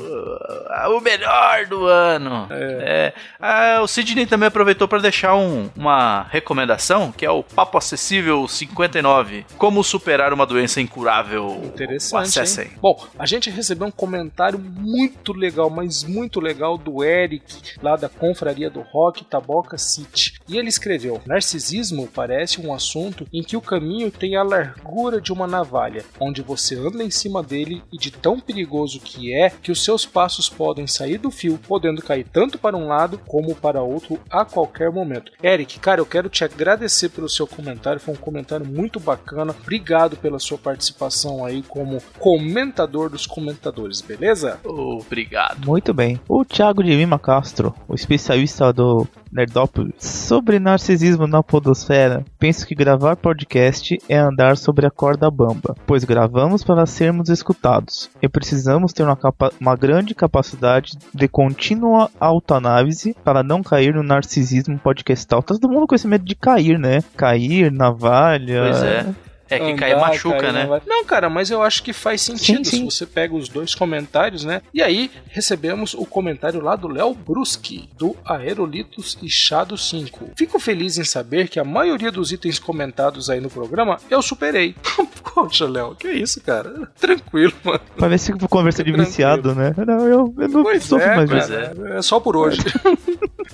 O 0.95 0.99
melhor 1.01 1.65
do 1.67 1.85
ano. 1.85 2.47
É. 2.51 3.13
Ah, 3.39 3.79
o 3.81 3.87
Sidney 3.87 4.25
também 4.25 4.47
aproveitou 4.47 4.87
para 4.87 4.99
deixar 4.99 5.35
um- 5.35 5.69
uma 5.75 6.25
recomendação, 6.29 7.11
que 7.11 7.25
é 7.25 7.29
o 7.31 7.43
Papo 7.43 7.77
Acessível 7.77 8.47
59. 8.47 9.30
Como 9.57 9.83
superar 9.83 10.33
uma 10.33 10.45
doença 10.45 10.81
incurável. 10.81 11.61
Interessante. 11.63 12.39
Acessem. 12.39 12.65
hein? 12.65 12.71
Bom, 12.81 13.05
a 13.17 13.25
gente 13.25 13.49
recebeu 13.49 13.87
um 13.87 13.91
comentário 13.91 14.59
muito 14.59 15.33
legal, 15.33 15.69
mas 15.69 16.03
muito 16.03 16.39
legal 16.39 16.77
do 16.77 17.03
Eric, 17.03 17.43
lá 17.81 17.95
da 17.95 18.09
Confraria 18.09 18.69
do 18.69 18.81
Rock 18.81 19.23
Taboca 19.25 19.77
City. 19.77 20.39
E 20.47 20.57
ele 20.57 20.69
escreveu: 20.69 21.21
Narcisismo 21.25 22.07
parece 22.07 22.59
um 22.61 22.73
assunto 22.73 23.25
em 23.31 23.41
que 23.41 23.57
o 23.57 23.61
caminho 23.61 24.11
tem 24.11 24.35
a 24.35 24.43
largura 24.43 25.21
de 25.21 25.31
uma 25.31 25.47
navalha, 25.47 26.03
onde 26.19 26.41
você 26.41 26.75
anda 26.75 27.03
em 27.03 27.11
cima 27.11 27.41
dele 27.41 27.81
e 27.91 27.97
de 27.97 28.11
tão 28.11 28.39
perigoso 28.39 28.99
que 28.99 29.33
é 29.33 29.49
que 29.49 29.71
os 29.71 29.83
seus 29.83 30.05
passos 30.05 30.49
podem 30.49 30.87
sair 30.87 31.17
do 31.17 31.31
fio, 31.31 31.59
podendo 31.67 32.01
cair 32.01 32.25
tanto 32.31 32.57
para 32.57 32.77
um 32.77 32.87
lado 32.87 33.17
como 33.27 33.55
para 33.55 33.81
outro 33.81 34.19
a 34.29 34.43
qualquer 34.43 34.91
momento. 34.91 35.31
Eric, 35.43 35.79
cara, 35.79 36.01
eu 36.01 36.05
quero 36.05 36.29
te 36.29 36.43
agradecer 36.43 37.09
pelo 37.09 37.29
seu 37.29 37.47
comentário, 37.47 37.99
foi 37.99 38.13
um 38.13 38.17
comentário 38.17 38.65
muito 38.65 38.99
bacana. 38.99 39.20
Obrigado 39.61 40.17
pela 40.17 40.39
sua 40.39 40.57
participação 40.57 41.45
aí 41.45 41.63
como 41.63 42.01
comentador 42.19 43.09
dos 43.09 43.25
comentadores, 43.25 44.01
beleza? 44.01 44.59
Obrigado. 44.63 45.65
Muito 45.65 45.93
bem. 45.93 46.19
O 46.27 46.43
Thiago 46.43 46.83
de 46.83 46.95
Lima 46.95 47.19
Castro, 47.19 47.73
o 47.87 47.95
especialista 47.95 48.71
do 48.73 49.07
Nerdópolis, 49.31 49.95
sobre 49.99 50.59
narcisismo 50.59 51.25
na 51.25 51.41
podosfera, 51.41 52.23
penso 52.37 52.65
que 52.67 52.75
gravar 52.75 53.15
podcast 53.15 53.97
é 54.09 54.17
andar 54.17 54.57
sobre 54.57 54.85
a 54.85 54.91
corda 54.91 55.31
bamba, 55.31 55.75
pois 55.87 56.03
gravamos 56.03 56.63
para 56.63 56.85
sermos 56.85 57.29
escutados 57.29 58.09
e 58.21 58.27
precisamos 58.27 58.93
ter 58.93 59.03
uma, 59.03 59.17
uma 59.59 59.75
grande 59.75 60.13
capacidade 60.13 60.97
de 61.13 61.27
contínua 61.27 62.09
autoanálise 62.19 63.15
para 63.23 63.41
não 63.43 63.63
cair 63.63 63.93
no 63.93 64.03
narcisismo 64.03 64.77
podcastal. 64.77 65.41
Tá 65.41 65.53
todo 65.53 65.71
mundo 65.71 65.87
com 65.87 65.95
esse 65.95 66.07
medo 66.07 66.25
de 66.25 66.35
cair, 66.35 66.77
né? 66.77 67.01
Cair, 67.15 67.71
navalha. 67.71 68.63
Pois 68.63 68.83
é. 68.83 69.30
É 69.51 69.59
que 69.59 69.65
Andar, 69.65 69.75
cair 69.79 69.97
machuca, 69.99 70.37
cair, 70.39 70.53
né? 70.53 70.61
não 70.63 70.69
vai- 70.69 70.81
Não, 70.85 71.05
cara, 71.05 71.29
mas 71.29 71.51
eu 71.51 71.61
acho 71.61 71.83
que 71.83 71.93
faz 71.93 72.21
sentido 72.21 72.63
Sim, 72.65 72.71
sim. 72.71 72.77
se 72.77 72.83
você 72.85 73.05
pega 73.05 73.35
os 73.35 73.49
dois 73.49 73.75
comentários, 73.75 74.43
né? 74.45 74.61
E 74.73 74.81
aí 74.81 75.11
recebemos 75.29 75.93
o 75.93 76.05
comentário 76.05 76.61
lá 76.61 76.75
do 76.75 76.87
Léo 76.87 77.13
Bruschi, 77.13 77.89
do 77.97 78.15
Aerolitos 78.25 79.17
e 79.21 79.29
Chá 79.29 79.63
do 79.63 79.77
5. 79.77 80.31
Fico 80.35 80.59
feliz 80.59 80.97
em 80.97 81.03
saber 81.03 81.47
que 81.49 81.59
a 81.59 81.63
maioria 81.63 82.11
dos 82.11 82.31
itens 82.31 82.59
comentados 82.59 83.29
aí 83.29 83.39
no 83.39 83.49
programa 83.49 83.97
eu 84.09 84.21
superei. 84.21 84.75
Poxa, 85.33 85.65
Léo, 85.67 85.95
que 85.95 86.09
isso, 86.09 86.41
cara? 86.41 86.89
Tranquilo, 86.99 87.53
mano. 87.63 87.79
Parece 87.97 88.33
que 88.33 88.47
conversa 88.47 88.83
de 88.83 88.91
Tranquilo. 88.91 89.07
viciado, 89.09 89.55
né? 89.55 89.73
Não, 89.85 90.07
eu, 90.07 90.33
eu 90.37 90.47
não 90.49 90.63
Pois 90.63 90.83
sofro 90.83 91.07
é, 91.07 91.15
mais 91.15 91.29
pois 91.29 91.47
cara, 91.47 91.97
é. 91.97 92.01
só 92.01 92.19
por 92.19 92.35
hoje. 92.35 92.59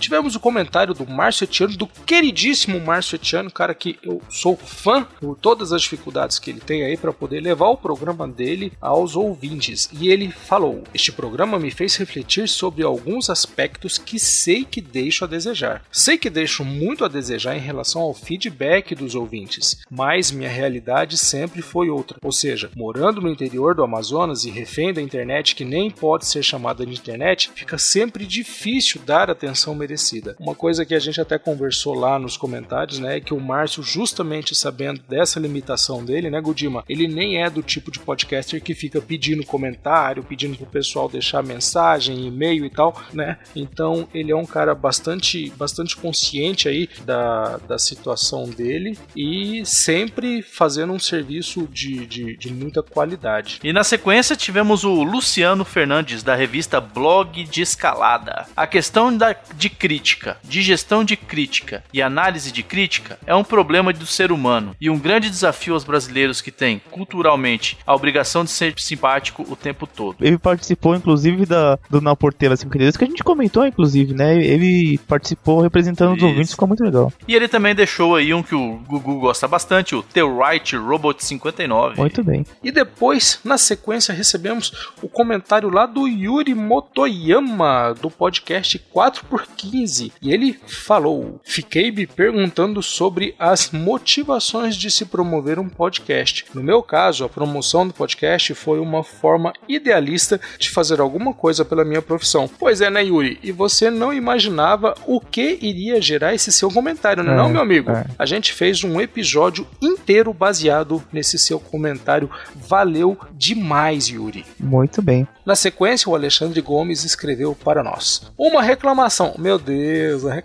Tivemos 0.07 0.37
o 0.37 0.39
comentário 0.39 0.93
do 0.93 1.05
Márcio 1.05 1.43
Etiano, 1.43 1.75
do 1.75 1.85
queridíssimo 1.85 2.79
Márcio 2.79 3.17
Etiano, 3.17 3.51
cara 3.51 3.73
que 3.73 3.99
eu 4.01 4.21
sou 4.29 4.55
fã 4.55 5.03
por 5.03 5.35
todas 5.35 5.73
as 5.73 5.81
dificuldades 5.81 6.39
que 6.39 6.49
ele 6.49 6.61
tem 6.61 6.85
aí 6.85 6.95
para 6.95 7.11
poder 7.11 7.41
levar 7.41 7.67
o 7.67 7.75
programa 7.75 8.25
dele 8.25 8.71
aos 8.79 9.17
ouvintes. 9.17 9.89
E 9.91 10.07
ele 10.07 10.31
falou: 10.31 10.81
Este 10.93 11.11
programa 11.11 11.59
me 11.59 11.69
fez 11.69 11.97
refletir 11.97 12.47
sobre 12.47 12.85
alguns 12.85 13.29
aspectos 13.29 13.97
que 13.97 14.17
sei 14.17 14.63
que 14.63 14.79
deixo 14.79 15.25
a 15.25 15.27
desejar. 15.27 15.83
Sei 15.91 16.17
que 16.17 16.29
deixo 16.29 16.63
muito 16.63 17.03
a 17.03 17.09
desejar 17.09 17.57
em 17.57 17.59
relação 17.59 18.01
ao 18.01 18.13
feedback 18.13 18.95
dos 18.95 19.13
ouvintes, 19.13 19.81
mas 19.91 20.31
minha 20.31 20.47
realidade 20.47 21.17
sempre 21.17 21.61
foi 21.61 21.89
outra. 21.89 22.17
Ou 22.23 22.31
seja, 22.31 22.71
morando 22.77 23.19
no 23.19 23.29
interior 23.29 23.75
do 23.75 23.83
Amazonas 23.83 24.45
e 24.45 24.51
refém 24.51 24.93
da 24.93 25.01
internet 25.01 25.53
que 25.53 25.65
nem 25.65 25.91
pode 25.91 26.25
ser 26.25 26.43
chamada 26.43 26.85
de 26.85 26.93
internet, 26.93 27.51
fica 27.53 27.77
sempre 27.77 28.25
difícil 28.25 29.01
dar 29.05 29.29
atenção 29.29 29.75
merecida 29.75 29.96
parecida. 29.97 30.35
Uma 30.39 30.53
coisa 30.53 30.85
que 30.85 30.93
a 30.93 30.99
gente 30.99 31.19
até 31.19 31.37
conversou 31.39 31.95
lá 31.95 32.19
nos 32.19 32.37
comentários, 32.37 32.99
né, 32.99 33.17
é 33.17 33.19
que 33.19 33.33
o 33.33 33.39
Márcio, 33.39 33.81
justamente 33.81 34.53
sabendo 34.53 35.01
dessa 35.09 35.39
limitação 35.39 36.05
dele, 36.05 36.29
né, 36.29 36.39
Gudima, 36.39 36.83
ele 36.87 37.07
nem 37.07 37.41
é 37.41 37.49
do 37.49 37.63
tipo 37.63 37.91
de 37.91 37.99
podcaster 37.99 38.61
que 38.61 38.75
fica 38.75 39.01
pedindo 39.01 39.43
comentário, 39.43 40.23
pedindo 40.23 40.55
pro 40.55 40.65
pessoal 40.67 41.09
deixar 41.09 41.43
mensagem, 41.43 42.27
e-mail 42.27 42.65
e 42.65 42.69
tal, 42.69 43.01
né? 43.11 43.37
Então 43.55 44.07
ele 44.13 44.31
é 44.31 44.35
um 44.35 44.45
cara 44.45 44.75
bastante, 44.75 45.49
bastante 45.51 45.95
consciente 45.95 46.69
aí 46.69 46.87
da, 47.03 47.57
da 47.57 47.79
situação 47.79 48.49
dele 48.49 48.97
e 49.15 49.63
sempre 49.65 50.41
fazendo 50.41 50.93
um 50.93 50.99
serviço 50.99 51.67
de, 51.71 52.05
de, 52.05 52.37
de 52.37 52.53
muita 52.53 52.83
qualidade. 52.83 53.59
E 53.63 53.73
na 53.73 53.83
sequência 53.83 54.35
tivemos 54.35 54.83
o 54.83 55.03
Luciano 55.03 55.65
Fernandes, 55.65 56.21
da 56.21 56.35
revista 56.35 56.79
Blog 56.79 57.43
de 57.45 57.61
Escalada. 57.61 58.45
A 58.55 58.67
questão 58.67 59.15
da, 59.15 59.35
de 59.55 59.69
crítica, 59.87 60.35
de 60.43 60.61
gestão 60.61 61.01
de 61.01 61.15
crítica 61.15 61.81
e 61.93 62.01
análise 62.01 62.51
de 62.51 62.61
crítica 62.61 63.17
é 63.25 63.33
um 63.33 63.43
problema 63.43 63.93
do 63.93 64.05
ser 64.05 64.33
humano 64.33 64.75
e 64.81 64.89
um 64.89 64.99
grande 64.99 65.29
desafio 65.29 65.75
aos 65.75 65.85
brasileiros 65.85 66.41
que 66.41 66.51
têm, 66.51 66.81
culturalmente, 66.91 67.77
a 67.87 67.95
obrigação 67.95 68.43
de 68.43 68.49
ser 68.49 68.73
simpático 68.77 69.45
o 69.49 69.55
tempo 69.55 69.87
todo. 69.87 70.17
Ele 70.19 70.37
participou, 70.37 70.93
inclusive, 70.93 71.45
da, 71.45 71.79
do 71.89 72.01
Na 72.01 72.17
Porteira 72.17 72.57
5 72.57 72.69
que 72.69 73.03
a 73.03 73.07
gente 73.07 73.23
comentou, 73.23 73.65
inclusive, 73.65 74.13
né? 74.13 74.35
Ele 74.35 74.99
participou 75.07 75.61
representando 75.61 76.17
Isso. 76.17 76.25
os 76.25 76.31
ouvintes, 76.31 76.51
ficou 76.51 76.67
muito 76.67 76.83
legal. 76.83 77.13
E 77.25 77.33
ele 77.33 77.47
também 77.47 77.73
deixou 77.73 78.17
aí 78.17 78.33
um 78.33 78.43
que 78.43 78.55
o 78.55 78.81
Gugu 78.87 79.21
gosta 79.21 79.47
bastante, 79.47 79.95
o 79.95 80.03
The 80.03 80.21
Right 80.21 80.75
Robot 80.75 81.23
59. 81.23 81.97
Muito 81.97 82.21
bem. 82.25 82.45
E 82.61 82.73
depois, 82.73 83.39
na 83.41 83.57
sequência, 83.57 84.13
recebemos 84.13 84.91
o 85.01 85.07
comentário 85.07 85.69
lá 85.69 85.85
do 85.85 86.07
Yuri 86.07 86.53
Motoyama, 86.53 87.95
do 88.01 88.11
podcast 88.11 88.77
4x15. 88.93 89.76
E 90.21 90.33
ele 90.33 90.57
falou: 90.65 91.39
Fiquei 91.43 91.91
me 91.91 92.07
perguntando 92.07 92.81
sobre 92.81 93.35
as 93.37 93.71
motivações 93.71 94.75
de 94.75 94.89
se 94.89 95.05
promover 95.05 95.59
um 95.59 95.69
podcast. 95.69 96.45
No 96.53 96.63
meu 96.63 96.81
caso, 96.81 97.25
a 97.25 97.29
promoção 97.29 97.87
do 97.87 97.93
podcast 97.93 98.53
foi 98.53 98.79
uma 98.79 99.03
forma 99.03 99.53
idealista 99.67 100.39
de 100.57 100.69
fazer 100.69 100.99
alguma 100.99 101.33
coisa 101.33 101.63
pela 101.63 101.85
minha 101.85 102.01
profissão. 102.01 102.49
Pois 102.59 102.81
é, 102.81 102.89
né, 102.89 103.03
Yuri? 103.03 103.39
E 103.43 103.51
você 103.51 103.89
não 103.89 104.13
imaginava 104.13 104.95
o 105.05 105.19
que 105.19 105.57
iria 105.61 106.01
gerar 106.01 106.33
esse 106.33 106.51
seu 106.51 106.69
comentário, 106.71 107.23
não 107.23 107.33
é, 107.33 107.35
não, 107.35 107.49
meu 107.49 107.61
amigo? 107.61 107.91
É. 107.91 108.05
A 108.17 108.25
gente 108.25 108.53
fez 108.53 108.83
um 108.83 108.99
episódio 108.99 109.67
inteiro 109.81 110.33
baseado 110.33 111.03
nesse 111.11 111.37
seu 111.37 111.59
comentário. 111.59 112.29
Valeu 112.55 113.17
demais, 113.33 114.07
Yuri. 114.07 114.45
Muito 114.59 115.01
bem. 115.01 115.27
Na 115.45 115.55
sequência, 115.55 116.09
o 116.09 116.15
Alexandre 116.15 116.59
Gomes 116.61 117.03
escreveu 117.03 117.55
para 117.55 117.83
nós. 117.83 118.21
Uma 118.37 118.61
reclamação. 118.61 119.35
Meu 119.37 119.57
Deus, 119.67 120.25
a 120.25 120.37
é, 120.37 120.41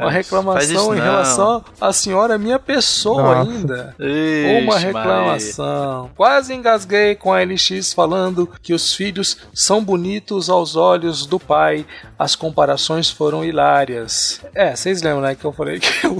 uma 0.00 0.10
reclamação 0.10 0.96
em 0.96 0.98
relação 0.98 1.62
à 1.78 1.92
senhora 1.92 2.38
minha 2.38 2.58
pessoa 2.58 3.44
Nossa. 3.44 3.50
ainda. 3.50 3.94
Ixi, 3.98 4.64
uma 4.64 4.78
reclamação. 4.78 6.00
Maria. 6.02 6.14
Quase 6.16 6.54
engasguei 6.54 7.14
com 7.14 7.30
a 7.30 7.42
LX 7.42 7.92
falando 7.92 8.48
que 8.62 8.72
os 8.72 8.94
filhos 8.94 9.36
são 9.52 9.84
bonitos 9.84 10.48
aos 10.48 10.76
olhos 10.76 11.26
do 11.26 11.38
pai. 11.38 11.84
As 12.18 12.34
comparações 12.34 13.10
foram 13.10 13.44
hilárias. 13.44 14.40
É, 14.54 14.74
vocês 14.74 15.02
lembram, 15.02 15.20
né, 15.20 15.34
que 15.34 15.44
eu 15.44 15.52
falei 15.52 15.78
que 15.78 16.06
o, 16.06 16.18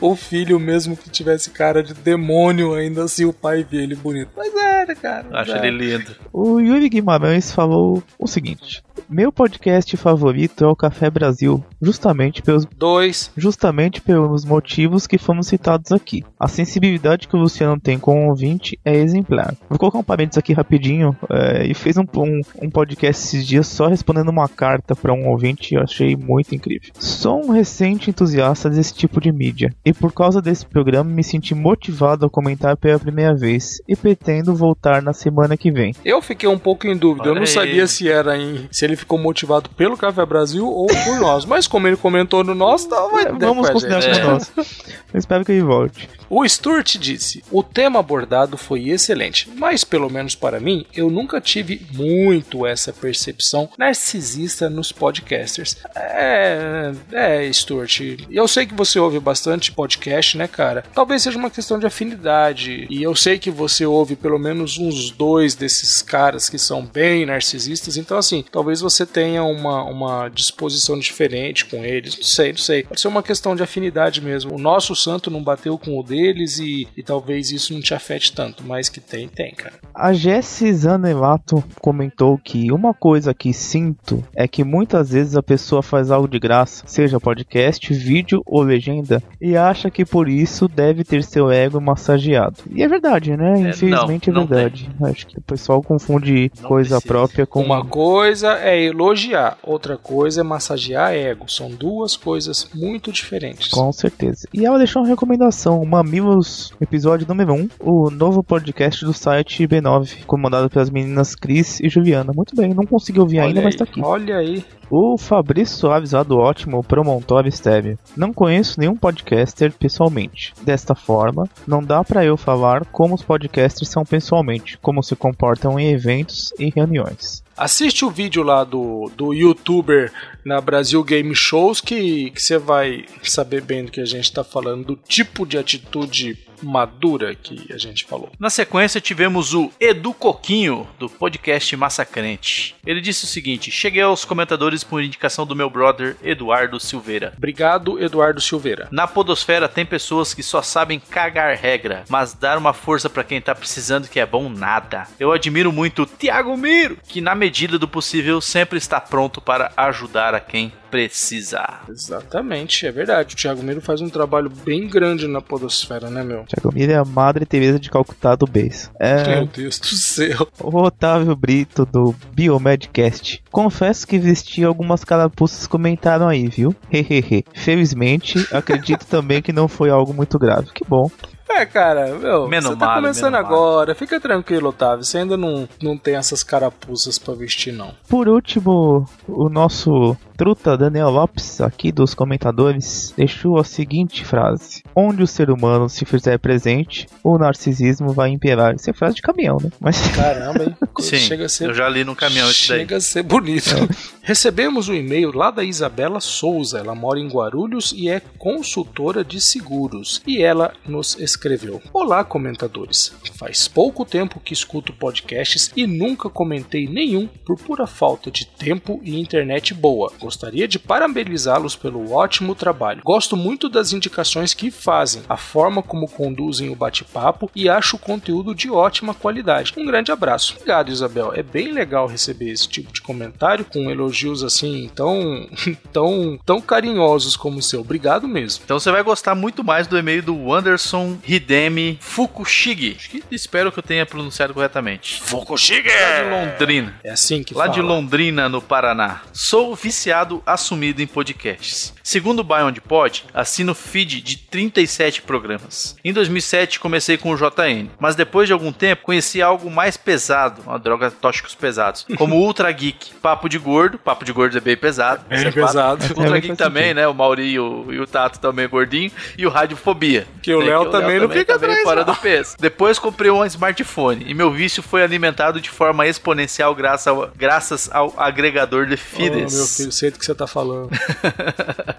o 0.00 0.16
filho, 0.16 0.60
mesmo 0.60 0.96
que 0.96 1.10
tivesse 1.10 1.50
cara 1.50 1.82
de 1.82 1.94
demônio, 1.94 2.74
ainda 2.74 3.04
assim 3.04 3.24
o 3.24 3.32
pai 3.32 3.66
via 3.68 3.82
ele 3.82 3.96
bonito. 3.96 4.30
Mas 4.36 4.54
é, 4.54 4.94
cara? 4.94 5.26
Acho 5.32 5.52
é. 5.52 5.66
ele 5.66 5.96
lindo. 5.96 6.14
O 6.32 6.60
Yuri 6.60 6.88
Guimarães 6.88 7.50
falou 7.52 8.02
o 8.18 8.28
seguinte: 8.28 8.84
meu 9.08 9.30
podcast 9.30 9.96
favorito 9.96 10.64
é 10.64 10.66
o 10.66 10.74
Café 10.74 11.08
Brasil, 11.08 11.64
justamente 11.80 12.42
pelos 12.42 12.64
dois, 12.64 13.30
justamente 13.36 14.00
pelos 14.00 14.44
motivos 14.44 15.06
que 15.06 15.18
fomos 15.18 15.46
citados 15.46 15.92
aqui. 15.92 16.24
A 16.38 16.48
sensibilidade 16.48 17.28
que 17.28 17.36
o 17.36 17.38
Luciano 17.38 17.78
tem 17.78 17.98
com 17.98 18.26
o 18.26 18.28
ouvinte 18.28 18.78
é 18.84 18.96
exemplar. 18.96 19.54
Vou 19.68 19.78
colocar 19.78 19.98
um 19.98 20.02
parênteses 20.02 20.38
aqui 20.38 20.52
rapidinho. 20.52 21.16
É, 21.30 21.66
e 21.66 21.74
fez 21.74 21.96
um, 21.96 22.04
um, 22.16 22.40
um, 22.62 22.70
podcast 22.70 23.26
esses 23.26 23.46
dias 23.46 23.66
só 23.66 23.86
respondendo 23.86 24.28
uma 24.28 24.48
carta 24.48 24.94
para 24.94 25.12
um 25.12 25.28
ouvinte 25.28 25.72
e 25.72 25.76
eu 25.76 25.82
achei 25.82 26.16
muito 26.16 26.54
incrível. 26.54 26.90
Sou 26.98 27.44
um 27.44 27.50
recente 27.50 28.10
entusiasta 28.10 28.68
desse 28.68 28.94
tipo 28.94 29.20
de 29.20 29.32
mídia 29.32 29.72
e 29.84 29.92
por 29.92 30.12
causa 30.12 30.42
desse 30.42 30.66
programa 30.66 31.10
me 31.10 31.22
senti 31.22 31.54
motivado 31.54 32.26
a 32.26 32.30
comentar 32.30 32.76
pela 32.76 32.98
primeira 32.98 33.34
vez 33.34 33.80
e 33.88 33.94
pretendo 33.94 34.54
voltar 34.54 35.00
na 35.02 35.12
semana 35.12 35.56
que 35.56 35.70
vem. 35.70 35.94
Eu 36.04 36.20
fiquei 36.20 36.48
um 36.48 36.58
pouco 36.58 36.86
em 36.86 36.96
dúvida. 36.96 37.24
Olha 37.24 37.30
eu 37.30 37.34
não 37.34 37.42
aí. 37.42 37.46
sabia 37.46 37.86
se 37.86 38.08
era 38.08 38.36
em 38.36 38.66
se 38.70 38.84
ele 38.84 38.95
ele 38.96 39.00
ficou 39.00 39.18
motivado 39.18 39.68
pelo 39.70 39.96
Café 39.96 40.24
Brasil 40.24 40.66
ou 40.66 40.86
por 40.86 41.20
nós. 41.20 41.44
Mas 41.44 41.68
como 41.68 41.86
ele 41.86 41.96
comentou 41.96 42.42
no 42.42 42.54
nosso, 42.54 42.88
tá, 42.88 43.06
vai, 43.08 43.26
é, 43.26 43.32
vamos 43.32 43.68
considerar 43.70 44.02
como 44.02 44.14
é. 44.14 44.24
nosso. 44.24 44.52
Eu 44.56 45.18
espero 45.18 45.44
que 45.44 45.52
ele 45.52 45.62
volte. 45.62 46.08
O 46.28 46.46
Stuart 46.46 46.96
disse: 46.96 47.42
O 47.50 47.62
tema 47.62 48.00
abordado 48.00 48.56
foi 48.56 48.88
excelente, 48.88 49.48
mas 49.56 49.84
pelo 49.84 50.10
menos 50.10 50.34
para 50.34 50.58
mim, 50.58 50.84
eu 50.94 51.08
nunca 51.08 51.40
tive 51.40 51.80
muito 51.92 52.66
essa 52.66 52.92
percepção 52.92 53.68
narcisista 53.78 54.68
nos 54.68 54.90
podcasters. 54.90 55.76
É, 55.94 56.92
é, 57.12 57.52
Stuart, 57.52 58.00
eu 58.30 58.48
sei 58.48 58.66
que 58.66 58.74
você 58.74 58.98
ouve 58.98 59.20
bastante 59.20 59.70
podcast, 59.70 60.36
né, 60.36 60.48
cara? 60.48 60.84
Talvez 60.92 61.22
seja 61.22 61.38
uma 61.38 61.50
questão 61.50 61.78
de 61.78 61.86
afinidade, 61.86 62.86
e 62.90 63.02
eu 63.02 63.14
sei 63.14 63.38
que 63.38 63.50
você 63.50 63.86
ouve 63.86 64.16
pelo 64.16 64.38
menos 64.38 64.78
uns 64.78 65.10
dois 65.10 65.54
desses 65.54 66.02
caras 66.02 66.48
que 66.48 66.58
são 66.58 66.84
bem 66.84 67.24
narcisistas, 67.24 67.96
então 67.96 68.18
assim, 68.18 68.44
talvez 68.50 68.80
você 68.80 69.06
tenha 69.06 69.44
uma, 69.44 69.84
uma 69.84 70.28
disposição 70.28 70.98
diferente 70.98 71.64
com 71.66 71.84
eles, 71.84 72.16
não 72.16 72.24
sei, 72.24 72.50
não 72.50 72.58
sei. 72.58 72.82
Pode 72.82 73.00
ser 73.00 73.08
uma 73.08 73.22
questão 73.22 73.54
de 73.54 73.62
afinidade 73.62 74.20
mesmo. 74.20 74.54
O 74.54 74.58
nosso 74.58 74.94
santo 74.96 75.30
não 75.30 75.42
bateu 75.42 75.78
com 75.78 75.98
o 75.98 76.02
dele 76.02 76.15
deles 76.16 76.58
e, 76.58 76.88
e 76.96 77.02
talvez 77.02 77.50
isso 77.50 77.74
não 77.74 77.80
te 77.80 77.92
afete 77.92 78.32
tanto, 78.32 78.64
mas 78.64 78.88
que 78.88 79.00
tem, 79.00 79.28
tem, 79.28 79.54
cara. 79.54 79.74
A 79.94 80.12
Jessie 80.14 80.72
Zanelato 80.72 81.62
comentou 81.80 82.38
que 82.38 82.72
uma 82.72 82.94
coisa 82.94 83.34
que 83.34 83.52
sinto 83.52 84.24
é 84.34 84.48
que 84.48 84.64
muitas 84.64 85.10
vezes 85.10 85.36
a 85.36 85.42
pessoa 85.42 85.82
faz 85.82 86.10
algo 86.10 86.28
de 86.28 86.38
graça, 86.38 86.84
seja 86.86 87.20
podcast, 87.20 87.92
vídeo 87.92 88.42
ou 88.46 88.62
legenda, 88.62 89.22
e 89.40 89.56
acha 89.56 89.90
que 89.90 90.04
por 90.04 90.28
isso 90.28 90.68
deve 90.68 91.04
ter 91.04 91.22
seu 91.22 91.50
ego 91.50 91.80
massageado. 91.80 92.56
E 92.70 92.82
é 92.82 92.88
verdade, 92.88 93.36
né? 93.36 93.54
É, 93.62 93.70
Infelizmente 93.70 94.30
não, 94.30 94.42
é 94.42 94.46
verdade. 94.46 94.90
Acho 95.02 95.26
que 95.26 95.38
o 95.38 95.42
pessoal 95.42 95.82
confunde 95.82 96.50
não 96.60 96.68
coisa 96.68 96.96
precisa. 96.96 97.12
própria 97.12 97.46
com. 97.46 97.62
Uma 97.62 97.84
coisa 97.84 98.58
é 98.58 98.82
elogiar, 98.82 99.58
outra 99.62 99.96
coisa 99.96 100.40
é 100.40 100.44
massagear 100.44 101.12
ego. 101.12 101.50
São 101.50 101.70
duas 101.70 102.16
coisas 102.16 102.68
muito 102.74 103.12
diferentes. 103.12 103.68
Com 103.68 103.92
certeza. 103.92 104.48
E 104.52 104.64
ela 104.64 104.78
deixou 104.78 105.02
uma 105.02 105.08
recomendação, 105.08 105.80
uma 105.80 106.02
Mamilos, 106.06 106.72
episódio 106.80 107.26
número 107.26 107.52
1, 107.52 107.68
o 107.80 108.10
novo 108.10 108.40
podcast 108.40 109.04
do 109.04 109.12
site 109.12 109.66
B9, 109.66 110.24
comandado 110.24 110.70
pelas 110.70 110.88
meninas 110.88 111.34
Cris 111.34 111.80
e 111.80 111.88
Juliana. 111.88 112.32
Muito 112.32 112.54
bem, 112.54 112.72
não 112.72 112.86
consegui 112.86 113.18
ouvir 113.18 113.40
olha 113.40 113.48
ainda, 113.48 113.58
aí, 113.58 113.64
mas 113.64 113.74
tá 113.74 113.82
aqui. 113.82 114.00
Olha 114.00 114.36
aí. 114.36 114.64
O 114.88 115.18
Fabrício 115.18 115.76
Soares 115.76 116.12
do 116.12 116.38
ótimo 116.38 116.84
Promontório 116.84 117.48
Estéreo. 117.48 117.98
Não 118.16 118.32
conheço 118.32 118.78
nenhum 118.78 118.94
podcaster 118.94 119.72
pessoalmente. 119.72 120.54
Desta 120.62 120.94
forma, 120.94 121.48
não 121.66 121.82
dá 121.82 122.04
para 122.04 122.24
eu 122.24 122.36
falar 122.36 122.84
como 122.86 123.16
os 123.16 123.22
podcasters 123.22 123.88
são 123.88 124.04
pessoalmente, 124.04 124.78
como 124.78 125.02
se 125.02 125.16
comportam 125.16 125.76
em 125.76 125.90
eventos 125.90 126.52
e 126.56 126.70
reuniões. 126.70 127.42
Assiste 127.56 128.04
o 128.04 128.10
vídeo 128.10 128.42
lá 128.42 128.64
do, 128.64 129.10
do 129.16 129.32
youtuber 129.32 130.12
na 130.44 130.60
Brasil 130.60 131.02
Game 131.02 131.34
Shows 131.34 131.80
que 131.80 132.30
você 132.36 132.58
vai 132.58 133.06
saber 133.22 133.62
bem 133.62 133.86
do 133.86 133.90
que 133.90 134.00
a 134.00 134.04
gente 134.04 134.24
está 134.24 134.44
falando, 134.44 134.84
do 134.84 134.96
tipo 134.96 135.46
de 135.46 135.56
atitude 135.56 136.45
madura 136.62 137.34
que 137.34 137.72
a 137.72 137.78
gente 137.78 138.04
falou. 138.04 138.30
Na 138.38 138.50
sequência 138.50 139.00
tivemos 139.00 139.54
o 139.54 139.70
Edu 139.80 140.12
Coquinho, 140.12 140.86
do 140.98 141.08
podcast 141.08 141.76
Massacrente. 141.76 142.74
Ele 142.84 143.00
disse 143.00 143.24
o 143.24 143.28
seguinte: 143.28 143.70
Cheguei 143.70 144.02
aos 144.02 144.24
comentadores 144.24 144.84
por 144.84 145.02
indicação 145.02 145.46
do 145.46 145.56
meu 145.56 145.70
brother 145.70 146.16
Eduardo 146.22 146.78
Silveira. 146.78 147.34
Obrigado, 147.36 148.02
Eduardo 148.02 148.40
Silveira. 148.40 148.88
Na 148.90 149.06
Podosfera 149.06 149.68
tem 149.68 149.84
pessoas 149.84 150.34
que 150.34 150.42
só 150.42 150.62
sabem 150.62 151.00
cagar 151.00 151.56
regra, 151.56 152.04
mas 152.08 152.34
dar 152.34 152.58
uma 152.58 152.72
força 152.72 153.08
para 153.08 153.24
quem 153.24 153.40
tá 153.40 153.54
precisando 153.54 154.08
que 154.08 154.20
é 154.20 154.26
bom 154.26 154.48
nada. 154.48 155.06
Eu 155.18 155.32
admiro 155.32 155.72
muito 155.72 156.02
o 156.02 156.06
Thiago 156.06 156.56
Miro, 156.56 156.98
que 157.06 157.20
na 157.20 157.34
medida 157.34 157.78
do 157.78 157.88
possível 157.88 158.40
sempre 158.40 158.78
está 158.78 159.00
pronto 159.00 159.40
para 159.40 159.72
ajudar 159.76 160.34
a 160.34 160.40
quem 160.40 160.72
precisar. 160.96 161.84
Exatamente, 161.90 162.86
é 162.86 162.90
verdade. 162.90 163.34
O 163.34 163.36
Thiago 163.36 163.62
Miro 163.62 163.82
faz 163.82 164.00
um 164.00 164.08
trabalho 164.08 164.50
bem 164.64 164.88
grande 164.88 165.28
na 165.28 165.42
podosfera, 165.42 166.08
né, 166.08 166.22
meu? 166.22 166.44
Thiago 166.44 166.74
Miro 166.74 166.90
é 166.90 166.96
a 166.96 167.04
Madre 167.04 167.44
Teresa 167.44 167.78
de 167.78 167.90
Calcutá 167.90 168.34
do 168.34 168.46
base. 168.46 168.88
É... 168.98 169.36
Meu 169.36 169.46
Deus 169.46 169.78
do 169.78 169.88
céu. 169.88 170.48
O 170.58 170.74
Otávio 170.78 171.36
Brito, 171.36 171.84
do 171.84 172.14
Biomedcast. 172.32 173.42
Confesso 173.50 174.06
que 174.06 174.18
vesti 174.18 174.64
algumas 174.64 175.04
carapuças 175.04 175.66
comentaram 175.66 176.28
aí, 176.28 176.48
viu? 176.48 176.74
Hehehe. 176.90 177.44
Felizmente, 177.54 178.46
acredito 178.50 179.04
também 179.04 179.42
que 179.42 179.52
não 179.52 179.68
foi 179.68 179.90
algo 179.90 180.14
muito 180.14 180.38
grave. 180.38 180.70
Que 180.72 180.84
bom. 180.88 181.10
É, 181.48 181.64
cara, 181.64 182.14
meu, 182.18 182.48
Menos 182.48 182.70
você 182.70 182.76
tá 182.76 182.86
mal, 182.86 182.94
começando 182.96 183.34
agora. 183.34 183.94
Fica 183.94 184.20
tranquilo, 184.20 184.68
Otávio. 184.68 185.04
Você 185.04 185.18
ainda 185.18 185.36
não, 185.36 185.68
não 185.80 185.96
tem 185.96 186.16
essas 186.16 186.42
carapuças 186.42 187.18
pra 187.18 187.34
vestir, 187.34 187.72
não. 187.72 187.94
Por 188.08 188.28
último, 188.28 189.06
o 189.26 189.48
nosso 189.48 190.16
truta 190.36 190.76
Daniel 190.76 191.10
Lopes, 191.10 191.60
aqui 191.60 191.90
dos 191.90 192.14
comentadores, 192.14 193.12
deixou 193.16 193.58
a 193.58 193.64
seguinte 193.64 194.24
frase: 194.24 194.82
Onde 194.94 195.22
o 195.22 195.26
ser 195.26 195.50
humano 195.50 195.88
se 195.88 196.04
fizer 196.04 196.38
presente, 196.38 197.06
o 197.24 197.38
narcisismo 197.38 198.12
vai 198.12 198.30
imperar. 198.30 198.74
Isso 198.74 198.90
é 198.90 198.92
frase 198.92 199.16
de 199.16 199.22
caminhão, 199.22 199.56
né? 199.62 199.70
Mas 199.80 200.06
Caramba, 200.14 200.64
hein? 200.64 200.76
Sim, 201.00 201.16
Chega 201.16 201.46
a 201.46 201.48
ser 201.48 201.68
eu 201.68 201.74
já 201.74 201.88
li 201.88 202.04
no 202.04 202.14
caminhão 202.14 202.50
isso 202.50 202.68
daí. 202.68 202.80
Chega 202.80 202.96
a 202.96 203.00
ser 203.00 203.22
bonito. 203.22 203.70
Recebemos 204.22 204.88
um 204.88 204.94
e-mail 204.94 205.30
lá 205.32 205.50
da 205.50 205.62
Isabela 205.62 206.20
Souza. 206.20 206.78
Ela 206.78 206.94
mora 206.94 207.18
em 207.18 207.28
Guarulhos 207.28 207.94
e 207.96 208.08
é 208.08 208.20
consultora 208.38 209.24
de 209.24 209.40
seguros. 209.40 210.20
E 210.26 210.42
ela 210.42 210.74
nos 210.86 211.18
escreveu: 211.18 211.80
Olá, 211.92 212.24
comentadores. 212.24 213.12
Faz 213.38 213.68
pouco 213.68 214.04
tempo 214.04 214.40
que 214.40 214.52
escuto 214.52 214.92
podcasts 214.92 215.70
e 215.76 215.86
nunca 215.86 216.28
comentei 216.28 216.88
nenhum 216.88 217.26
por 217.26 217.56
pura 217.56 217.86
falta 217.86 218.30
de 218.30 218.46
tempo 218.46 219.00
e 219.02 219.18
internet 219.18 219.72
boa. 219.72 220.12
Gostaria 220.26 220.66
de 220.66 220.76
parabenizá-los 220.78 221.76
pelo 221.76 222.12
ótimo 222.12 222.52
trabalho. 222.56 223.00
Gosto 223.04 223.36
muito 223.36 223.68
das 223.68 223.92
indicações 223.92 224.52
que 224.52 224.72
fazem, 224.72 225.22
a 225.28 225.36
forma 225.36 225.84
como 225.84 226.08
conduzem 226.08 226.68
o 226.68 226.74
bate-papo 226.74 227.48
e 227.54 227.68
acho 227.68 227.94
o 227.94 227.98
conteúdo 228.00 228.52
de 228.52 228.68
ótima 228.68 229.14
qualidade. 229.14 229.72
Um 229.76 229.86
grande 229.86 230.10
abraço. 230.10 230.54
Obrigado, 230.56 230.90
Isabel. 230.90 231.32
É 231.32 231.44
bem 231.44 231.70
legal 231.70 232.08
receber 232.08 232.50
esse 232.50 232.68
tipo 232.68 232.92
de 232.92 233.00
comentário 233.00 233.64
com 233.64 233.88
elogios 233.88 234.42
assim 234.42 234.90
tão 234.96 235.48
tão 235.92 236.38
tão 236.44 236.60
carinhosos 236.60 237.36
como 237.36 237.58
o 237.58 237.62
seu. 237.62 237.82
Obrigado 237.82 238.26
mesmo. 238.26 238.62
Então 238.64 238.80
você 238.80 238.90
vai 238.90 239.04
gostar 239.04 239.36
muito 239.36 239.62
mais 239.62 239.86
do 239.86 239.96
e-mail 239.96 240.24
do 240.24 240.52
Anderson 240.52 241.18
Hidemi 241.24 241.98
Fukushigi. 242.00 242.96
Acho 242.98 243.10
que 243.10 243.22
espero 243.30 243.70
que 243.70 243.78
eu 243.78 243.82
tenha 243.84 244.04
pronunciado 244.04 244.52
corretamente. 244.52 245.20
Fukushige! 245.22 245.86
Lá 245.88 246.22
de 246.22 246.30
Londrina. 246.30 246.94
É 247.04 247.10
assim 247.10 247.44
que 247.44 247.54
Lá 247.54 247.64
fala. 247.66 247.74
de 247.74 247.80
Londrina, 247.80 248.48
no 248.48 248.60
Paraná. 248.60 249.20
Sou 249.32 249.74
viciado 249.76 250.15
assumido 250.46 251.02
em 251.02 251.06
podcasts. 251.06 251.92
Segundo 252.02 252.40
o 252.40 252.44
Buy 252.44 252.62
Onde 252.62 252.80
Pod, 252.80 253.24
assino 253.34 253.74
feed 253.74 254.20
de 254.20 254.36
37 254.38 255.22
programas. 255.22 255.96
Em 256.04 256.12
2007 256.12 256.78
comecei 256.80 257.16
com 257.16 257.30
o 257.32 257.36
JN, 257.36 257.88
mas 257.98 258.14
depois 258.16 258.46
de 258.46 258.52
algum 258.52 258.72
tempo 258.72 259.02
conheci 259.02 259.42
algo 259.42 259.70
mais 259.70 259.96
pesado, 259.96 260.62
uma 260.66 260.78
droga 260.78 261.10
tóxicos 261.10 261.54
pesados, 261.54 262.06
como 262.16 262.36
o 262.36 262.40
Ultra 262.40 262.70
Geek, 262.72 263.14
Papo 263.20 263.48
de 263.48 263.58
Gordo, 263.58 263.98
Papo 263.98 264.24
de 264.24 264.32
Gordo 264.32 264.56
é 264.56 264.60
bem 264.60 264.76
pesado. 264.76 265.24
Bem 265.28 265.38
isso 265.38 265.48
é 265.48 265.52
fato. 265.52 265.66
pesado. 265.66 266.04
É, 266.04 266.08
Ultra 266.08 266.30
mas 266.30 266.40
Geek 266.42 266.56
também, 266.56 266.82
sentido. 266.84 266.96
né? 266.96 267.08
O 267.08 267.14
Mauri 267.14 267.42
e 267.50 267.58
o, 267.58 267.92
e 267.92 267.98
o 268.00 268.06
Tato 268.06 268.38
também 268.38 268.68
gordinho. 268.68 269.10
E 269.36 269.46
o 269.46 269.50
Radiofobia. 269.50 270.26
Que 270.42 270.54
o 270.54 270.60
né? 270.60 270.66
Léo 270.66 270.90
também 270.90 271.18
não 271.20 271.28
fica 271.28 271.54
também 271.54 271.70
atrás, 271.70 271.82
fora 271.82 272.04
não. 272.04 272.14
do 272.14 272.20
peso. 272.20 272.56
Depois 272.58 272.98
comprei 272.98 273.30
um 273.30 273.44
smartphone 273.44 274.24
e 274.28 274.34
meu 274.34 274.50
vício 274.50 274.82
foi 274.82 275.02
alimentado 275.02 275.60
de 275.60 275.70
forma 275.70 276.06
exponencial 276.06 276.74
graças 276.74 277.06
ao, 277.06 277.30
graças 277.36 277.90
ao 277.92 278.14
agregador 278.16 278.86
de 278.86 278.94
Oh, 278.94 278.96
feeds. 278.98 279.54
meu 279.54 279.66
filho, 279.66 279.92
sei 280.06 280.10
do 280.10 280.18
que 280.18 280.24
você 280.24 280.34
tá 280.34 280.46
falando. 280.46 280.90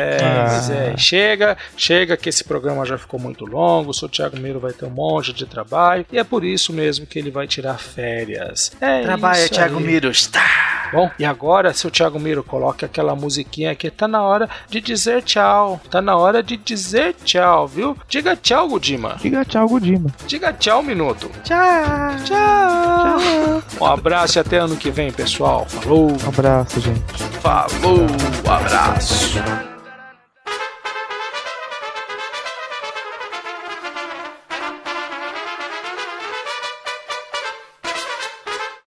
Pois 0.49 0.69
é, 0.69 0.93
é. 0.93 0.97
Chega, 0.97 1.57
chega 1.75 2.17
que 2.17 2.29
esse 2.29 2.43
programa 2.43 2.85
já 2.85 2.97
ficou 2.97 3.19
muito 3.19 3.45
longo. 3.45 3.91
O 3.91 3.93
seu 3.93 4.09
Thiago 4.09 4.37
Miro 4.37 4.59
vai 4.59 4.73
ter 4.73 4.85
um 4.85 4.89
monte 4.89 5.33
de 5.33 5.45
trabalho. 5.45 6.05
E 6.11 6.17
é 6.17 6.23
por 6.23 6.43
isso 6.43 6.73
mesmo 6.73 7.05
que 7.05 7.17
ele 7.19 7.31
vai 7.31 7.47
tirar 7.47 7.79
férias. 7.79 8.71
É 8.79 9.01
Trabalha, 9.01 9.39
isso 9.39 9.53
Thiago 9.53 9.77
aí. 9.77 9.83
Miro. 9.83 10.09
Está. 10.09 10.65
Bom, 10.91 11.09
e 11.17 11.25
agora, 11.25 11.73
seu 11.73 11.89
Thiago 11.89 12.19
Miro, 12.19 12.43
coloque 12.43 12.85
aquela 12.85 13.15
musiquinha 13.15 13.75
que 13.75 13.89
tá 13.89 14.07
na 14.07 14.21
hora 14.21 14.49
de 14.69 14.79
dizer 14.79 15.23
tchau. 15.23 15.81
Tá 15.89 16.01
na 16.01 16.15
hora 16.15 16.41
de 16.43 16.57
dizer 16.57 17.15
tchau, 17.23 17.67
viu? 17.67 17.97
Diga 18.15 18.33
tchau, 18.33 18.69
Godima. 18.69 19.17
diga 19.21 19.43
tchau, 19.43 19.67
Godima. 19.67 20.09
Diga 20.25 20.53
tchau, 20.53 20.81
Minuto. 20.81 21.29
Tchau. 21.43 22.15
Tchau. 22.23 23.61
Um 23.81 23.85
abraço 23.85 24.37
e 24.37 24.39
até 24.39 24.57
ano 24.57 24.77
que 24.77 24.89
vem, 24.89 25.11
pessoal. 25.11 25.65
Falou. 25.65 26.11
Um 26.11 26.29
abraço, 26.29 26.79
gente. 26.79 27.01
Falou, 27.41 28.07
abraço. 28.47 29.74